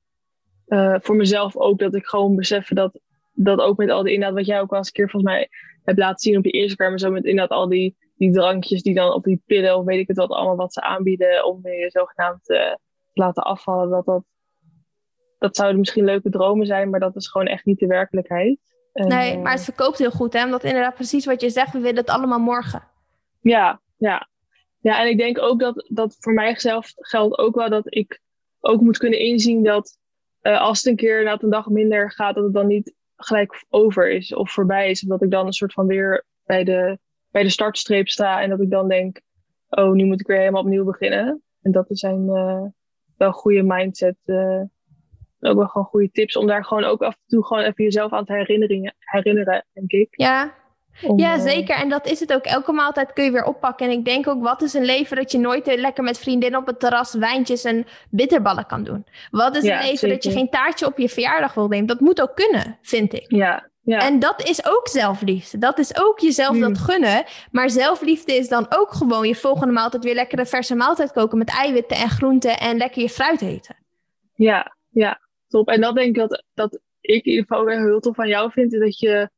uh, 0.66 0.96
voor 1.00 1.16
mezelf 1.16 1.56
ook 1.56 1.78
dat 1.78 1.94
ik 1.94 2.06
gewoon 2.06 2.36
besef 2.36 2.68
dat 2.68 3.00
dat 3.32 3.60
ook 3.60 3.76
met 3.76 3.90
al 3.90 4.02
die 4.02 4.12
inderdaad 4.12 4.36
wat 4.36 4.46
jij 4.46 4.60
ook 4.60 4.70
wel 4.70 4.78
eens 4.78 4.88
een 4.88 4.94
keer 4.94 5.10
volgens 5.10 5.32
mij 5.32 5.48
hebt 5.84 5.98
laten 5.98 6.18
zien 6.18 6.36
op 6.36 6.44
je 6.44 6.50
Instagram 6.50 6.92
en 6.92 6.98
zo 6.98 7.10
met 7.10 7.24
inderdaad 7.24 7.58
al 7.58 7.68
die 7.68 7.96
die 8.20 8.32
drankjes 8.32 8.82
die 8.82 8.94
dan 8.94 9.12
op 9.12 9.24
die 9.24 9.42
pillen 9.46 9.76
of 9.76 9.84
weet 9.84 9.98
ik 9.98 10.08
het 10.08 10.16
wat 10.16 10.30
allemaal 10.30 10.56
wat 10.56 10.72
ze 10.72 10.80
aanbieden 10.80 11.46
om 11.46 11.60
je 11.62 11.90
zogenaamd 11.90 12.44
te 12.44 12.78
laten 13.12 13.42
afvallen, 13.42 13.90
dat 13.90 14.04
dat, 14.04 14.24
dat 15.40 15.56
zouden 15.56 15.78
misschien 15.78 16.04
leuke 16.04 16.30
dromen 16.30 16.66
zijn, 16.66 16.90
maar 16.90 17.00
dat 17.00 17.16
is 17.16 17.28
gewoon 17.28 17.46
echt 17.46 17.64
niet 17.64 17.78
de 17.78 17.86
werkelijkheid. 17.86 18.58
En, 18.92 19.08
nee, 19.08 19.38
maar 19.38 19.52
het 19.52 19.64
verkoopt 19.64 19.98
heel 19.98 20.10
goed, 20.10 20.32
hè? 20.32 20.44
Omdat 20.44 20.64
inderdaad 20.64 20.94
precies 20.94 21.24
wat 21.24 21.40
je 21.40 21.50
zegt, 21.50 21.72
we 21.72 21.78
willen 21.78 21.96
het 21.96 22.08
allemaal 22.08 22.38
morgen. 22.38 22.82
Ja, 23.40 23.80
ja. 23.96 24.28
Ja, 24.80 25.00
en 25.00 25.08
ik 25.08 25.18
denk 25.18 25.38
ook 25.38 25.60
dat, 25.60 25.86
dat 25.88 26.16
voor 26.18 26.32
mijzelf 26.32 26.92
geldt 26.96 27.38
ook 27.38 27.54
wel 27.54 27.68
dat 27.68 27.94
ik 27.94 28.20
ook 28.60 28.80
moet 28.80 28.98
kunnen 28.98 29.18
inzien 29.18 29.62
dat 29.62 29.98
uh, 30.42 30.60
als 30.60 30.78
het 30.78 30.86
een 30.86 30.96
keer 30.96 31.24
na 31.24 31.38
een 31.40 31.50
dag 31.50 31.68
minder 31.68 32.12
gaat, 32.12 32.34
dat 32.34 32.44
het 32.44 32.54
dan 32.54 32.66
niet 32.66 32.94
gelijk 33.16 33.64
over 33.68 34.10
is 34.10 34.34
of 34.34 34.52
voorbij 34.52 34.90
is. 34.90 35.02
Omdat 35.02 35.22
ik 35.22 35.30
dan 35.30 35.46
een 35.46 35.52
soort 35.52 35.72
van 35.72 35.86
weer 35.86 36.24
bij 36.44 36.64
de, 36.64 36.98
bij 37.30 37.42
de 37.42 37.48
startstreep 37.48 38.08
sta 38.08 38.42
en 38.42 38.50
dat 38.50 38.60
ik 38.60 38.70
dan 38.70 38.88
denk, 38.88 39.20
oh, 39.68 39.92
nu 39.92 40.04
moet 40.04 40.20
ik 40.20 40.26
weer 40.26 40.38
helemaal 40.38 40.62
opnieuw 40.62 40.84
beginnen. 40.84 41.42
En 41.62 41.72
dat 41.72 41.86
zijn 41.88 42.26
uh, 42.26 42.64
wel 43.16 43.32
goede 43.32 43.62
mindset, 43.62 44.16
uh, 44.26 44.62
ook 45.40 45.56
wel 45.56 45.66
gewoon 45.66 45.86
goede 45.86 46.10
tips 46.10 46.36
om 46.36 46.46
daar 46.46 46.64
gewoon 46.64 46.84
ook 46.84 47.02
af 47.02 47.14
en 47.14 47.26
toe 47.26 47.44
gewoon 47.44 47.62
even 47.62 47.84
jezelf 47.84 48.12
aan 48.12 48.24
te 48.24 48.32
herinneren, 48.32 48.94
herinneren 48.98 49.64
denk 49.72 49.90
ik. 49.90 50.08
Ja, 50.10 50.54
ja, 51.16 51.34
eh, 51.34 51.40
zeker. 51.40 51.76
En 51.76 51.88
dat 51.88 52.06
is 52.06 52.20
het 52.20 52.32
ook. 52.32 52.44
Elke 52.44 52.72
maaltijd 52.72 53.12
kun 53.12 53.24
je 53.24 53.30
weer 53.30 53.44
oppakken. 53.44 53.86
En 53.86 53.92
ik 53.92 54.04
denk 54.04 54.28
ook, 54.28 54.42
wat 54.42 54.62
is 54.62 54.74
een 54.74 54.84
leven 54.84 55.16
dat 55.16 55.32
je 55.32 55.38
nooit 55.38 55.76
lekker 55.76 56.04
met 56.04 56.18
vriendinnen 56.18 56.60
op 56.60 56.66
het 56.66 56.80
terras 56.80 57.14
wijntjes 57.14 57.64
en 57.64 57.86
bitterballen 58.10 58.66
kan 58.66 58.84
doen? 58.84 59.06
Wat 59.30 59.56
is 59.56 59.64
een 59.64 59.82
leven 59.82 60.08
dat 60.08 60.24
je 60.24 60.30
geen 60.30 60.50
taartje 60.50 60.86
op 60.86 60.98
je 60.98 61.08
verjaardag 61.08 61.54
wil 61.54 61.68
nemen? 61.68 61.86
Dat 61.86 62.00
moet 62.00 62.20
ook 62.22 62.34
kunnen, 62.34 62.78
vind 62.82 63.12
ik. 63.12 63.24
Ja, 63.26 63.70
ja. 63.82 63.98
En 63.98 64.18
dat 64.18 64.48
is 64.48 64.66
ook 64.66 64.88
zelfliefde. 64.88 65.58
Dat 65.58 65.78
is 65.78 66.00
ook 66.00 66.18
jezelf 66.18 66.58
dat 66.58 66.76
hmm. 66.76 66.86
gunnen. 66.86 67.24
Maar 67.50 67.70
zelfliefde 67.70 68.34
is 68.34 68.48
dan 68.48 68.66
ook 68.68 68.92
gewoon 68.92 69.28
je 69.28 69.34
volgende 69.34 69.72
maaltijd 69.72 70.04
weer 70.04 70.14
lekker 70.14 70.38
een 70.38 70.46
verse 70.46 70.74
maaltijd 70.74 71.12
koken 71.12 71.38
met 71.38 71.50
eiwitten 71.50 71.96
en 71.96 72.08
groenten 72.08 72.58
en 72.58 72.76
lekker 72.76 73.02
je 73.02 73.08
fruit 73.08 73.42
eten. 73.42 73.76
Ja, 74.34 74.76
ja, 74.88 75.20
top. 75.50 75.68
En 75.68 75.80
dat 75.80 75.94
denk 75.94 76.08
ik 76.08 76.14
dat, 76.14 76.44
dat 76.54 76.80
ik 77.00 77.24
in 77.24 77.30
ieder 77.32 77.46
geval 77.46 77.66
heel 77.66 78.00
tof 78.00 78.14
van 78.14 78.28
jou 78.28 78.50
vind, 78.50 78.70
dat 78.70 78.98
je 78.98 79.30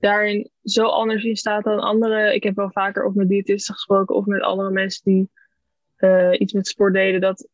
daarin 0.00 0.50
zo 0.62 0.84
anders 0.84 1.24
in 1.24 1.36
staat 1.36 1.64
dan 1.64 1.80
anderen. 1.80 2.34
Ik 2.34 2.42
heb 2.42 2.56
wel 2.56 2.70
vaker 2.70 3.04
of 3.04 3.14
met 3.14 3.28
diëtisten 3.28 3.74
gesproken 3.74 4.14
of 4.14 4.24
met 4.24 4.42
andere 4.42 4.70
mensen 4.70 5.04
die 5.04 5.30
uh, 5.98 6.40
iets 6.40 6.52
met 6.52 6.66
sport 6.66 6.94
deden, 6.94 7.20
dat 7.20 7.48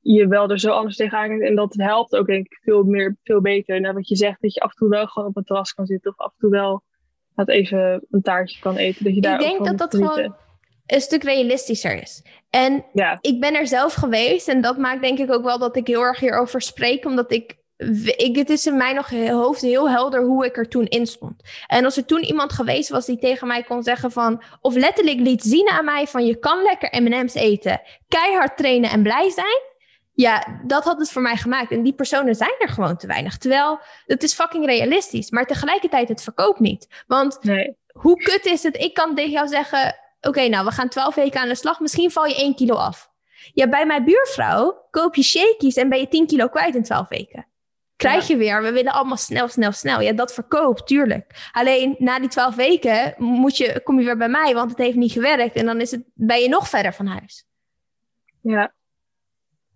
je 0.00 0.28
wel 0.28 0.50
er 0.50 0.58
zo 0.58 0.70
anders 0.70 0.96
tegenaan 0.96 1.28
kijkt. 1.28 1.44
En 1.44 1.54
dat 1.54 1.74
helpt 1.74 2.16
ook 2.16 2.26
denk 2.26 2.46
ik 2.46 2.58
veel 2.62 2.82
meer, 2.82 3.16
veel 3.22 3.40
beter. 3.40 3.80
Naar 3.80 3.94
wat 3.94 4.08
je 4.08 4.16
zegt, 4.16 4.42
dat 4.42 4.54
je 4.54 4.60
af 4.60 4.70
en 4.70 4.76
toe 4.76 4.88
wel 4.88 5.06
gewoon 5.06 5.28
op 5.28 5.36
een 5.36 5.44
terras 5.44 5.72
kan 5.72 5.86
zitten 5.86 6.10
of 6.10 6.18
af 6.18 6.32
en 6.32 6.38
toe 6.38 6.50
wel 6.50 6.82
dat 7.34 7.48
even 7.48 8.06
een 8.10 8.22
taartje 8.22 8.60
kan 8.60 8.76
eten. 8.76 9.04
Dat 9.04 9.14
je 9.14 9.20
daar 9.20 9.40
ik 9.40 9.46
denk 9.46 9.64
dat 9.64 9.78
dat 9.78 9.94
gewoon 9.94 10.34
een 10.86 11.00
stuk 11.00 11.22
realistischer 11.22 12.02
is. 12.02 12.22
En 12.50 12.84
ja. 12.92 13.18
ik 13.20 13.40
ben 13.40 13.54
er 13.54 13.66
zelf 13.66 13.94
geweest 13.94 14.48
en 14.48 14.60
dat 14.60 14.78
maakt 14.78 15.02
denk 15.02 15.18
ik 15.18 15.32
ook 15.32 15.44
wel 15.44 15.58
dat 15.58 15.76
ik 15.76 15.86
heel 15.86 16.02
erg 16.02 16.20
hierover 16.20 16.62
spreek, 16.62 17.04
omdat 17.04 17.32
ik 17.32 17.62
ik, 18.16 18.36
het 18.36 18.50
is 18.50 18.66
in 18.66 18.76
mijn 18.76 18.94
nog 18.94 19.10
hoofd 19.10 19.60
heel 19.60 19.90
helder 19.90 20.22
hoe 20.22 20.44
ik 20.44 20.56
er 20.56 20.68
toen 20.68 20.86
in 20.86 21.06
stond. 21.06 21.42
En 21.66 21.84
als 21.84 21.96
er 21.96 22.04
toen 22.04 22.22
iemand 22.22 22.52
geweest 22.52 22.88
was 22.88 23.06
die 23.06 23.18
tegen 23.18 23.46
mij 23.46 23.62
kon 23.62 23.82
zeggen 23.82 24.10
van... 24.10 24.42
of 24.60 24.74
letterlijk 24.74 25.18
liet 25.18 25.42
zien 25.42 25.68
aan 25.68 25.84
mij 25.84 26.06
van... 26.06 26.26
je 26.26 26.38
kan 26.38 26.62
lekker 26.62 27.02
M&M's 27.02 27.34
eten, 27.34 27.80
keihard 28.08 28.56
trainen 28.56 28.90
en 28.90 29.02
blij 29.02 29.30
zijn... 29.30 29.72
Ja, 30.16 30.60
dat 30.66 30.84
had 30.84 30.98
het 30.98 31.10
voor 31.10 31.22
mij 31.22 31.36
gemaakt. 31.36 31.70
En 31.70 31.82
die 31.82 31.94
personen 31.94 32.34
zijn 32.34 32.54
er 32.58 32.68
gewoon 32.68 32.96
te 32.96 33.06
weinig. 33.06 33.38
Terwijl, 33.38 33.80
het 34.06 34.22
is 34.22 34.34
fucking 34.34 34.66
realistisch. 34.66 35.30
Maar 35.30 35.46
tegelijkertijd, 35.46 36.08
het 36.08 36.22
verkoopt 36.22 36.60
niet. 36.60 37.04
Want 37.06 37.38
nee. 37.42 37.76
hoe 37.92 38.16
kut 38.16 38.46
is 38.46 38.62
het? 38.62 38.76
Ik 38.76 38.94
kan 38.94 39.14
tegen 39.14 39.30
jou 39.30 39.48
zeggen... 39.48 39.94
Oké, 40.26 40.48
nou, 40.48 40.64
we 40.64 40.70
gaan 40.70 40.88
twaalf 40.88 41.14
weken 41.14 41.40
aan 41.40 41.48
de 41.48 41.54
slag. 41.54 41.80
Misschien 41.80 42.10
val 42.10 42.26
je 42.26 42.36
één 42.36 42.54
kilo 42.54 42.74
af. 42.74 43.12
Ja, 43.52 43.68
bij 43.68 43.86
mijn 43.86 44.04
buurvrouw 44.04 44.86
koop 44.90 45.14
je 45.14 45.22
shakies 45.22 45.76
en 45.76 45.88
ben 45.88 45.98
je 45.98 46.08
10 46.08 46.26
kilo 46.26 46.48
kwijt 46.48 46.74
in 46.74 46.82
12 46.82 47.08
weken 47.08 47.46
krijg 47.96 48.26
je 48.26 48.36
weer. 48.36 48.62
We 48.62 48.72
willen 48.72 48.92
allemaal 48.92 49.16
snel, 49.16 49.48
snel, 49.48 49.72
snel. 49.72 50.00
Ja, 50.00 50.12
dat 50.12 50.34
verkoopt, 50.34 50.86
tuurlijk. 50.86 51.50
Alleen 51.52 51.94
na 51.98 52.18
die 52.18 52.28
twaalf 52.28 52.54
weken 52.54 53.14
moet 53.18 53.56
je, 53.56 53.80
kom 53.82 53.98
je 53.98 54.04
weer 54.04 54.16
bij 54.16 54.28
mij, 54.28 54.54
want 54.54 54.70
het 54.70 54.78
heeft 54.78 54.96
niet 54.96 55.12
gewerkt. 55.12 55.56
En 55.56 55.66
dan 55.66 55.80
is 55.80 55.90
het, 55.90 56.04
ben 56.14 56.40
je 56.40 56.48
nog 56.48 56.68
verder 56.68 56.92
van 56.92 57.06
huis. 57.06 57.46
Ja. 58.40 58.74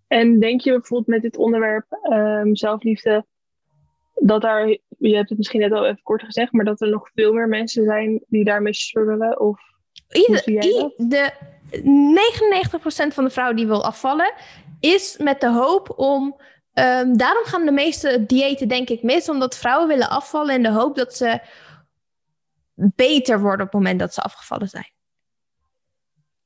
En 0.07 0.39
denk 0.39 0.61
je 0.61 0.71
bijvoorbeeld 0.71 1.07
met 1.07 1.21
dit 1.21 1.37
onderwerp 1.37 1.85
um, 2.11 2.55
zelfliefde, 2.55 3.25
dat 4.13 4.41
daar, 4.41 4.67
je 4.97 5.15
hebt 5.15 5.29
het 5.29 5.37
misschien 5.37 5.59
net 5.59 5.71
al 5.71 5.85
even 5.85 6.03
kort 6.03 6.23
gezegd, 6.23 6.51
maar 6.51 6.65
dat 6.65 6.81
er 6.81 6.89
nog 6.89 7.09
veel 7.13 7.33
meer 7.33 7.47
mensen 7.47 7.85
zijn 7.85 8.23
die 8.27 8.43
daarmee 8.43 8.73
struggelen? 8.73 9.39
Of 9.39 9.61
Ieder, 10.11 10.43
de 10.97 11.33
99% 13.11 13.13
van 13.13 13.23
de 13.23 13.29
vrouwen 13.29 13.55
die 13.55 13.67
wil 13.67 13.85
afvallen, 13.85 14.33
is 14.79 15.17
met 15.17 15.41
de 15.41 15.49
hoop 15.49 15.93
om 15.99 16.35
Um, 16.73 17.17
daarom 17.17 17.43
gaan 17.45 17.65
de 17.65 17.71
meeste 17.71 18.25
diëten 18.25 18.67
denk 18.67 18.89
ik 18.89 19.03
mis, 19.03 19.29
omdat 19.29 19.57
vrouwen 19.57 19.87
willen 19.87 20.09
afvallen 20.09 20.55
in 20.55 20.63
de 20.63 20.71
hoop 20.71 20.95
dat 20.95 21.15
ze 21.15 21.41
beter 22.73 23.39
worden 23.39 23.65
op 23.65 23.71
het 23.71 23.81
moment 23.81 23.99
dat 23.99 24.13
ze 24.13 24.21
afgevallen 24.21 24.67
zijn. 24.67 24.91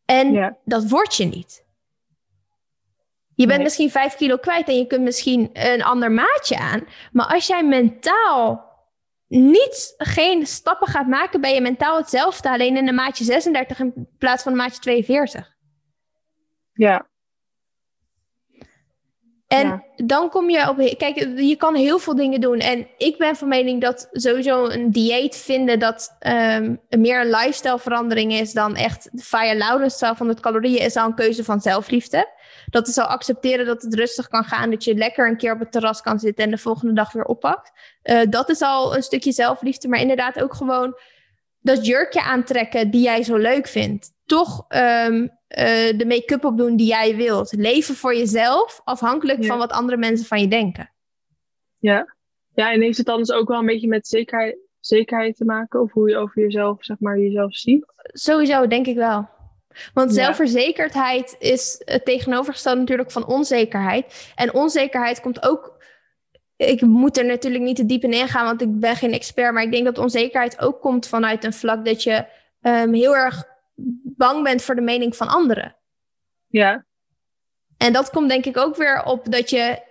En 0.05 0.57
dat 0.65 0.89
word 0.89 1.15
je 1.15 1.25
niet. 1.25 1.65
Je 3.35 3.47
bent 3.47 3.63
misschien 3.63 3.91
vijf 3.91 4.15
kilo 4.15 4.37
kwijt 4.37 4.67
en 4.67 4.77
je 4.77 4.87
kunt 4.87 5.01
misschien 5.01 5.49
een 5.53 5.83
ander 5.83 6.11
maatje 6.11 6.57
aan. 6.57 6.87
Maar 7.11 7.25
als 7.25 7.47
jij 7.47 7.63
mentaal 7.63 8.72
niet, 9.39 9.93
geen 9.97 10.47
stappen 10.47 10.87
gaat 10.87 11.07
maken, 11.07 11.41
ben 11.41 11.53
je 11.53 11.61
mentaal 11.61 11.97
hetzelfde, 11.97 12.49
alleen 12.49 12.77
in 12.77 12.87
een 12.87 12.95
maatje 12.95 13.23
36 13.23 13.79
in 13.79 14.07
plaats 14.17 14.43
van 14.43 14.51
een 14.51 14.57
maatje 14.57 14.79
42. 14.79 15.55
Ja, 16.73 17.07
en 19.53 19.83
dan 19.95 20.29
kom 20.29 20.49
je 20.49 20.69
op. 20.69 20.97
Kijk, 20.97 21.15
je 21.35 21.55
kan 21.55 21.75
heel 21.75 21.99
veel 21.99 22.15
dingen 22.15 22.41
doen. 22.41 22.59
En 22.59 22.87
ik 22.97 23.17
ben 23.17 23.35
van 23.35 23.47
mening 23.47 23.81
dat 23.81 24.07
sowieso 24.11 24.65
een 24.65 24.91
dieet 24.91 25.35
vinden 25.35 25.79
dat 25.79 26.17
um, 26.27 26.79
meer 26.89 27.21
een 27.21 27.29
lifestyle 27.29 27.79
verandering 27.79 28.33
is 28.33 28.53
dan 28.53 28.75
echt 28.75 29.09
fire 29.15 29.57
loudness 29.57 29.99
van 30.15 30.27
het 30.27 30.39
calorieën 30.39 30.85
is 30.85 30.95
al 30.95 31.05
een 31.05 31.15
keuze 31.15 31.43
van 31.43 31.61
zelfliefde. 31.61 32.27
Dat 32.69 32.87
is 32.87 32.97
al 32.97 33.05
accepteren 33.05 33.65
dat 33.65 33.81
het 33.81 33.93
rustig 33.93 34.27
kan 34.27 34.43
gaan, 34.43 34.69
dat 34.69 34.83
je 34.83 34.95
lekker 34.95 35.27
een 35.27 35.37
keer 35.37 35.53
op 35.53 35.59
het 35.59 35.71
terras 35.71 36.01
kan 36.01 36.19
zitten 36.19 36.43
en 36.43 36.51
de 36.51 36.57
volgende 36.57 36.93
dag 36.93 37.11
weer 37.11 37.25
oppakt. 37.25 37.71
Uh, 38.03 38.21
dat 38.29 38.49
is 38.49 38.61
al 38.61 38.95
een 38.95 39.03
stukje 39.03 39.31
zelfliefde, 39.31 39.87
maar 39.87 39.99
inderdaad 39.99 40.41
ook 40.41 40.53
gewoon 40.53 40.95
dat 41.59 41.85
jurkje 41.85 42.23
aantrekken 42.23 42.91
die 42.91 43.01
jij 43.01 43.23
zo 43.23 43.35
leuk 43.35 43.67
vindt. 43.67 44.11
Toch 44.25 44.65
um, 44.69 45.21
uh, 45.23 45.29
de 45.97 46.05
make-up 46.07 46.45
opdoen 46.45 46.75
die 46.75 46.87
jij 46.87 47.15
wilt. 47.15 47.53
Leven 47.53 47.95
voor 47.95 48.15
jezelf, 48.15 48.81
afhankelijk 48.83 49.45
van 49.45 49.57
wat 49.57 49.71
andere 49.71 49.97
mensen 49.97 50.25
van 50.25 50.39
je 50.39 50.47
denken. 50.47 50.91
Ja. 51.77 52.15
ja, 52.53 52.71
en 52.71 52.81
heeft 52.81 52.97
het 52.97 53.05
dan 53.05 53.17
dus 53.17 53.31
ook 53.31 53.47
wel 53.47 53.59
een 53.59 53.65
beetje 53.65 53.87
met 53.87 54.07
zekerheid, 54.07 54.57
zekerheid 54.79 55.37
te 55.37 55.45
maken? 55.45 55.81
Of 55.81 55.91
hoe 55.91 56.09
je 56.09 56.17
over 56.17 56.41
jezelf, 56.41 56.83
zeg 56.83 56.99
maar, 56.99 57.19
jezelf 57.19 57.55
ziet? 57.55 57.85
Sowieso, 57.97 58.67
denk 58.67 58.87
ik 58.87 58.95
wel. 58.95 59.29
Want 59.93 60.13
zelfverzekerdheid 60.13 61.35
is 61.39 61.81
het 61.85 62.05
tegenovergestelde 62.05 62.79
natuurlijk 62.79 63.11
van 63.11 63.25
onzekerheid. 63.25 64.31
En 64.35 64.53
onzekerheid 64.53 65.21
komt 65.21 65.43
ook. 65.43 65.81
Ik 66.55 66.81
moet 66.81 67.17
er 67.17 67.25
natuurlijk 67.25 67.63
niet 67.63 67.75
te 67.75 67.85
diep 67.85 68.03
in 68.03 68.13
ingaan, 68.13 68.45
want 68.45 68.61
ik 68.61 68.79
ben 68.79 68.95
geen 68.95 69.13
expert. 69.13 69.53
Maar 69.53 69.63
ik 69.63 69.71
denk 69.71 69.85
dat 69.85 69.97
onzekerheid 69.97 70.59
ook 70.59 70.81
komt 70.81 71.07
vanuit 71.07 71.43
een 71.43 71.53
vlak 71.53 71.85
dat 71.85 72.03
je 72.03 72.25
um, 72.61 72.93
heel 72.93 73.15
erg 73.15 73.43
bang 74.03 74.43
bent 74.43 74.61
voor 74.61 74.75
de 74.75 74.81
mening 74.81 75.15
van 75.15 75.27
anderen. 75.27 75.75
Ja. 76.47 76.85
En 77.77 77.93
dat 77.93 78.09
komt 78.09 78.29
denk 78.29 78.45
ik 78.45 78.57
ook 78.57 78.75
weer 78.75 79.03
op 79.03 79.31
dat 79.31 79.49
je 79.49 79.81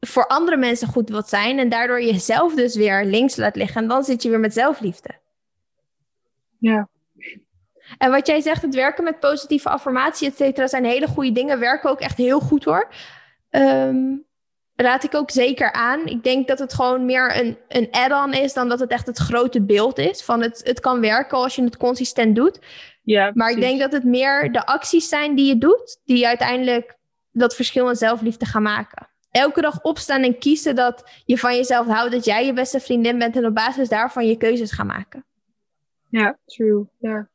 voor 0.00 0.26
andere 0.26 0.56
mensen 0.56 0.88
goed 0.88 1.08
wilt 1.08 1.28
zijn 1.28 1.58
en 1.58 1.68
daardoor 1.68 2.02
jezelf 2.02 2.54
dus 2.54 2.76
weer 2.76 3.04
links 3.04 3.36
laat 3.36 3.56
liggen. 3.56 3.82
En 3.82 3.88
dan 3.88 4.04
zit 4.04 4.22
je 4.22 4.28
weer 4.28 4.40
met 4.40 4.52
zelfliefde. 4.52 5.10
Ja. 6.58 6.88
En 7.98 8.10
wat 8.10 8.26
jij 8.26 8.40
zegt, 8.40 8.62
het 8.62 8.74
werken 8.74 9.04
met 9.04 9.20
positieve 9.20 9.68
affirmatie, 9.68 10.28
et 10.28 10.36
cetera, 10.36 10.66
zijn 10.66 10.84
hele 10.84 11.06
goede 11.06 11.32
dingen. 11.32 11.60
Werken 11.60 11.90
ook 11.90 12.00
echt 12.00 12.16
heel 12.16 12.40
goed 12.40 12.64
hoor. 12.64 12.88
Um, 13.50 14.24
raad 14.76 15.04
ik 15.04 15.14
ook 15.14 15.30
zeker 15.30 15.72
aan. 15.72 16.06
Ik 16.06 16.24
denk 16.24 16.48
dat 16.48 16.58
het 16.58 16.74
gewoon 16.74 17.04
meer 17.04 17.40
een, 17.40 17.58
een 17.68 17.88
add-on 17.90 18.32
is 18.32 18.52
dan 18.52 18.68
dat 18.68 18.80
het 18.80 18.90
echt 18.90 19.06
het 19.06 19.18
grote 19.18 19.62
beeld 19.62 19.98
is. 19.98 20.22
Van 20.22 20.42
het, 20.42 20.60
het 20.64 20.80
kan 20.80 21.00
werken 21.00 21.38
als 21.38 21.54
je 21.54 21.62
het 21.62 21.76
consistent 21.76 22.36
doet. 22.36 22.58
Ja, 23.02 23.30
maar 23.34 23.50
ik 23.50 23.60
denk 23.60 23.80
dat 23.80 23.92
het 23.92 24.04
meer 24.04 24.52
de 24.52 24.66
acties 24.66 25.08
zijn 25.08 25.34
die 25.34 25.46
je 25.46 25.58
doet, 25.58 26.00
die 26.04 26.26
uiteindelijk 26.26 26.96
dat 27.32 27.54
verschil 27.54 27.88
in 27.88 27.96
zelfliefde 27.96 28.46
gaan 28.46 28.62
maken. 28.62 29.08
Elke 29.30 29.60
dag 29.60 29.82
opstaan 29.82 30.22
en 30.22 30.38
kiezen 30.38 30.74
dat 30.74 31.22
je 31.24 31.38
van 31.38 31.56
jezelf 31.56 31.86
houdt, 31.86 32.12
dat 32.12 32.24
jij 32.24 32.46
je 32.46 32.52
beste 32.52 32.80
vriendin 32.80 33.18
bent 33.18 33.36
en 33.36 33.46
op 33.46 33.54
basis 33.54 33.88
daarvan 33.88 34.26
je 34.26 34.36
keuzes 34.36 34.72
gaan 34.72 34.86
maken. 34.86 35.24
Ja, 36.08 36.38
true. 36.46 36.86
Ja. 36.98 37.28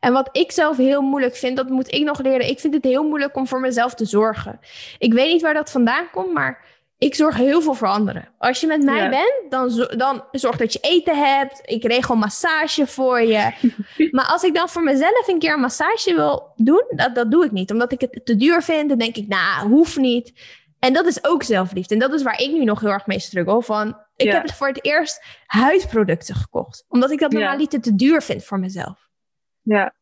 En 0.00 0.12
wat 0.12 0.28
ik 0.32 0.52
zelf 0.52 0.76
heel 0.76 1.00
moeilijk 1.02 1.36
vind, 1.36 1.56
dat 1.56 1.68
moet 1.68 1.92
ik 1.94 2.04
nog 2.04 2.22
leren. 2.22 2.48
Ik 2.48 2.60
vind 2.60 2.74
het 2.74 2.84
heel 2.84 3.02
moeilijk 3.04 3.36
om 3.36 3.46
voor 3.46 3.60
mezelf 3.60 3.94
te 3.94 4.04
zorgen. 4.04 4.58
Ik 4.98 5.12
weet 5.12 5.32
niet 5.32 5.42
waar 5.42 5.54
dat 5.54 5.70
vandaan 5.70 6.10
komt, 6.12 6.32
maar 6.32 6.64
ik 6.98 7.14
zorg 7.14 7.36
heel 7.36 7.62
veel 7.62 7.74
voor 7.74 7.88
anderen. 7.88 8.28
Als 8.38 8.60
je 8.60 8.66
met 8.66 8.82
mij 8.82 9.02
Ja. 9.02 9.08
bent, 9.08 9.50
dan, 9.50 9.88
dan 9.96 10.24
zorg 10.30 10.56
dat 10.56 10.72
je 10.72 10.78
eten 10.82 11.18
hebt. 11.18 11.60
Ik 11.64 11.84
regel 11.84 12.14
massage 12.16 12.86
voor 12.86 13.20
je. 13.22 13.50
maar 14.10 14.26
als 14.26 14.42
ik 14.42 14.54
dan 14.54 14.68
voor 14.68 14.82
mezelf 14.82 15.28
een 15.28 15.38
keer 15.38 15.52
een 15.52 15.60
massage 15.60 16.14
wil 16.14 16.52
doen, 16.56 16.84
dat, 16.88 17.14
dat 17.14 17.30
doe 17.30 17.44
ik 17.44 17.52
niet. 17.52 17.70
Omdat 17.72 17.92
ik 17.92 18.00
het 18.00 18.20
te 18.24 18.36
duur 18.36 18.62
vind, 18.62 18.88
dan 18.88 18.98
denk 18.98 19.16
ik, 19.16 19.28
nou, 19.28 19.68
hoeft 19.68 19.96
niet. 19.96 20.32
En 20.78 20.92
dat 20.92 21.06
is 21.06 21.24
ook 21.24 21.42
zelfliefde. 21.42 21.94
En 21.94 22.00
dat 22.00 22.12
is 22.12 22.22
waar 22.22 22.40
ik 22.40 22.50
nu 22.52 22.64
nog 22.64 22.80
heel 22.80 22.90
erg 22.90 23.06
mee 23.06 23.18
struggle. 23.20 23.62
Van, 23.62 23.96
ik 24.16 24.26
Ja. 24.26 24.32
heb 24.34 24.50
voor 24.52 24.66
het 24.68 24.84
eerst 24.84 25.24
huidproducten 25.46 26.34
gekocht. 26.34 26.84
Omdat 26.88 27.10
ik 27.10 27.18
dat 27.18 27.32
Ja. 27.32 27.38
normaliter 27.38 27.80
te 27.80 27.94
duur 27.94 28.22
vind 28.22 28.44
voor 28.44 28.58
mezelf. 28.58 29.07
Ja, 29.68 29.94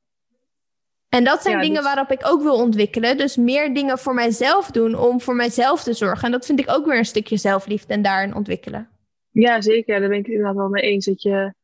En 1.09 1.25
dat 1.25 1.43
zijn 1.43 1.55
Ja, 1.55 1.61
dingen 1.61 1.83
dus- 1.83 1.85
waarop 1.85 2.11
ik 2.11 2.21
ook 2.27 2.43
wil 2.43 2.55
ontwikkelen. 2.55 3.17
Dus 3.17 3.37
meer 3.37 3.75
dingen 3.75 3.99
voor 3.99 4.15
mijzelf 4.15 4.71
doen 4.71 4.95
om 4.95 5.21
voor 5.21 5.35
mijzelf 5.35 5.83
te 5.83 5.93
zorgen. 5.93 6.25
En 6.25 6.31
dat 6.31 6.47
vind 6.47 6.61
ik 6.61 6.71
ook 6.71 6.87
weer 6.87 6.99
een 6.99 7.05
stukje 7.05 7.37
zelfliefde 7.37 7.93
en 7.93 8.03
daarin 8.03 8.35
ontwikkelen. 8.35 8.89
ja 9.31 9.61
zeker. 9.61 10.01
Daar 10.01 10.09
ben 10.09 10.19
ik 10.19 10.25
het 10.27 10.35
inderdaad 10.35 10.57
wel 10.57 10.69
mee 10.69 10.83
eens. 10.83 11.05
Dat 11.07 11.23
je 11.23 11.55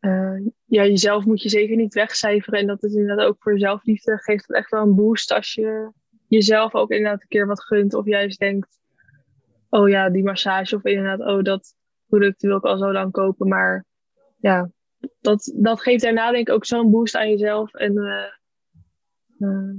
eh, 0.00 0.36
ja, 0.64 0.82
jezelf 0.84 1.24
moet 1.24 1.42
je 1.42 1.48
zeker 1.48 1.76
niet 1.76 1.94
wegcijferen. 1.94 2.60
En 2.60 2.66
dat 2.66 2.82
is 2.82 2.94
inderdaad 2.94 3.26
ook 3.26 3.36
voor 3.38 3.58
zelfliefde 3.58 4.18
geeft 4.18 4.46
het 4.46 4.56
echt 4.56 4.70
wel 4.70 4.82
een 4.82 4.94
boost 4.94 5.32
als 5.32 5.54
je 5.54 5.92
jezelf 6.28 6.74
ook 6.74 6.90
inderdaad 6.90 7.20
een 7.22 7.28
keer 7.28 7.46
wat 7.46 7.64
gunt. 7.64 7.94
Of 7.94 8.06
juist 8.06 8.38
denkt, 8.38 8.78
oh 9.68 9.88
ja, 9.88 10.10
die 10.10 10.24
massage. 10.24 10.76
Of 10.76 10.84
inderdaad, 10.84 11.28
oh 11.28 11.42
dat 11.42 11.74
product 12.06 12.42
wil 12.42 12.56
ik 12.56 12.64
al 12.64 12.78
zo 12.78 12.92
lang 12.92 13.12
kopen. 13.12 13.48
Maar 13.48 13.84
ja, 14.40 14.70
dat, 15.20 15.52
dat 15.56 15.80
geeft 15.80 16.02
daarna 16.02 16.30
denk 16.30 16.48
ik 16.48 16.54
ook 16.54 16.64
zo'n 16.66 16.90
boost 16.90 17.14
aan 17.16 17.28
jezelf. 17.30 17.74
En 17.74 17.96
eh, 17.98 18.24
eh, 19.48 19.74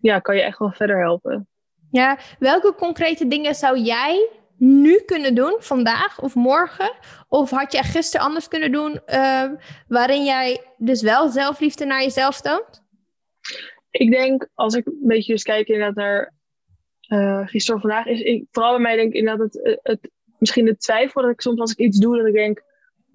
ja, 0.00 0.18
kan 0.18 0.36
je 0.36 0.42
echt 0.42 0.58
wel 0.58 0.72
verder 0.72 0.98
helpen. 1.00 1.48
Ja, 1.90 2.18
welke 2.38 2.74
concrete 2.74 3.28
dingen 3.28 3.54
zou 3.54 3.78
jij 3.78 4.28
nu 4.56 5.00
kunnen 5.00 5.34
doen, 5.34 5.56
vandaag 5.58 6.20
of 6.22 6.34
morgen? 6.34 6.92
Of 7.28 7.50
had 7.50 7.72
je 7.72 7.82
gisteren 7.82 8.26
anders 8.26 8.48
kunnen 8.48 8.72
doen, 8.72 9.00
ehm, 9.06 9.54
waarin 9.88 10.24
jij 10.24 10.60
dus 10.76 11.02
wel 11.02 11.28
zelfliefde 11.28 11.84
naar 11.84 12.02
jezelf 12.02 12.40
toont? 12.40 12.82
Ik 13.90 14.10
denk, 14.10 14.48
als 14.54 14.74
ik 14.74 14.86
een 14.86 14.98
beetje 15.00 15.32
dus 15.32 15.42
kijk 15.42 15.68
inderdaad 15.68 15.94
naar 15.94 16.32
eh 17.08 17.46
gisteren 17.46 17.76
of 17.82 17.88
vandaag, 17.88 18.06
is 18.06 18.20
ik, 18.20 18.44
vooral 18.50 18.72
bij 18.72 18.80
mij 18.80 18.96
denk 18.96 19.08
ik 19.12 19.18
inderdaad 19.18 19.52
het, 19.52 19.60
het, 19.64 19.80
het- 19.82 20.10
misschien 20.38 20.64
de 20.64 20.76
twijfel 20.76 21.22
dat 21.22 21.30
ik 21.30 21.40
soms 21.40 21.60
als 21.60 21.70
ik 21.72 21.78
iets 21.78 21.98
doe, 21.98 22.16
dat 22.16 22.26
ik 22.26 22.32
denk, 22.32 22.62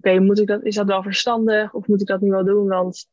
oké, 0.00 0.20
moet 0.20 0.40
ik 0.40 0.46
dat, 0.46 0.64
is 0.64 0.74
dat 0.74 0.86
wel 0.86 1.02
verstandig 1.02 1.74
of 1.74 1.86
moet 1.86 2.00
ik 2.00 2.06
dat 2.06 2.20
nu 2.20 2.30
wel 2.30 2.44
doen? 2.44 2.68
Want 2.68 3.06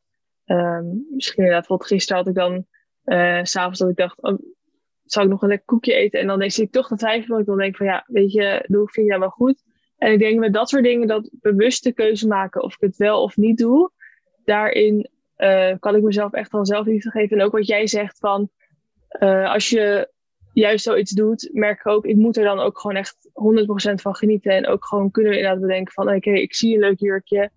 ehm, 0.44 0.86
misschien 1.10 1.44
inderdaad, 1.44 1.84
gisteren 1.86 2.22
had 2.22 2.28
ik 2.28 2.34
dan 2.34 2.66
s 3.42 3.50
s'avonds 3.50 3.78
dat 3.78 3.88
ik 3.88 3.96
dacht, 3.96 4.22
oh, 4.22 4.38
ik 5.04 5.28
nog 5.28 5.42
een 5.42 5.48
lekker 5.48 5.66
koekje 5.66 5.94
eten? 5.94 6.20
En 6.20 6.26
dan 6.26 6.50
zit 6.50 6.64
ik 6.64 6.72
toch 6.72 6.88
dat 6.88 7.40
ik 7.40 7.46
dan 7.46 7.56
denk 7.56 7.76
van 7.76 7.86
ja, 7.86 8.04
weet 8.06 8.32
je, 8.32 8.64
doe 8.66 8.82
ik 8.82 8.90
vind 8.90 9.06
je 9.06 9.12
dat 9.12 9.20
wel 9.20 9.30
goed? 9.30 9.62
En 9.96 10.12
ik 10.12 10.18
denk 10.18 10.38
met 10.38 10.52
dat 10.52 10.68
soort 10.68 10.84
dingen, 10.84 11.08
dat 11.08 11.30
bewuste 11.32 11.92
keuze 11.92 12.26
maken 12.26 12.62
of 12.62 12.74
ik 12.74 12.80
het 12.80 12.96
wel 12.96 13.22
of 13.22 13.36
niet 13.36 13.58
doe, 13.58 13.90
daarin 14.44 15.10
eh, 15.36 15.74
kan 15.78 15.96
ik 15.96 16.02
mezelf 16.02 16.32
echt 16.32 16.52
wel 16.52 16.66
zelfliefde 16.66 17.10
geven. 17.10 17.38
En 17.38 17.44
ook 17.44 17.52
wat 17.52 17.66
jij 17.66 17.86
zegt 17.86 18.18
van, 18.18 18.50
eh, 19.08 19.52
als 19.52 19.68
je 19.68 20.10
juist 20.58 20.84
zoiets 20.84 21.10
doet, 21.12 21.48
merk 21.52 21.78
ik 21.78 21.86
ook, 21.86 22.06
ik 22.06 22.16
moet 22.16 22.36
er 22.36 22.44
dan 22.44 22.58
ook 22.58 22.78
gewoon 22.78 22.96
echt 22.96 23.16
100% 23.90 23.94
van 23.94 24.14
genieten. 24.14 24.52
En 24.52 24.66
ook 24.66 24.84
gewoon 24.84 25.10
kunnen 25.10 25.32
we 25.32 25.38
inderdaad 25.38 25.60
bedenken 25.60 25.92
van, 25.92 26.14
oké, 26.14 26.30
ik 26.30 26.54
zie 26.54 26.74
een 26.74 26.80
leuk 26.80 26.98
jurkje. 26.98 27.50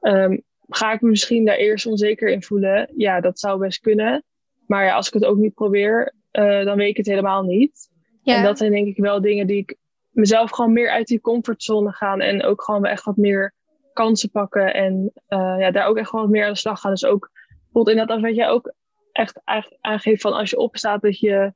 Ehm, 0.00 0.38
ga 0.68 0.92
ik 0.92 1.00
me 1.00 1.08
misschien 1.08 1.44
daar 1.44 1.56
eerst 1.56 1.86
onzeker 1.86 2.28
in 2.28 2.42
voelen? 2.42 2.92
Ja, 2.96 3.20
dat 3.20 3.38
zou 3.38 3.58
best 3.58 3.80
kunnen. 3.80 4.24
Maar 4.66 4.84
ja, 4.84 4.94
als 4.94 5.06
ik 5.06 5.12
het 5.14 5.24
ook 5.24 5.36
niet 5.36 5.54
probeer, 5.54 6.14
eh, 6.30 6.64
dan 6.64 6.76
weet 6.76 6.88
ik 6.88 6.96
het 6.96 7.06
helemaal 7.06 7.42
niet. 7.42 7.90
Ja, 8.22 8.36
En 8.36 8.42
dat 8.42 8.58
zijn 8.58 8.72
denk 8.72 8.86
ik 8.86 8.96
wel 8.96 9.20
dingen 9.20 9.46
die 9.46 9.56
ik 9.56 9.76
mezelf 10.10 10.50
gewoon 10.50 10.72
meer 10.72 10.90
uit 10.90 11.06
die 11.06 11.20
comfortzone 11.20 11.92
gaan. 11.92 12.20
En 12.20 12.42
ook 12.42 12.62
gewoon 12.62 12.84
echt 12.84 13.04
wat 13.04 13.16
meer 13.16 13.54
kansen 13.92 14.30
pakken. 14.30 14.74
En 14.74 15.12
eh, 15.26 15.56
ja, 15.58 15.70
daar 15.70 15.86
ook 15.86 15.96
echt 15.96 16.10
wel 16.10 16.20
wat 16.20 16.30
meer 16.30 16.44
aan 16.44 16.52
de 16.52 16.58
slag 16.58 16.80
gaan. 16.80 16.90
Dus 16.90 17.04
ook 17.04 17.30
bijvoorbeeld 17.48 17.88
inderdaad, 17.88 18.16
als 18.16 18.26
wat 18.26 18.36
jij 18.36 18.48
ook 18.48 18.72
echt 19.12 19.40
aange- 19.44 19.76
aangeeft 19.80 20.22
van 20.22 20.32
als 20.32 20.50
je 20.50 20.56
opstaat, 20.56 21.02
dat 21.02 21.18
je 21.18 21.52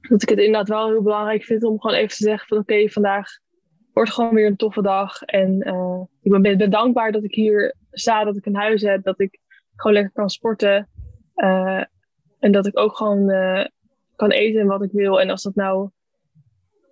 dat 0.00 0.22
ik 0.22 0.28
het 0.28 0.38
inderdaad 0.38 0.68
wel 0.68 0.88
heel 0.88 1.02
belangrijk 1.02 1.44
vind 1.44 1.64
om 1.64 1.80
gewoon 1.80 1.96
even 1.96 2.16
te 2.16 2.24
zeggen 2.24 2.48
van 2.48 2.58
oké, 2.58 2.88
vandaag 2.88 3.28
wordt 3.92 4.12
gewoon 4.12 4.34
weer 4.34 4.46
een 4.46 4.56
toffe 4.56 4.82
dag. 4.82 5.22
En 5.22 5.60
eh, 5.60 6.00
ik 6.22 6.30
ben, 6.30 6.42
ben 6.58 6.70
dankbaar 6.70 7.12
dat 7.12 7.24
ik 7.24 7.34
hier 7.34 7.74
sta, 7.90 8.24
dat 8.24 8.36
ik 8.36 8.46
een 8.46 8.56
huis 8.56 8.82
heb, 8.82 9.02
dat 9.02 9.20
ik 9.20 9.40
gewoon 9.76 9.92
lekker 9.92 10.12
kan 10.12 10.30
sporten. 10.30 10.88
Eh, 11.34 11.82
en 12.38 12.52
dat 12.52 12.66
ik 12.66 12.78
ook 12.78 12.96
gewoon 12.96 13.30
eh, 13.30 13.66
kan 14.16 14.30
eten 14.30 14.66
wat 14.66 14.82
ik 14.82 14.92
wil. 14.92 15.20
En 15.20 15.30
als 15.30 15.42
dat 15.42 15.54
nou, 15.54 15.90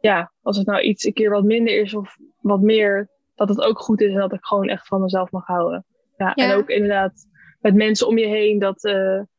ja, 0.00 0.32
als 0.42 0.56
het 0.56 0.66
nou 0.66 0.80
iets 0.80 1.04
een 1.04 1.12
keer 1.12 1.30
wat 1.30 1.44
minder 1.44 1.80
is 1.80 1.94
of 1.94 2.16
wat 2.40 2.60
meer, 2.60 3.10
dat 3.34 3.48
het 3.48 3.60
ook 3.60 3.78
goed 3.78 4.00
is 4.00 4.12
en 4.12 4.18
dat 4.18 4.32
ik 4.32 4.44
gewoon 4.44 4.68
echt 4.68 4.86
van 4.86 5.00
mezelf 5.00 5.30
mag 5.30 5.46
houden. 5.46 5.84
Ja, 6.16 6.32
Ja. 6.34 6.50
en 6.50 6.56
ook 6.56 6.68
inderdaad 6.68 7.26
met 7.60 7.74
mensen 7.74 8.06
om 8.06 8.18
je 8.18 8.26
heen, 8.26 8.58
dat 8.58 8.80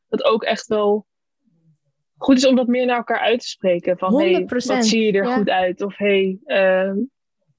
dat 0.10 0.23
ook 0.23 0.43
echt 0.43 0.67
wel 0.67 1.06
goed 2.17 2.38
is 2.38 2.47
om 2.47 2.56
dat 2.56 2.67
meer 2.67 2.86
naar 2.86 2.97
elkaar 2.97 3.19
uit 3.19 3.39
te 3.39 3.47
spreken. 3.47 3.97
Van, 3.97 4.19
hey, 4.19 4.41
100%, 4.41 4.45
wat 4.47 4.86
zie 4.86 5.03
je 5.03 5.12
er 5.12 5.25
ja. 5.25 5.36
goed 5.36 5.49
uit? 5.49 5.82
Of 5.82 5.97
hey, 5.97 6.38
ehm, 6.45 6.97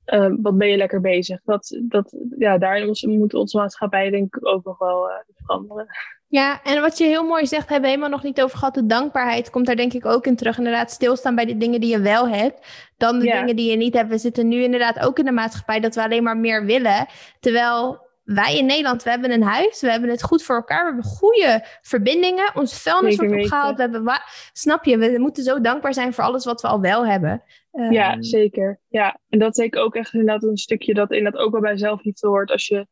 ehm, 0.05 0.37
wat 0.43 0.59
ben 0.59 0.69
je 0.69 0.77
lekker 0.77 1.01
bezig? 1.01 1.41
Dat, 1.45 1.79
dat, 1.83 2.17
ja, 2.39 2.59
daarin 2.59 2.97
moet 3.19 3.35
onze 3.35 3.57
maatschappij 3.57 4.11
denk 4.11 4.37
ik 4.37 4.47
ook 4.47 4.65
nog 4.65 4.79
wel 4.79 5.11
eh, 5.11 5.17
veranderen. 5.35 5.87
Ja, 6.31 6.63
en 6.63 6.81
wat 6.81 6.99
je 6.99 7.05
heel 7.05 7.25
mooi 7.25 7.47
zegt, 7.47 7.69
hebben 7.69 7.81
we 7.81 7.89
helemaal 7.89 8.17
nog 8.17 8.23
niet 8.23 8.43
over 8.43 8.59
gehad. 8.59 8.75
De 8.75 8.87
dankbaarheid 8.87 9.51
komt 9.51 9.67
daar 9.67 9.77
denk 9.77 9.93
ik 9.93 10.07
ook 10.07 10.27
in 10.27 10.37
terug. 10.37 10.59
Inderdaad, 10.59 10.91
stilstaan 10.91 11.35
bij 11.35 11.45
de 11.45 11.57
dingen 11.57 11.81
die 11.81 11.91
je 11.91 12.01
wel 12.01 12.29
hebt, 12.29 12.67
dan 12.97 13.19
de 13.19 13.25
Ja. 13.25 13.41
dingen 13.41 13.57
die 13.57 13.71
je 13.71 13.77
niet 13.77 13.95
hebt. 13.95 14.09
We 14.09 14.19
zitten 14.19 14.49
nu 14.49 14.63
inderdaad 14.63 14.99
ook 14.99 15.19
in 15.19 15.25
de 15.25 15.33
maatschappij 15.33 15.81
dat 15.81 15.95
we 15.95 16.03
alleen 16.03 16.23
maar 16.23 16.37
meer 16.37 16.65
willen. 16.65 17.07
Terwijl 17.41 18.08
wij 18.35 18.59
in 18.59 18.67
Nederland, 18.67 19.03
we 19.03 19.11
hebben 19.11 19.31
een 19.33 19.43
huis, 19.43 19.81
we 19.81 19.91
hebben 19.91 20.11
het 20.11 20.23
goed 20.23 20.43
voor 20.43 20.57
elkaar, 20.57 20.79
we 20.87 20.93
hebben 20.93 21.05
goede 21.11 21.65
verbindingen. 21.83 22.51
Ons 22.55 22.83
vuilnis 22.83 23.17
wordt 23.17 23.33
opgehaald. 23.45 23.77
We 23.77 23.83
hebben 23.83 24.05
wa- 24.05 24.23
Snap 24.53 24.85
je, 24.85 24.99
we 24.99 25.19
moeten 25.19 25.43
zo 25.45 25.61
dankbaar 25.61 25.95
zijn 25.95 26.13
voor 26.15 26.25
alles 26.25 26.45
wat 26.45 26.61
we 26.61 26.69
al 26.69 26.81
wel 26.81 27.07
hebben. 27.07 27.43
Eh, 27.71 27.91
Ja, 27.91 28.23
zeker. 28.23 28.81
Ja, 28.89 29.19
en 29.29 29.39
dat 29.39 29.55
denk 29.55 29.75
ik 29.75 29.81
ook 29.81 29.95
echt 29.95 30.13
inderdaad 30.13 30.43
een 30.43 30.57
stukje 30.57 30.95
dat 30.95 31.11
inderdaad 31.13 31.41
ook 31.41 31.53
wel 31.53 31.61
bij 31.61 31.77
zelfliefde 31.79 32.27
hoort. 32.29 32.51
Als 32.51 32.67
je 32.67 32.87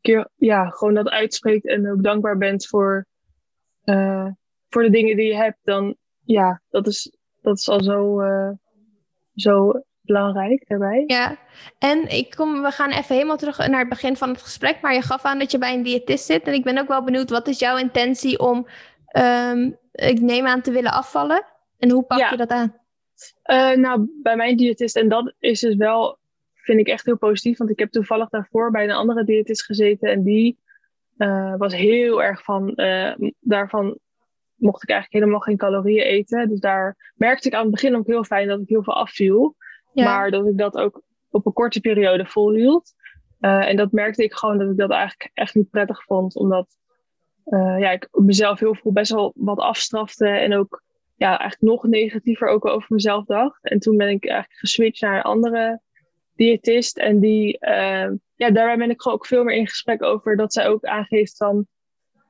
keer 0.00 0.28
ja, 0.36 0.68
gewoon 0.68 0.94
dat 0.94 1.08
uitspreekt 1.08 1.66
en 1.66 1.90
ook 1.90 2.02
dankbaar 2.02 2.38
bent 2.38 2.66
voor, 2.66 3.06
eh, 3.84 4.26
voor 4.68 4.82
de 4.82 4.90
dingen 4.90 5.16
die 5.16 5.26
je 5.26 5.36
hebt, 5.36 5.58
dan 5.62 5.96
ja, 6.24 6.62
dat 6.68 6.86
is, 6.86 7.12
dat 7.42 7.58
is 7.58 7.68
al 7.68 7.82
zo, 7.82 8.20
eh, 8.20 8.50
zo 9.34 9.82
belangrijk 10.08 10.64
daarbij. 10.68 11.04
Ja, 11.06 11.36
en 11.78 12.08
ik 12.08 12.34
kom, 12.36 12.62
we 12.62 12.70
gaan 12.70 12.90
even 12.90 13.14
helemaal 13.14 13.36
terug 13.36 13.68
naar 13.68 13.80
het 13.80 13.88
begin 13.88 14.16
van 14.16 14.28
het 14.28 14.42
gesprek. 14.42 14.80
Maar 14.80 14.94
je 14.94 15.02
gaf 15.02 15.22
aan 15.24 15.38
dat 15.38 15.50
je 15.50 15.58
bij 15.58 15.74
een 15.74 15.82
diëtist 15.82 16.24
zit. 16.24 16.42
En 16.46 16.52
ik 16.52 16.64
ben 16.64 16.78
ook 16.78 16.88
wel 16.88 17.04
benieuwd, 17.04 17.30
wat 17.30 17.48
is 17.48 17.58
jouw 17.58 17.76
intentie 17.76 18.38
om, 18.38 18.66
ehm, 19.06 19.70
ik 19.92 20.20
neem 20.20 20.46
aan, 20.46 20.60
te 20.62 20.70
willen 20.72 20.92
afvallen? 20.92 21.44
En 21.78 21.90
hoe 21.90 22.02
pak 22.02 22.18
Ja. 22.18 22.30
je 22.30 22.36
dat 22.36 22.50
aan? 22.50 22.74
Eh, 23.42 23.72
nou, 23.72 24.10
bij 24.22 24.36
mijn 24.36 24.56
diëtist, 24.56 24.96
en 24.96 25.08
dat 25.08 25.34
is 25.38 25.60
dus 25.60 25.74
wel, 25.74 26.18
vind 26.54 26.80
ik 26.80 26.88
echt 26.88 27.04
heel 27.04 27.18
positief, 27.18 27.58
want 27.58 27.70
ik 27.70 27.78
heb 27.78 27.90
toevallig 27.90 28.28
daarvoor 28.28 28.70
bij 28.70 28.84
een 28.84 28.90
andere 28.90 29.24
diëtist 29.24 29.64
gezeten 29.64 30.10
en 30.10 30.22
die 30.22 30.58
eh, 31.16 31.54
was 31.56 31.74
heel 31.74 32.22
erg 32.22 32.42
van, 32.42 32.74
eh, 32.74 33.12
daarvan 33.40 33.98
mocht 34.54 34.82
ik 34.82 34.88
eigenlijk 34.88 35.22
helemaal 35.22 35.44
geen 35.46 35.56
calorieën 35.56 36.04
eten. 36.04 36.48
Dus 36.48 36.60
daar 36.60 37.12
merkte 37.14 37.48
ik 37.48 37.54
aan 37.54 37.62
het 37.62 37.70
begin 37.70 37.96
ook 37.96 38.06
heel 38.06 38.24
fijn 38.24 38.48
dat 38.48 38.60
ik 38.60 38.68
heel 38.68 38.82
veel 38.82 38.94
afviel, 38.94 39.56
Ja. 39.98 40.04
maar 40.04 40.30
dat 40.30 40.46
ik 40.46 40.58
dat 40.58 40.76
ook 40.76 41.02
op 41.30 41.46
een 41.46 41.52
korte 41.52 41.80
periode 41.80 42.26
volhield. 42.26 42.94
Eh, 43.40 43.68
en 43.68 43.76
dat 43.76 43.92
merkte 43.92 44.22
ik 44.22 44.32
gewoon 44.32 44.58
dat 44.58 44.70
ik 44.70 44.76
dat 44.76 44.90
eigenlijk 44.90 45.30
echt 45.34 45.54
niet 45.54 45.70
prettig 45.70 46.02
vond, 46.02 46.36
omdat 46.36 46.76
eh, 47.44 47.78
ja, 47.78 47.90
ik 47.90 48.08
mezelf 48.12 48.58
heel 48.58 48.74
veel 48.74 48.92
best 48.92 49.12
wel 49.12 49.32
wat 49.34 49.58
afstrafte 49.58 50.28
en 50.28 50.54
ook 50.54 50.82
ja, 51.16 51.38
eigenlijk 51.38 51.72
nog 51.72 51.82
negatiever 51.82 52.48
ook 52.48 52.64
over 52.66 52.86
mezelf 52.92 53.24
dacht. 53.24 53.64
En 53.64 53.78
toen 53.78 53.96
ben 53.96 54.08
ik 54.08 54.26
eigenlijk 54.26 54.60
geswitcht 54.60 55.00
naar 55.00 55.16
een 55.16 55.22
andere 55.22 55.80
diëtist. 56.36 56.98
En 56.98 57.20
die, 57.20 57.58
eh, 57.58 58.10
ja, 58.34 58.50
daarbij 58.50 58.76
ben 58.76 58.90
ik 58.90 59.00
gewoon 59.02 59.16
ook 59.18 59.26
veel 59.26 59.44
meer 59.44 59.56
in 59.56 59.68
gesprek 59.68 60.02
over 60.02 60.36
dat 60.36 60.52
zij 60.52 60.68
ook 60.68 60.84
aangeeft 60.84 61.36
van, 61.36 61.66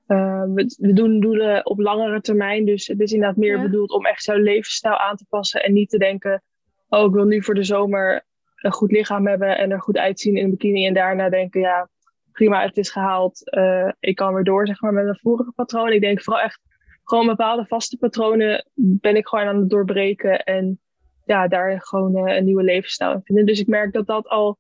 we, 0.07 0.75
we 0.79 0.93
doen 0.93 1.21
doelen 1.21 1.67
op 1.67 1.79
langere 1.79 2.21
termijn. 2.21 2.65
Dus 2.65 2.87
het 2.87 3.01
is 3.01 3.13
inderdaad 3.13 3.37
meer 3.37 3.57
Ja. 3.57 3.63
bedoeld 3.63 3.91
om 3.91 4.07
echt 4.07 4.25
jouw 4.25 4.37
levensstijl 4.37 4.97
aan 4.97 5.17
te 5.17 5.27
passen. 5.29 5.63
En 5.63 5.73
niet 5.73 5.91
te 5.91 5.99
denken, 5.99 6.43
oh, 6.89 7.07
ik 7.07 7.13
wil 7.13 7.25
nu 7.25 7.43
voor 7.43 7.55
de 7.55 7.65
zomer 7.65 8.27
een 8.57 8.73
goed 8.73 8.93
lichaam 8.93 9.27
hebben 9.27 9.59
en 9.59 9.71
er 9.71 9.81
goed 9.81 9.99
uitzien 9.99 10.37
in 10.37 10.45
een 10.45 10.51
bikini. 10.51 10.87
En 10.87 10.95
daarna 10.95 11.29
denken, 11.29 11.61
ja, 11.61 11.89
prima, 12.33 12.63
het 12.63 12.77
is 12.77 12.91
gehaald. 12.91 13.51
Eh, 13.51 13.89
ik 14.01 14.17
kan 14.17 14.35
weer 14.35 14.45
door, 14.45 14.67
zeg 14.67 14.81
maar, 14.81 14.93
met 14.93 15.05
mijn 15.05 15.19
vorige 15.23 15.53
patroon. 15.53 15.93
Ik 15.93 16.01
denk 16.01 16.23
vooral 16.23 16.43
echt 16.43 16.61
gewoon 17.05 17.27
bepaalde 17.27 17.67
vaste 17.67 17.97
patronen 17.97 18.67
ben 18.75 19.17
ik 19.17 19.27
gewoon 19.27 19.47
aan 19.47 19.61
het 19.61 19.71
doorbreken. 19.71 20.45
En 20.45 20.81
ja, 21.25 21.49
daar 21.49 21.81
gewoon 21.83 22.17
eh, 22.17 22.37
een 22.37 22.45
nieuwe 22.45 22.63
levensstijl 22.63 23.13
in 23.13 23.21
vinden. 23.25 23.47
Dus 23.47 23.61
ik 23.61 23.67
merk 23.67 23.93
dat 23.93 24.07
dat 24.07 24.29
al 24.29 24.59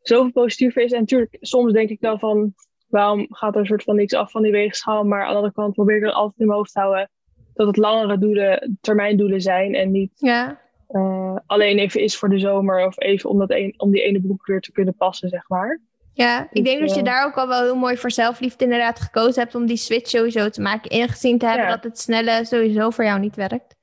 zoveel 0.00 0.32
positiever 0.32 0.82
is. 0.82 0.92
En 0.92 1.00
natuurlijk, 1.00 1.36
soms 1.40 1.72
denk 1.72 1.88
ik 1.88 2.00
dan 2.00 2.18
van, 2.18 2.54
waarom 2.88 3.26
gaat 3.28 3.54
er 3.54 3.60
een 3.60 3.66
soort 3.66 3.82
van 3.82 3.96
niks 3.96 4.14
af 4.14 4.30
van 4.30 4.42
die 4.42 4.52
weegschaal? 4.52 5.04
Maar 5.04 5.22
aan 5.22 5.28
de 5.28 5.34
andere 5.34 5.52
kant 5.52 5.74
probeer 5.74 5.96
ik 5.96 6.02
dan 6.02 6.14
altijd 6.14 6.40
in 6.40 6.46
mijn 6.46 6.58
hoofd 6.58 6.72
te 6.72 6.80
houden 6.80 7.10
dat 7.54 7.66
het 7.66 7.76
langere 7.76 8.18
doelen, 8.18 8.78
termijndoelen 8.80 9.40
zijn. 9.40 9.74
En 9.74 9.90
niet 9.90 10.12
Ja, 10.14 10.61
eh, 10.92 11.36
alleen 11.46 11.78
even 11.78 12.00
is 12.00 12.16
voor 12.16 12.28
de 12.28 12.38
zomer 12.38 12.86
of 12.86 13.00
even 13.00 13.30
om, 13.30 13.38
dat 13.38 13.50
een, 13.50 13.74
om 13.76 13.90
die 13.90 14.02
ene 14.02 14.20
broek 14.20 14.46
weer 14.46 14.60
te 14.60 14.72
kunnen 14.72 14.94
passen, 14.94 15.28
zeg 15.28 15.48
maar. 15.48 15.80
Ja, 16.14 16.48
ik 16.52 16.64
denk 16.64 16.78
Dus, 16.80 16.88
dat 16.88 16.98
je 16.98 17.04
eh, 17.04 17.12
daar 17.12 17.26
ook 17.26 17.34
al 17.36 17.48
wel 17.48 17.62
heel 17.62 17.76
mooi 17.76 17.96
voor 17.96 18.10
zelfliefde 18.10 18.64
inderdaad 18.64 19.00
gekozen 19.00 19.42
hebt 19.42 19.54
om 19.54 19.66
die 19.66 19.76
switch 19.76 20.08
sowieso 20.10 20.48
te 20.48 20.60
maken. 20.60 20.90
Ingezien 20.90 21.38
te 21.38 21.46
hebben 21.46 21.66
Ja. 21.66 21.74
dat 21.74 21.84
het 21.84 21.98
snelle 21.98 22.44
sowieso 22.44 22.90
voor 22.90 23.04
jou 23.04 23.20
niet 23.20 23.36
werkt. 23.36 23.74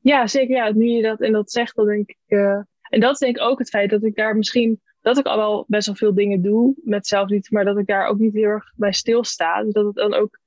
Ja, 0.00 0.26
zeker. 0.26 0.56
Ja, 0.56 0.72
nu 0.72 0.86
je 0.86 1.02
dat 1.02 1.20
en 1.20 1.32
dat 1.32 1.50
zegt, 1.50 1.76
dan 1.76 1.86
denk 1.86 2.08
ik. 2.08 2.16
eh, 2.26 2.60
en 2.88 3.00
dat 3.00 3.12
is 3.12 3.18
denk 3.18 3.36
ik 3.36 3.42
ook 3.42 3.58
het 3.58 3.68
feit 3.68 3.90
dat 3.90 4.04
ik 4.04 4.14
daar 4.16 4.36
misschien. 4.36 4.80
Dat 5.00 5.18
ik 5.18 5.26
al 5.26 5.36
wel 5.36 5.64
best 5.68 5.86
wel 5.86 5.96
veel 5.96 6.14
dingen 6.14 6.42
doe 6.42 6.74
met 6.84 7.06
zelfliefde, 7.06 7.48
maar 7.54 7.64
dat 7.64 7.78
ik 7.78 7.86
daar 7.86 8.06
ook 8.06 8.18
niet 8.18 8.34
heel 8.34 8.44
erg 8.48 8.72
bij 8.76 8.92
stilsta. 8.92 9.62
Dus 9.62 9.72
dat 9.72 9.84
het 9.84 9.94
dan 9.94 10.14
ook 10.14 10.38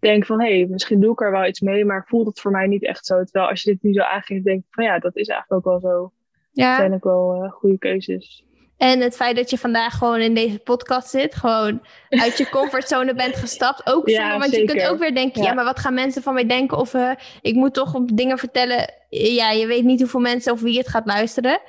denk 0.00 0.26
van 0.26 0.40
hé, 0.40 0.58
hey, 0.58 0.66
misschien 0.70 1.00
doe 1.00 1.12
ik 1.12 1.20
er 1.20 1.30
wel 1.30 1.46
iets 1.46 1.60
mee, 1.60 1.84
maar 1.84 2.04
voelt 2.06 2.26
het 2.26 2.40
voor 2.40 2.50
mij 2.50 2.66
niet 2.66 2.84
echt 2.84 3.06
zo. 3.06 3.22
Terwijl 3.24 3.48
als 3.50 3.62
je 3.62 3.70
dit 3.70 3.82
nu 3.82 3.92
zo 3.92 4.00
aangeeft, 4.02 4.44
denk 4.44 4.58
ik 4.58 4.66
van 4.70 4.84
ja, 4.84 4.98
dat 4.98 5.16
is 5.16 5.28
eigenlijk 5.28 5.66
ook 5.66 5.72
wel 5.82 5.92
zo. 5.92 6.00
Dat 6.02 6.10
Ja. 6.52 6.76
zijn 6.76 6.94
ook 6.94 7.04
wel 7.04 7.42
eh, 7.44 7.50
goede 7.52 7.78
keuzes. 7.78 8.42
En 8.76 9.00
het 9.00 9.16
feit 9.16 9.36
dat 9.36 9.50
je 9.50 9.58
vandaag 9.58 9.98
gewoon 9.98 10.20
in 10.20 10.34
deze 10.34 10.58
podcast 10.58 11.08
zit, 11.08 11.34
gewoon 11.34 11.82
uit 12.08 12.38
je 12.38 12.48
comfortzone 12.48 13.14
bent 13.14 13.36
gestapt. 13.44 13.86
Ook 13.92 14.08
Ja, 14.08 14.38
want 14.38 14.50
je 14.56 14.64
kunt 14.64 14.88
ook 14.88 14.98
weer 14.98 15.14
denken, 15.14 15.42
ja. 15.42 15.48
Ja. 15.48 15.54
maar 15.54 15.64
wat 15.64 15.78
gaan 15.78 15.94
mensen 15.94 16.22
van 16.22 16.34
mij 16.34 16.46
denken? 16.46 16.78
Of 16.78 16.94
eh, 16.94 17.10
ik 17.40 17.54
moet 17.54 17.74
toch 17.74 17.94
op 17.94 18.16
dingen 18.16 18.38
vertellen. 18.38 18.92
Ja, 19.08 19.50
je 19.50 19.66
weet 19.66 19.84
niet 19.84 20.00
hoeveel 20.00 20.20
mensen 20.20 20.52
of 20.52 20.60
wie 20.60 20.78
het 20.78 20.88
gaat 20.88 21.06
luisteren. 21.06 21.60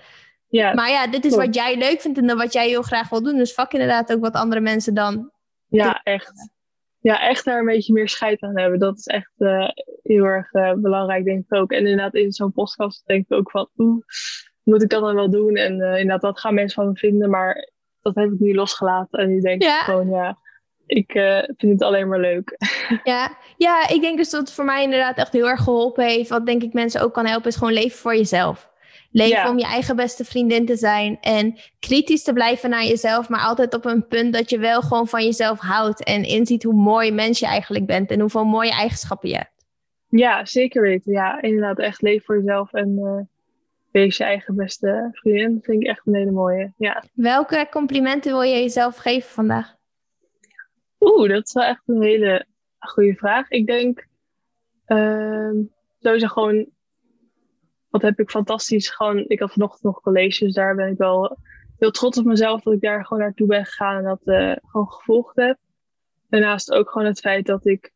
Ja, 0.48 0.74
Maar 0.74 0.90
ja, 0.90 1.08
dit 1.08 1.26
is 1.26 1.36
wat 1.36 1.56
jij 1.56 1.78
leuk 1.78 2.02
vindt 2.02 2.18
en 2.18 2.38
wat 2.38 2.54
jij 2.54 2.68
heel 2.68 2.82
graag 2.82 3.10
wil 3.10 3.24
doen. 3.24 3.38
Dus 3.38 3.52
fuck 3.52 3.72
inderdaad 3.74 4.14
ook 4.14 4.22
wat 4.22 4.34
andere 4.34 4.62
mensen 4.62 4.94
dan. 4.94 5.32
ja, 5.68 6.02
echt. 6.04 6.50
Ja, 7.02 7.22
echt 7.30 7.46
daar 7.46 7.60
een 7.60 7.66
beetje 7.66 7.94
meer 7.94 8.10
scheid 8.10 8.42
aan 8.42 8.60
hebben. 8.60 8.80
Dat 8.80 8.98
is 8.98 9.06
echt 9.06 9.32
eh, 9.38 9.70
heel 10.04 10.24
erg 10.24 10.52
eh, 10.52 10.74
belangrijk, 10.74 11.26
denk 11.26 11.44
ik 11.50 11.54
ook. 11.54 11.72
En 11.72 11.78
inderdaad, 11.80 12.14
in 12.14 12.32
zo'n 12.32 12.52
podcast 12.52 13.06
denk 13.06 13.26
ik 13.30 13.38
ook 13.38 13.52
van, 13.52 13.70
oeh, 13.78 14.04
moet 14.64 14.84
ik 14.84 14.90
dat 14.90 15.02
dan 15.02 15.16
wel 15.16 15.30
doen? 15.30 15.56
En 15.56 15.82
eh, 15.82 15.90
inderdaad, 16.00 16.22
wat 16.22 16.40
gaan 16.40 16.54
mensen 16.54 16.84
van 16.84 16.92
me 16.92 16.98
vinden? 16.98 17.30
Maar 17.30 17.70
dat 18.02 18.16
heb 18.16 18.32
ik 18.32 18.40
nu 18.40 18.54
losgelaten. 18.56 19.20
En 19.20 19.30
nu 19.30 19.40
denk 19.40 19.62
Ja. 19.64 19.78
ik 19.80 19.84
gewoon, 19.84 20.10
ja, 20.10 20.38
ik 20.86 21.12
vind 21.58 21.72
het 21.72 21.82
alleen 21.84 22.08
maar 22.08 22.20
leuk. 22.20 22.58
Ja. 23.04 23.38
ja, 23.58 23.90
ik 23.90 24.02
denk 24.02 24.18
dus 24.18 24.30
dat 24.30 24.40
het 24.42 24.52
voor 24.54 24.66
mij 24.66 24.84
inderdaad 24.84 25.18
echt 25.18 25.34
heel 25.34 25.50
erg 25.50 25.64
geholpen 25.64 26.06
heeft. 26.06 26.30
Wat 26.30 26.46
denk 26.46 26.64
ik 26.64 26.74
mensen 26.74 27.02
ook 27.02 27.14
kan 27.14 27.26
helpen, 27.26 27.48
is 27.50 27.56
gewoon 27.56 27.74
leven 27.74 27.98
voor 27.98 28.16
jezelf. 28.16 28.69
Leven 29.12 29.38
Ja. 29.38 29.50
om 29.50 29.58
je 29.58 29.66
eigen 29.66 29.96
beste 29.96 30.26
vriendin 30.26 30.66
te 30.66 30.76
zijn. 30.76 31.18
En 31.22 31.58
kritisch 31.80 32.24
te 32.24 32.34
blijven 32.34 32.70
naar 32.70 32.84
jezelf, 32.84 33.30
maar 33.30 33.42
altijd 33.42 33.74
op 33.74 33.86
een 33.86 34.08
punt 34.08 34.34
dat 34.34 34.50
je 34.50 34.60
wel 34.60 34.82
gewoon 34.82 35.08
van 35.08 35.24
jezelf 35.24 35.60
houdt. 35.60 36.04
En 36.04 36.24
inziet 36.24 36.64
hoe 36.64 36.74
mooi 36.74 37.12
mens 37.12 37.40
je 37.40 37.46
eigenlijk 37.46 37.86
bent 37.86 38.12
en 38.12 38.20
hoeveel 38.20 38.46
mooie 38.46 38.72
eigenschappen 38.72 39.30
je 39.30 39.36
hebt. 39.36 39.66
Ja, 40.10 40.46
zeker 40.46 40.82
weten. 40.82 41.12
Ja, 41.12 41.42
inderdaad, 41.42 41.80
echt 41.80 42.02
leven 42.02 42.26
voor 42.26 42.38
jezelf. 42.38 42.74
En 42.74 42.98
eh, 42.98 43.26
wees 43.92 44.18
je 44.18 44.24
eigen 44.24 44.56
beste 44.56 45.10
vriendin. 45.12 45.54
Dat 45.54 45.64
vind 45.64 45.82
ik 45.82 45.88
echt 45.88 46.02
een 46.08 46.16
hele 46.16 46.32
mooie. 46.32 46.74
Ja. 46.78 47.04
Welke 47.14 47.68
complimenten 47.72 48.32
wil 48.32 48.42
je 48.42 48.56
jezelf 48.62 48.96
geven 48.96 49.30
vandaag? 49.30 49.76
Oeh, 51.00 51.30
dat 51.30 51.46
is 51.46 51.54
wel 51.54 51.64
echt 51.64 51.82
een 51.86 52.02
hele 52.02 52.46
goede 52.80 53.16
vraag. 53.16 53.50
Ik 53.50 53.68
denk 53.68 54.08
ehm 54.86 55.56
sowieso 56.00 56.28
gewoon, 56.28 56.68
wat 57.90 58.02
heb 58.02 58.20
ik 58.20 58.30
fantastisch. 58.30 58.90
Gewoon, 58.90 59.26
ik 59.28 59.40
had 59.40 59.52
vanochtend 59.52 59.84
nog 59.84 60.02
college, 60.02 60.46
dus 60.46 60.54
daar 60.54 60.76
ben 60.76 60.88
ik 60.92 60.98
wel 60.98 61.38
heel 61.78 61.92
trots 61.92 62.18
op 62.18 62.26
mezelf 62.26 62.62
dat 62.62 62.74
ik 62.74 62.82
daar 62.82 63.06
gewoon 63.06 63.24
naartoe 63.24 63.48
ben 63.48 63.66
gegaan 63.66 63.98
en 63.98 64.04
dat 64.04 64.22
eh, 64.24 64.56
gewoon 64.66 64.92
gevolgd 64.92 65.36
heb. 65.36 65.58
Daarnaast 66.30 66.72
ook 66.72 66.90
gewoon 66.90 67.08
het 67.08 67.20
feit 67.20 67.46
dat 67.46 67.66
ik 67.66 67.94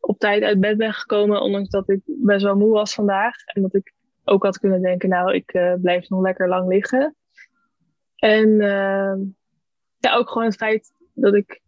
op 0.00 0.18
tijd 0.18 0.42
uit 0.42 0.60
bed 0.60 0.76
ben 0.76 0.92
gekomen, 0.92 1.40
ondanks 1.42 1.68
dat 1.68 1.88
ik 1.88 2.00
best 2.04 2.42
wel 2.42 2.56
moe 2.56 2.70
was 2.72 2.94
vandaag. 2.94 3.44
En 3.44 3.62
dat 3.62 3.74
ik 3.74 3.92
ook 4.24 4.42
had 4.42 4.58
kunnen 4.58 4.82
denken, 4.82 5.08
nou, 5.08 5.34
ik 5.34 5.52
eh, 5.52 5.74
blijf 5.80 6.08
nog 6.08 6.20
lekker 6.20 6.48
lang 6.48 6.68
liggen. 6.68 7.14
En 8.16 8.60
ehm, 8.60 9.18
ja, 9.98 10.14
ook 10.14 10.28
gewoon 10.28 10.46
het 10.48 10.56
feit 10.56 10.92
dat 11.14 11.34
ik 11.34 11.60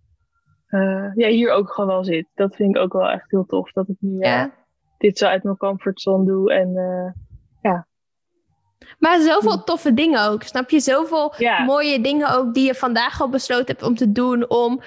eh, 0.66 1.10
ja, 1.14 1.28
hier 1.28 1.50
ook 1.50 1.72
gewoon 1.72 1.90
wel 1.90 2.04
zit. 2.04 2.28
Dat 2.34 2.56
vind 2.56 2.76
ik 2.76 2.82
ook 2.82 2.92
wel 2.92 3.10
echt 3.10 3.30
heel 3.30 3.44
tof. 3.46 3.72
Dat 3.72 3.88
ik 3.88 3.96
nu 3.98 4.20
eh, 4.20 4.30
Ja. 4.30 4.54
dit 4.98 5.18
zo 5.18 5.26
uit 5.26 5.42
mijn 5.42 5.56
comfortzone 5.56 6.24
doe. 6.24 6.52
En 6.52 6.74
eh, 7.62 7.80
Maar 8.98 9.20
zoveel 9.20 9.64
toffe 9.64 9.94
dingen 9.94 10.28
ook. 10.28 10.42
Snap 10.42 10.70
je? 10.70 10.80
Zoveel 10.80 11.34
Ja. 11.38 11.62
mooie 11.64 12.00
dingen 12.00 12.30
ook 12.36 12.54
die 12.54 12.66
je 12.66 12.74
vandaag 12.74 13.20
al 13.20 13.28
besloten 13.28 13.66
hebt 13.66 13.82
om 13.82 13.94
te 13.94 14.12
doen. 14.12 14.48
Om 14.50 14.80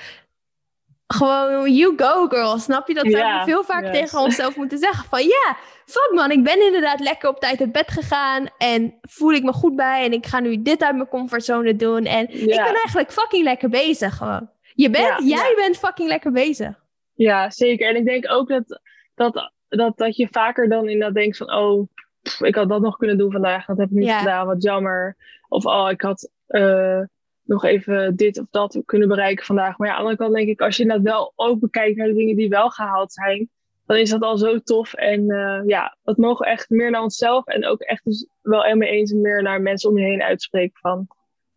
gewoon, 1.08 1.74
you 1.74 1.94
go 1.98 2.28
girl. 2.28 2.58
Snap 2.60 2.88
je? 2.88 2.94
Dat 2.94 3.04
zou 3.06 3.18
Ja, 3.18 3.40
we 3.40 3.46
veel 3.52 3.64
vaker 3.64 3.90
yes. 3.94 4.00
tegen 4.00 4.20
onszelf 4.20 4.56
moeten 4.62 4.78
zeggen. 4.78 5.10
Van 5.10 5.24
ja, 5.24 5.58
fuck 5.86 6.12
man, 6.14 6.32
ik 6.32 6.44
ben 6.44 6.66
inderdaad 6.66 7.00
lekker 7.00 7.30
op 7.30 7.40
tijd 7.40 7.60
uit 7.60 7.72
bed 7.72 7.92
gegaan. 7.92 8.46
En 8.58 8.98
voel 9.02 9.32
ik 9.32 9.44
me 9.44 9.54
goed 9.54 9.76
bij. 9.76 10.06
En 10.06 10.12
ik 10.14 10.26
ga 10.26 10.40
nu 10.40 10.62
dit 10.62 10.84
uit 10.84 10.96
mijn 10.96 11.08
comfortzone 11.08 11.76
doen. 11.76 12.06
En 12.06 12.30
ik 12.30 12.50
Ja. 12.54 12.64
ben 12.64 12.74
eigenlijk 12.76 13.12
fucking 13.12 13.44
lekker 13.44 13.70
bezig 13.70 14.16
gewoon. 14.18 14.50
Je 14.74 14.90
bent, 14.90 15.06
Ja, 15.06 15.18
jij 15.20 15.50
ja. 15.50 15.56
bent 15.56 15.78
fucking 15.78 16.08
lekker 16.10 16.32
bezig. 16.32 16.84
ja, 17.14 17.50
zeker. 17.50 17.88
En 17.90 17.96
ik 17.96 18.06
denk 18.06 18.32
ook 18.32 18.48
dat, 18.48 18.80
dat, 19.16 19.52
dat, 19.70 19.98
dat 19.98 20.16
je 20.16 20.28
vaker 20.32 20.70
dan 20.70 20.90
inderdaad 20.90 21.14
denkt 21.16 21.38
van... 21.38 21.54
Oh, 21.54 21.88
pff, 22.26 22.42
ik 22.42 22.56
had 22.56 22.70
dat 22.70 22.82
nog 22.82 22.98
kunnen 22.98 23.18
doen 23.18 23.32
vandaag. 23.32 23.66
Dat 23.66 23.78
heb 23.78 23.90
ik 23.90 23.96
niet 23.96 24.06
Ja. 24.06 24.20
gedaan. 24.20 24.46
Wat 24.48 24.64
jammer. 24.64 25.16
Of 25.48 25.66
oh, 25.66 25.88
ik 25.92 26.02
had 26.02 26.30
eh, 26.48 27.02
nog 27.44 27.64
even 27.66 28.16
dit 28.16 28.40
of 28.40 28.46
dat 28.50 28.82
kunnen 28.86 29.08
bereiken 29.08 29.46
vandaag. 29.46 29.78
Maar 29.78 29.88
ja, 29.88 29.94
aan 29.94 30.00
de 30.00 30.06
andere 30.10 30.24
kant 30.24 30.36
denk 30.38 30.50
ik... 30.50 30.62
Als 30.62 30.76
je 30.78 30.82
inderdaad 30.84 31.06
wel 31.14 31.34
ook 31.36 31.60
bekijkt 31.60 31.98
naar 31.98 32.08
de 32.08 32.14
dingen 32.14 32.36
die 32.36 32.50
wel 32.50 32.70
gehaald 32.70 33.14
zijn... 33.14 33.50
Dan 33.86 33.98
is 33.98 34.10
dat 34.10 34.22
al 34.22 34.38
zo 34.38 34.60
tof. 34.60 34.94
En 34.94 35.30
eh, 35.30 35.62
ja, 35.66 35.98
dat 36.04 36.18
mogen 36.18 36.46
we 36.46 36.52
echt 36.52 36.70
meer 36.70 36.92
naar 36.92 37.02
onszelf. 37.02 37.46
En 37.46 37.66
ook 37.66 37.82
echt 37.82 38.04
dus 38.04 38.28
wel 38.42 38.66
ermee 38.66 38.90
eens 38.90 39.12
en 39.12 39.22
meer 39.22 39.42
naar 39.44 39.62
mensen 39.62 39.90
om 39.90 39.98
je 39.98 40.06
heen 40.06 40.22
uitspreken 40.22 40.80
van... 40.80 41.08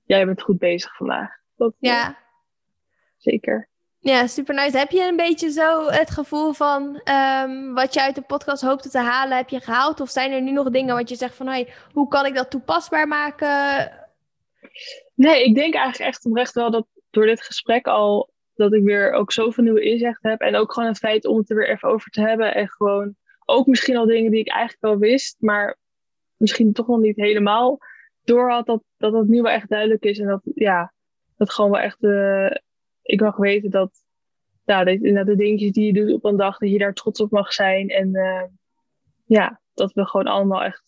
Jij 0.05 0.27
bent 0.27 0.43
goed 0.43 0.59
bezig 0.59 0.97
vandaag. 0.97 1.31
Dat, 1.57 1.71
eh, 1.81 1.91
Ja. 1.91 2.17
zeker. 3.17 3.68
Ja, 4.01 4.27
super 4.27 4.55
nice. 4.55 4.79
Heb 4.79 4.91
je 4.91 5.03
een 5.09 5.17
beetje 5.17 5.51
zo 5.51 5.87
het 5.91 6.11
gevoel 6.11 6.53
van 6.53 7.01
ehm, 7.05 7.73
wat 7.73 7.95
je 7.95 8.03
uit 8.03 8.15
de 8.15 8.23
podcast 8.23 8.63
hoopte 8.63 8.89
te 8.89 8.99
halen, 8.99 9.37
heb 9.37 9.49
je 9.49 9.61
gehaald? 9.61 10.01
Of 10.01 10.11
zijn 10.11 10.33
er 10.33 10.43
nu 10.43 10.51
nog 10.53 10.71
dingen 10.71 10.95
wat 10.95 11.09
je 11.09 11.15
zegt 11.15 11.35
van, 11.35 11.47
hey, 11.47 11.73
hoe 11.93 12.09
kan 12.09 12.27
ik 12.27 12.35
dat 12.35 12.51
toepasbaar 12.51 13.09
maken? 13.09 13.91
Nee, 15.15 15.45
ik 15.45 15.55
denk 15.55 15.75
eigenlijk 15.75 16.11
echt 16.11 16.25
oprecht 16.25 16.55
wel 16.55 16.71
dat 16.71 16.87
door 17.11 17.27
dit 17.27 17.43
gesprek 17.43 17.87
al 17.87 18.31
dat 18.55 18.73
ik 18.73 18.83
weer 18.83 19.13
ook 19.13 19.33
zoveel 19.33 19.65
nieuwe 19.65 19.83
inzichten 19.83 20.31
heb. 20.31 20.41
En 20.41 20.57
ook 20.57 20.73
gewoon 20.73 20.89
het 20.89 20.99
feit 20.99 21.27
om 21.27 21.37
het 21.39 21.51
er 21.51 21.57
weer 21.57 21.69
even 21.69 21.89
over 21.89 22.11
te 22.11 22.21
hebben. 22.21 22.55
En 22.55 22.69
gewoon 22.69 23.15
ook 23.45 23.67
misschien 23.67 23.97
al 23.97 24.07
dingen 24.07 24.31
die 24.31 24.41
ik 24.41 24.49
eigenlijk 24.49 24.81
wel 24.81 24.99
wist, 24.99 25.37
maar 25.39 25.77
misschien 26.37 26.73
toch 26.73 26.87
nog 26.87 26.99
niet 26.99 27.17
helemaal 27.17 27.79
door 28.25 28.51
had. 28.51 28.67
Dat 28.67 28.83
dat, 28.97 29.13
dat 29.13 29.27
nu 29.27 29.43
wel 29.43 29.53
echt 29.53 29.69
duidelijk 29.69 30.05
is. 30.05 30.19
En 30.19 30.27
dat 30.27 30.41
ja, 30.55 30.93
dat 31.37 31.51
gewoon 31.51 31.71
wel 31.71 31.81
echt. 31.81 32.03
eh, 32.03 32.57
ik 33.09 33.21
mag 33.21 33.37
weten 33.37 33.71
dat. 33.71 33.91
Ja, 34.65 34.85
dat, 34.85 34.95
inderdaad 34.95 35.27
de 35.27 35.37
dingetjes 35.37 35.73
die 35.73 35.87
je 35.87 35.93
doet 35.93 36.13
op 36.15 36.25
een 36.25 36.37
dag, 36.37 36.59
dat 36.59 36.71
je 36.71 36.79
daar 36.79 36.95
trots 36.95 37.21
op 37.21 37.31
mag 37.31 37.53
zijn. 37.53 37.89
En 37.89 38.15
eh, 38.15 38.43
ja, 39.25 39.61
dat 39.75 39.93
we 39.93 40.07
gewoon 40.07 40.27
allemaal 40.27 40.63
echt 40.63 40.83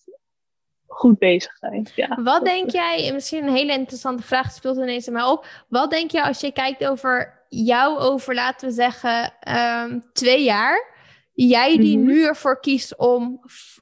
goed 0.87 1.19
bezig 1.19 1.57
zijn. 1.57 1.87
Ja, 1.95 2.19
Wat 2.23 2.45
denk 2.45 2.71
jij, 2.71 3.07
en 3.07 3.15
misschien 3.15 3.47
een 3.47 3.55
hele 3.55 3.73
interessante 3.73 4.23
vraag 4.23 4.53
speelt 4.53 4.77
ineens 4.77 5.07
in 5.07 5.13
mij 5.13 5.23
op. 5.23 5.47
Wat 5.69 5.91
denk 5.91 6.11
je 6.11 6.25
als 6.25 6.41
je 6.41 6.53
kijkt 6.53 6.85
over 6.87 7.45
jou 7.49 7.99
over, 7.99 8.35
laten 8.35 8.69
we 8.69 8.75
zeggen, 8.75 9.33
ehm, 9.41 9.99
twee 10.13 10.43
jaar? 10.45 10.89
Jij 11.33 11.77
die 11.79 11.99
Mhm. 11.99 12.07
nu 12.07 12.25
ervoor 12.27 12.61
kiest 12.61 12.97
om 12.97 13.41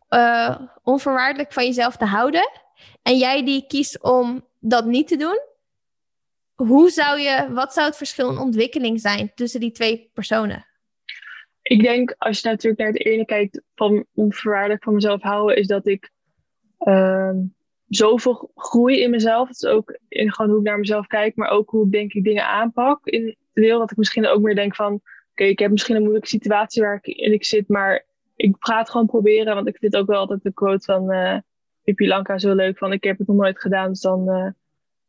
eh, 0.09 0.61
onvoorwaardelijk 0.83 1.53
van 1.53 1.65
jezelf 1.65 1.97
te 1.97 2.05
houden. 2.05 2.51
En 3.03 3.17
jij 3.17 3.45
die 3.45 3.65
kiest 3.67 4.03
om 4.03 4.45
dat 4.61 4.85
niet 4.85 5.09
te 5.09 5.17
doen. 5.17 5.39
Hoe 6.67 6.91
zou 6.91 7.21
je, 7.21 7.49
wat 7.53 7.73
zou 7.73 7.87
het 7.87 7.97
verschil 7.97 8.31
in 8.31 8.39
ontwikkeling 8.39 9.01
zijn 9.01 9.33
tussen 9.35 9.61
die 9.61 9.71
twee 9.71 10.11
personen? 10.15 10.67
Ik 11.63 11.83
denk, 11.83 12.15
als 12.19 12.41
je 12.41 12.49
natuurlijk 12.49 12.83
naar 12.83 12.93
het 12.93 13.05
ene 13.05 13.25
kijkt 13.25 13.63
van 13.75 14.07
onvoorwaardelijk 14.15 14.83
van 14.83 14.95
mezelf 14.95 15.23
houden, 15.23 15.57
is 15.57 15.67
dat 15.67 15.87
ik 15.87 16.11
ehm, 16.79 17.37
zoveel 17.89 18.51
groei 18.55 19.01
in 19.01 19.11
mezelf. 19.11 19.49
Het 19.49 19.63
is 19.63 19.69
ook 19.69 19.99
in 20.09 20.33
gewoon 20.33 20.51
hoe 20.51 20.61
ik 20.61 20.67
naar 20.67 20.79
mezelf 20.79 21.07
kijk, 21.07 21.37
maar 21.37 21.49
ook 21.49 21.71
hoe 21.71 21.91
denk 21.91 22.13
ik 22.13 22.25
dingen 22.25 22.47
aanpak. 22.47 23.07
In 23.07 23.37
de 23.53 23.61
deel 23.61 23.79
dat 23.79 23.91
ik 23.91 23.97
misschien 23.97 24.27
ook 24.27 24.41
meer 24.41 24.55
denk 24.55 24.75
van, 24.75 25.01
oké, 25.31 25.45
ik 25.45 25.59
heb 25.59 25.71
misschien 25.71 25.97
een 25.97 26.03
moeilijke 26.03 26.29
situatie 26.29 26.83
waar 26.83 27.01
ik 27.03 27.17
in 27.17 27.33
ik 27.33 27.45
zit, 27.45 27.69
maar 27.69 28.07
ik 28.37 28.57
ga 28.59 28.79
het 28.79 28.91
gewoon 28.91 29.07
proberen. 29.07 29.55
Want 29.55 29.69
ik 29.69 29.79
vind 29.79 29.97
ook 29.97 30.07
wel 30.07 30.19
altijd 30.19 30.43
de 30.43 30.53
quote 30.53 30.85
van 30.85 31.11
eh 31.11 31.39
Pippi 31.89 32.09
Lanka 32.09 32.39
zo 32.39 32.55
leuk 32.55 32.79
van, 32.79 32.93
ik 32.93 33.05
heb 33.05 33.19
het 33.19 33.27
nog 33.27 33.37
nooit 33.37 33.61
gedaan, 33.61 33.89
dus 33.89 34.01
dan 34.01 34.29
eh, 34.29 34.49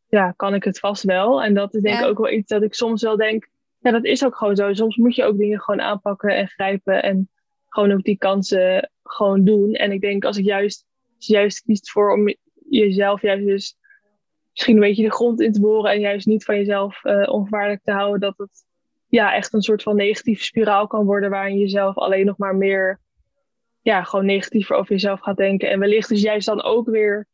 ja, 0.10 0.32
kan 0.36 0.54
ik 0.54 0.64
het 0.64 0.80
vast 0.80 1.04
wel. 1.04 1.44
En 1.44 1.54
dat 1.54 1.74
is 1.76 1.82
denk 1.82 1.96
ik 1.96 2.02
Ja. 2.02 2.08
ook 2.08 2.18
wel 2.18 2.32
iets 2.32 2.48
dat 2.48 2.64
ik 2.64 2.74
soms 2.74 3.02
wel 3.02 3.18
denk, 3.18 3.50
ja, 3.80 3.92
dat 3.92 4.06
is 4.06 4.26
ook 4.26 4.36
gewoon 4.36 4.56
zo. 4.56 4.74
Soms 4.74 4.96
moet 4.98 5.16
je 5.16 5.24
ook 5.24 5.38
dingen 5.38 5.60
gewoon 5.60 5.82
aanpakken 5.82 6.36
en 6.36 6.48
grijpen 6.48 7.04
en 7.04 7.30
gewoon 7.68 7.92
ook 7.92 8.04
die 8.04 8.18
kansen 8.18 8.92
gewoon 9.04 9.44
doen. 9.44 9.74
En 9.74 9.92
ik 9.92 10.02
denk 10.02 10.26
als 10.26 10.38
ik 10.38 10.46
juist, 10.46 10.86
juist 11.18 11.62
kiest 11.62 11.92
voor 11.92 12.14
om 12.14 12.36
jezelf 12.70 13.22
juist 13.22 13.46
dus 13.46 13.76
misschien 14.52 14.76
een 14.76 14.82
beetje 14.82 15.04
de 15.04 15.12
grond 15.12 15.42
in 15.42 15.52
te 15.52 15.62
boren 15.62 15.92
en 15.92 16.00
juist 16.00 16.26
niet 16.28 16.44
van 16.44 16.56
jezelf 16.56 17.04
eh 17.06 17.30
onvoorwaardelijk 17.34 17.84
te 17.84 17.92
houden, 17.92 18.20
dat 18.20 18.38
het 18.38 18.66
ja, 19.08 19.34
echt 19.36 19.54
een 19.54 19.62
soort 19.62 19.84
van 19.84 19.96
negatieve 19.96 20.44
spiraal 20.44 20.88
kan 20.88 21.06
worden 21.06 21.30
waarin 21.30 21.54
je 21.54 21.60
jezelf 21.60 21.98
alleen 21.98 22.26
nog 22.26 22.38
maar 22.38 22.56
meer 22.56 23.00
ja, 23.82 24.04
gewoon 24.04 24.26
negatiever 24.26 24.76
over 24.76 24.92
jezelf 24.92 25.20
gaat 25.20 25.38
denken. 25.38 25.70
En 25.70 25.80
wellicht 25.80 26.10
dus 26.10 26.22
juist 26.22 26.46
dan 26.48 26.62
ook 26.64 26.90
weer, 26.90 27.28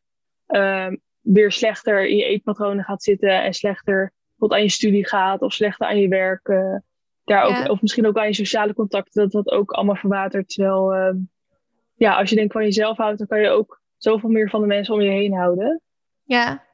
ehm, 0.46 0.96
weer 1.32 1.52
slechter 1.52 2.06
in 2.08 2.16
je 2.16 2.24
eetpatronen 2.24 2.84
gaat 2.84 3.02
zitten. 3.02 3.42
En 3.42 3.52
slechter 3.54 4.12
tot 4.38 4.52
aan 4.52 4.62
je 4.62 4.68
studie 4.70 5.06
gaat. 5.06 5.42
Of 5.42 5.52
slechter 5.52 5.86
aan 5.86 5.98
je 5.98 6.08
werk. 6.08 6.48
eh, 6.48 6.76
daar 7.24 7.42
ook. 7.44 7.68
Of 7.70 7.82
misschien 7.82 8.06
ook 8.06 8.16
aan 8.18 8.26
je 8.26 8.34
sociale 8.34 8.74
contacten. 8.74 9.22
Dat 9.22 9.44
dat 9.44 9.54
ook 9.54 9.70
allemaal 9.70 9.96
verwatert. 9.96 10.48
Terwijl, 10.48 10.92
ehm, 10.92 11.16
ja, 11.94 12.16
als 12.16 12.30
je 12.30 12.36
denkt 12.36 12.52
van 12.52 12.62
jezelf 12.62 12.96
houdt. 12.96 13.18
Dan 13.18 13.26
kan 13.26 13.40
je 13.40 13.48
ook 13.48 13.80
zoveel 13.96 14.28
meer 14.28 14.50
van 14.50 14.60
de 14.60 14.66
mensen 14.66 14.94
om 14.94 15.00
je 15.00 15.10
heen 15.10 15.32
houden. 15.34 15.80
Ja. 16.24 16.64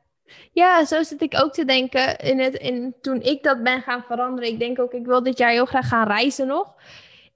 Ja, 0.53 0.85
zo 0.85 1.03
zit 1.03 1.23
ik 1.23 1.41
ook 1.43 1.53
te 1.53 1.65
denken. 1.65 2.19
In 2.19 2.39
het, 2.39 2.55
in, 2.55 2.95
toen 3.01 3.21
ik 3.21 3.43
dat 3.43 3.63
ben 3.63 3.83
gaan 3.83 4.03
veranderen. 4.03 4.51
Ik 4.51 4.59
denk 4.59 4.79
ook, 4.81 4.93
ik 4.93 5.07
wil 5.07 5.23
dit 5.23 5.39
jaar 5.39 5.51
heel 5.51 5.65
graag 5.65 5.89
gaan 5.89 6.07
reizen 6.07 6.47
nog. 6.47 6.75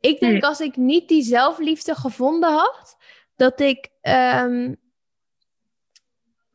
Ik 0.00 0.20
denk 0.20 0.32
Hmm. 0.32 0.42
als 0.48 0.60
ik 0.60 0.76
niet 0.76 1.08
die 1.08 1.22
zelfliefde 1.22 1.94
gevonden 1.94 2.50
had, 2.52 2.96
dat 3.36 3.60
ik 3.60 3.88
ehm, 4.00 4.74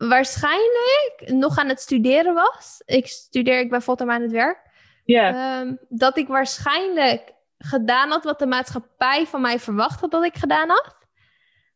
waarschijnlijk 0.08 1.24
nog 1.26 1.58
aan 1.58 1.68
het 1.68 1.80
studeren 1.80 2.34
was. 2.34 2.82
Ik 2.86 3.08
studeer, 3.08 3.60
ik 3.60 3.70
ben 3.70 3.82
fulltime 3.82 4.12
aan 4.12 4.22
het 4.22 4.32
werk. 4.32 4.60
Ehm, 5.06 5.76
dat 5.90 6.18
ik 6.18 6.28
waarschijnlijk 6.28 7.34
gedaan 7.58 8.10
had 8.10 8.24
wat 8.24 8.40
de 8.40 8.46
maatschappij 8.46 9.26
van 9.26 9.42
mij 9.42 9.60
verwachtte 9.60 10.08
dat 10.08 10.24
ik 10.24 10.36
gedaan 10.36 10.70
had. 10.70 10.96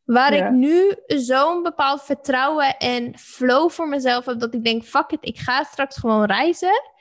Waar 0.04 0.34
ik 0.34 0.50
nu 0.50 0.96
zo'n 1.08 1.64
bepaald 1.64 2.04
vertrouwen 2.04 2.78
en 2.78 3.18
flow 3.18 3.70
voor 3.70 3.88
mezelf 3.88 4.26
heb 4.26 4.40
dat 4.40 4.54
ik 4.54 4.64
denk, 4.64 4.84
fuck 4.84 5.12
it, 5.12 5.20
ik 5.22 5.38
ga 5.38 5.64
straks 5.64 5.98
gewoon 5.98 6.26
reizen. 6.26 6.94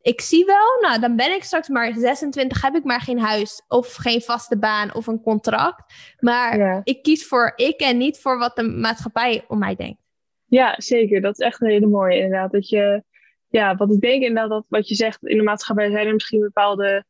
Ik 0.00 0.20
zie 0.20 0.44
wel, 0.44 0.80
nou 0.80 1.00
dan 1.00 1.16
ben 1.16 1.34
ik 1.34 1.44
straks 1.44 1.68
maar 1.68 1.92
26, 1.96 2.62
heb 2.62 2.74
ik 2.74 2.84
maar 2.84 3.00
geen 3.00 3.20
huis 3.20 3.62
of 3.68 3.94
geen 3.94 4.20
vaste 4.20 4.58
baan 4.58 4.94
of 4.94 5.06
een 5.06 5.22
contract. 5.22 5.92
Maar 6.18 6.80
ik 6.84 7.02
kies 7.02 7.26
voor 7.26 7.52
ik 7.56 7.80
en 7.80 7.96
niet 7.96 8.20
voor 8.20 8.38
wat 8.38 8.56
de 8.56 8.62
maatschappij 8.62 9.44
om 9.48 9.58
mij 9.58 9.74
denkt. 9.74 10.07
Ja, 10.48 10.74
zeker. 10.76 11.20
Dat 11.20 11.38
is 11.40 11.46
echt 11.46 11.60
een 11.62 11.68
hele 11.68 11.86
mooie 11.86 12.16
inderdaad. 12.16 12.52
Dat 12.52 12.68
je, 12.68 13.02
ja, 13.48 13.76
wat 13.76 13.92
ik 13.92 14.00
denk 14.00 14.22
inderdaad, 14.22 14.48
dat 14.50 14.64
wat 14.68 14.88
je 14.88 14.94
zegt, 14.94 15.26
in 15.26 15.36
de 15.36 15.42
maatschappij 15.42 15.90
zijn 15.90 16.06
er 16.06 16.12
misschien 16.12 16.40
bepaalde 16.40 17.04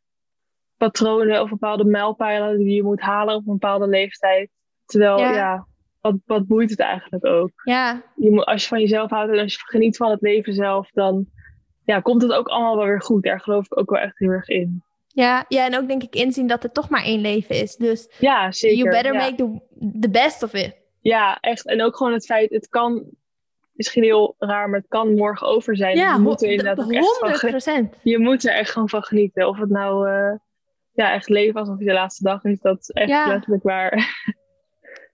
patronen 0.76 1.42
of 1.42 1.50
bepaalde 1.50 1.84
mijlpalen 1.84 2.58
die 2.58 2.74
je 2.74 2.82
moet 2.82 3.00
halen 3.00 3.34
op 3.34 3.46
een 3.46 3.52
bepaalde 3.52 3.88
leeftijd. 3.88 4.50
Terwijl, 4.84 5.18
Ja. 5.18 5.32
ja, 5.34 5.66
wat, 6.00 6.14
wat 6.24 6.46
boeit 6.46 6.70
het 6.70 6.78
eigenlijk 6.80 7.26
ook? 7.26 7.50
Ja, 7.64 8.02
Je 8.16 8.30
moet, 8.30 8.44
als 8.44 8.62
je 8.62 8.68
van 8.68 8.80
jezelf 8.80 9.10
houdt 9.10 9.32
en 9.32 9.38
als 9.38 9.52
je 9.52 9.58
geniet 9.64 9.96
van 9.96 10.10
het 10.10 10.20
leven 10.20 10.54
zelf, 10.54 10.90
dan 10.90 11.26
ja, 11.84 12.00
komt 12.00 12.22
het 12.22 12.32
ook 12.32 12.48
allemaal 12.48 12.76
wel 12.76 12.86
weer 12.86 13.02
goed. 13.02 13.22
Daar 13.22 13.40
geloof 13.40 13.64
ik 13.64 13.78
ook 13.78 13.90
wel 13.90 14.00
echt 14.00 14.18
heel 14.18 14.30
erg 14.30 14.48
in. 14.48 14.82
ja, 15.06 15.44
ja, 15.48 15.66
en 15.66 15.76
ook 15.76 15.88
denk 15.88 16.02
ik 16.02 16.14
inzien 16.14 16.46
dat 16.46 16.64
er 16.64 16.72
toch 16.72 16.88
maar 16.88 17.02
één 17.04 17.20
leven 17.20 17.54
is. 17.62 17.76
Dus 17.76 18.16
Ja, 18.18 18.52
zeker. 18.52 18.76
you 18.78 18.90
better 18.90 19.12
ja. 19.12 19.18
make 19.18 19.34
the, 19.34 19.60
the 20.00 20.10
best 20.10 20.42
of 20.42 20.54
it. 20.54 20.76
Ja, 21.00 21.38
echt. 21.40 21.66
En 21.66 21.82
ook 21.82 21.96
gewoon 21.96 22.12
het 22.12 22.24
feit, 22.26 22.50
het 22.50 22.68
kan, 22.68 23.04
misschien 23.78 24.02
heel 24.02 24.34
raar, 24.38 24.68
maar 24.70 24.78
het 24.78 24.88
kan 24.88 25.14
morgen 25.14 25.46
over 25.46 25.76
zijn. 25.76 25.96
Ja, 25.96 26.12
je 26.14 26.18
moet 26.20 26.42
er 26.42 26.48
inderdaad 26.50 26.84
ook 26.84 26.92
echt 26.92 27.18
van 27.18 27.28
100 27.30 27.38
genieten. 27.62 27.90
Je 28.02 28.18
moet 28.18 28.44
er 28.46 28.54
echt 28.54 28.70
gewoon 28.70 28.88
van 28.88 29.02
genieten. 29.02 29.48
Of 29.48 29.58
het 29.58 29.68
nou 29.70 30.08
eh, 30.10 30.36
ja, 30.92 31.12
echt 31.12 31.28
leven 31.28 31.60
alsof 31.60 31.78
je 31.78 31.84
de 31.84 31.92
laatste 31.92 32.22
dag 32.24 32.44
is, 32.44 32.60
dat 32.60 32.78
is 32.80 32.88
echt 32.90 33.08
Ja. 33.08 33.26
letterlijk 33.28 33.62
waar. 33.62 33.92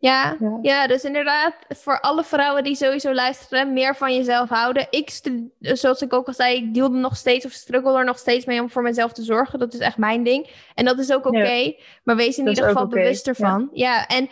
Ja, 0.04 0.36
Ja. 0.40 0.58
ja, 0.62 0.86
dus 0.86 1.04
inderdaad, 1.04 1.54
voor 1.68 2.00
alle 2.00 2.24
vrouwen 2.24 2.64
die 2.64 2.74
sowieso 2.74 3.14
luisteren, 3.14 3.72
meer 3.72 3.96
van 3.96 4.14
jezelf 4.14 4.48
houden. 4.48 4.86
Ik, 4.90 5.20
zoals 5.60 6.02
ik 6.02 6.12
ook 6.12 6.26
al 6.26 6.32
zei, 6.32 6.56
ik 6.56 6.74
deelde 6.74 6.96
nog 6.96 7.16
steeds 7.16 7.44
of 7.44 7.52
struggle 7.52 7.98
er 7.98 8.04
nog 8.04 8.18
steeds 8.18 8.44
mee 8.44 8.60
om 8.60 8.70
voor 8.70 8.82
mezelf 8.82 9.12
te 9.12 9.22
zorgen. 9.22 9.58
Dat 9.58 9.74
is 9.74 9.80
echt 9.80 9.96
mijn 9.96 10.22
ding. 10.22 10.50
En 10.74 10.84
dat 10.84 10.98
is 10.98 11.12
ook 11.12 11.26
oké, 11.26 11.52
Ja. 11.52 11.72
maar 12.02 12.16
wees 12.16 12.38
in 12.38 12.44
Dat 12.44 12.54
ieder 12.54 12.70
geval 12.70 12.86
bewust 12.86 13.28
ervan. 13.28 13.68
Ja, 13.72 14.06
en 14.06 14.28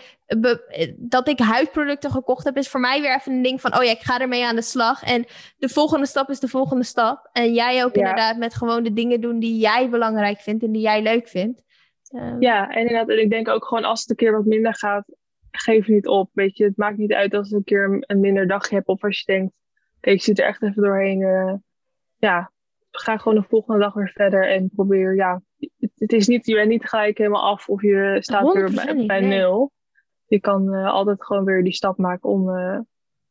dat 0.97 1.29
ik 1.29 1.39
huidproducten 1.39 2.11
gekocht 2.11 2.45
heb, 2.45 2.57
is 2.57 2.69
voor 2.69 2.81
mij 2.81 3.01
weer 3.01 3.15
even 3.15 3.33
een 3.33 3.43
ding 3.43 3.61
van, 3.61 3.77
oh 3.77 3.83
ja, 3.83 3.91
ik 3.91 4.01
ga 4.01 4.19
ermee 4.21 4.47
aan 4.47 4.57
de 4.57 4.63
slag. 4.63 5.03
En 5.03 5.25
de 5.59 5.69
volgende 5.69 6.07
stap 6.07 6.31
is 6.31 6.41
de 6.41 6.49
volgende 6.49 6.85
stap. 6.85 7.29
En 7.33 7.53
jij 7.53 7.85
ook 7.85 7.95
inderdaad 7.95 8.37
met 8.37 8.55
gewoon 8.55 8.83
de 8.83 8.93
dingen 8.93 9.21
doen 9.21 9.39
die 9.39 9.59
jij 9.59 9.89
belangrijk 9.89 10.41
vindt 10.41 10.65
en 10.65 10.73
die 10.73 10.83
jij 10.83 11.03
leuk 11.03 11.29
vindt. 11.29 11.63
Ja, 12.39 12.69
en 12.69 12.81
inderdaad, 12.81 13.09
en 13.09 13.21
ik 13.21 13.31
denk 13.31 13.49
ook 13.49 13.65
gewoon 13.65 13.85
als 13.85 14.01
het 14.01 14.11
een 14.11 14.17
keer 14.17 14.33
wat 14.33 14.45
minder 14.45 14.75
gaat, 14.75 15.05
geef 15.53 15.87
niet 15.87 16.07
op. 16.07 16.31
Weet 16.33 16.57
je, 16.57 16.65
het 16.65 16.77
maakt 16.77 16.97
niet 16.97 17.13
uit 17.13 17.35
als 17.35 17.49
je 17.49 17.57
een 17.57 17.65
keer 17.65 17.85
een, 17.85 18.05
een 18.07 18.21
minder 18.21 18.47
dagje 18.47 18.75
hebt 18.75 18.87
of 18.89 19.05
als 19.05 19.19
je 19.19 19.33
denkt, 19.33 19.55
ik 20.01 20.23
zit 20.23 20.39
er 20.39 20.47
echt 20.47 20.63
even 20.63 20.83
doorheen. 20.83 21.23
eh, 21.23 21.55
ja, 22.17 22.53
ga 22.91 23.17
gewoon 23.17 23.41
de 23.41 23.49
volgende 23.49 23.81
dag 23.81 23.95
weer 23.95 24.11
verder 24.15 24.49
en 24.49 24.71
probeer, 24.75 25.15
ja, 25.15 25.43
het, 25.79 25.91
het 25.95 26.13
is 26.13 26.27
niet, 26.27 26.47
je 26.47 26.55
bent 26.55 26.69
niet 26.69 26.89
gelijk 26.89 27.19
helemaal 27.19 27.43
af 27.43 27.69
of 27.69 27.83
je 27.83 28.17
staat 28.21 28.53
weer 28.53 28.71
100% 28.71 28.75
bij, 28.75 28.93
niet, 28.93 29.07
bij 29.07 29.21
nee. 29.21 29.39
nul. 29.39 29.73
Je 30.27 30.41
kan 30.41 30.75
eh, 30.75 30.87
altijd 30.87 31.25
gewoon 31.25 31.45
weer 31.45 31.65
die 31.65 31.73
stap 31.73 31.99
maken 31.99 32.29
om 32.29 32.57
eh, 32.57 32.79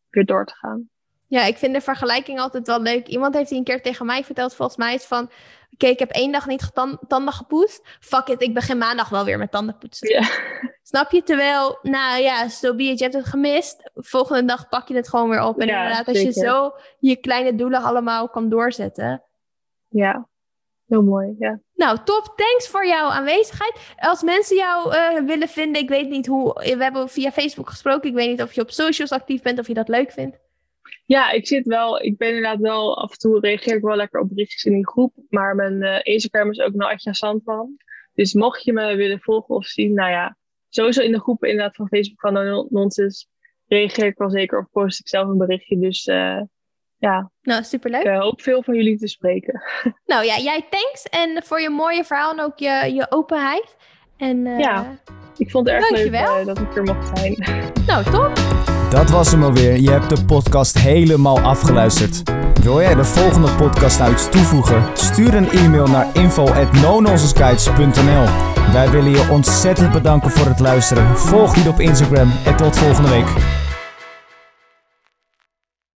weer 0.09 0.25
door 0.25 0.45
te 0.45 0.55
gaan. 0.55 0.89
Ja, 1.27 1.45
ik 1.45 1.57
vind 1.57 1.73
de 1.73 1.81
vergelijking 1.81 2.39
altijd 2.39 2.67
wel 2.67 2.81
leuk. 2.81 3.07
Iemand 3.07 3.35
heeft 3.35 3.49
die 3.49 3.57
een 3.57 3.63
keer 3.63 3.81
tegen 3.81 4.05
mij 4.05 4.23
verteld, 4.23 4.55
volgens 4.55 4.77
mij 4.77 4.93
is 4.93 5.05
van... 5.05 5.29
Oké, 5.73 5.87
ik 5.87 5.99
heb 5.99 6.11
één 6.11 6.31
dag 6.31 6.47
niet 6.47 6.71
tanden 7.07 7.33
gepoetst. 7.33 7.81
Fuck 7.99 8.27
it, 8.27 8.41
ik 8.41 8.53
begin 8.53 8.77
maandag 8.77 9.09
wel 9.09 9.25
weer 9.25 9.37
met 9.37 9.51
tanden 9.51 9.77
poetsen. 9.77 10.25
Snap 10.83 11.11
je? 11.11 11.23
Terwijl, 11.23 11.79
nou 11.81 12.21
ja, 12.21 12.47
so 12.47 12.75
be 12.75 12.83
it, 12.83 12.97
je 12.97 13.03
hebt 13.03 13.15
het 13.15 13.25
gemist. 13.25 13.91
Volgende 13.95 14.45
dag 14.45 14.69
pak 14.69 14.87
je 14.87 14.95
het 14.95 15.09
gewoon 15.09 15.29
weer 15.29 15.43
op. 15.43 15.59
En 15.59 15.67
Ja, 15.67 15.81
inderdaad, 15.81 16.07
als 16.07 16.21
je 16.21 16.31
zo 16.31 16.71
je 16.99 17.15
kleine 17.15 17.55
doelen 17.55 17.81
allemaal 17.81 18.29
kan 18.29 18.49
doorzetten. 18.49 19.23
ja. 19.87 20.29
heel 20.87 21.03
mooi. 21.03 21.35
Ja. 21.39 21.59
Nou, 21.73 21.97
top. 22.03 22.33
Thanks 22.35 22.67
voor 22.67 22.85
jouw 22.87 23.09
aanwezigheid. 23.09 23.93
Als 23.95 24.21
mensen 24.23 24.55
jou 24.55 24.95
eh, 24.95 25.19
willen 25.25 25.47
vinden, 25.47 25.81
ik 25.81 25.89
weet 25.89 26.09
niet 26.09 26.27
hoe... 26.27 26.53
We 26.53 26.83
hebben 26.83 27.09
via 27.09 27.31
Facebook 27.31 27.69
gesproken. 27.69 28.09
Ik 28.09 28.15
weet 28.15 28.29
niet 28.29 28.41
of 28.41 28.53
je 28.53 28.61
op 28.61 28.71
socials 28.71 29.11
actief 29.11 29.41
bent, 29.41 29.59
of 29.59 29.67
je 29.67 29.73
dat 29.73 29.87
leuk 29.87 30.11
vindt. 30.11 30.37
Ja, 31.05 31.31
ik 31.31 31.47
zit 31.47 31.65
wel, 31.65 32.01
ik 32.01 32.17
ben 32.17 32.27
inderdaad 32.27 32.59
wel, 32.59 32.97
af 32.97 33.11
en 33.11 33.17
toe 33.17 33.39
reageer 33.39 33.75
ik 33.75 33.81
wel 33.81 33.95
lekker 33.95 34.19
op 34.19 34.29
berichtjes 34.29 34.63
in 34.63 34.73
die 34.73 34.87
groep. 34.87 35.13
Maar 35.29 35.55
mijn 35.55 35.83
eh, 35.83 36.13
Instagram 36.13 36.49
is 36.49 36.59
ook 36.59 36.73
Naatja 36.73 37.13
Sandman. 37.13 37.77
Dus 38.13 38.33
mocht 38.33 38.63
je 38.63 38.73
me 38.73 38.95
willen 38.95 39.19
volgen 39.19 39.55
of 39.55 39.65
zien, 39.65 39.93
nou 39.93 40.11
ja, 40.11 40.37
sowieso 40.69 41.01
in 41.01 41.11
de 41.11 41.19
groep 41.19 41.43
inderdaad 41.43 41.75
van 41.75 41.87
Facebook 41.87 42.19
van 42.19 42.33
No 42.33 42.67
Nonsense 42.69 43.25
reageer 43.67 44.05
ik 44.05 44.17
wel 44.17 44.29
zeker 44.29 44.59
of 44.59 44.71
post 44.71 44.99
ik 44.99 45.07
zelf 45.07 45.27
een 45.27 45.37
berichtje. 45.37 45.79
Dus 45.79 46.05
eh, 46.05 46.41
ja, 46.97 47.31
Nou, 47.41 47.63
superleuk. 47.63 48.01
ik 48.01 48.07
eh, 48.07 48.19
hoop 48.19 48.41
veel 48.41 48.63
van 48.63 48.75
jullie 48.75 48.97
te 48.97 49.07
spreken. 49.07 49.61
Nou 50.05 50.25
ja, 50.25 50.37
jij 50.37 50.67
thanks. 50.69 51.03
En 51.09 51.43
voor 51.43 51.61
je 51.61 51.69
mooie 51.69 52.03
verhaal 52.03 52.31
en 52.31 52.39
ook 52.39 52.59
je, 52.59 52.91
je 52.93 53.05
openheid. 53.09 53.75
En 54.21 54.47
eh, 54.47 54.59
Ja. 54.59 54.85
Ik 55.37 55.51
vond 55.51 55.67
het 55.67 55.75
erg 55.75 55.89
leuk 55.89 56.11
Dankjewel. 56.11 56.39
eh, 56.39 56.45
dat 56.45 56.59
ik 56.59 56.75
er 56.77 56.83
mocht 56.83 57.17
zijn. 57.17 57.35
nou, 57.87 58.03
top. 58.03 58.31
Dat 58.89 59.09
was 59.09 59.31
hem 59.31 59.43
alweer. 59.43 59.79
Je 59.79 59.89
hebt 59.91 60.09
de 60.15 60.25
podcast 60.25 60.77
helemaal 60.79 61.39
afgeluisterd. 61.39 62.21
Wil 62.61 62.81
jij 62.81 62.95
de 62.95 63.03
volgende 63.03 63.51
podcast 63.51 63.99
nou 63.99 64.11
iets 64.11 64.29
toevoegen? 64.29 64.83
Stuur 64.93 65.35
een 65.35 65.49
e-mail 65.51 65.87
naar 65.87 66.07
info@nononsenseguides.nl. 66.13 68.25
Wij 68.73 68.89
willen 68.89 69.11
je 69.11 69.27
ontzettend 69.29 69.91
bedanken 69.91 70.31
voor 70.31 70.45
het 70.47 70.59
luisteren. 70.59 71.17
Volg 71.17 71.53
die 71.53 71.69
op 71.69 71.79
Instagram 71.79 72.31
en 72.45 72.55
tot 72.55 72.77
volgende 72.77 73.09
week. 73.09 73.27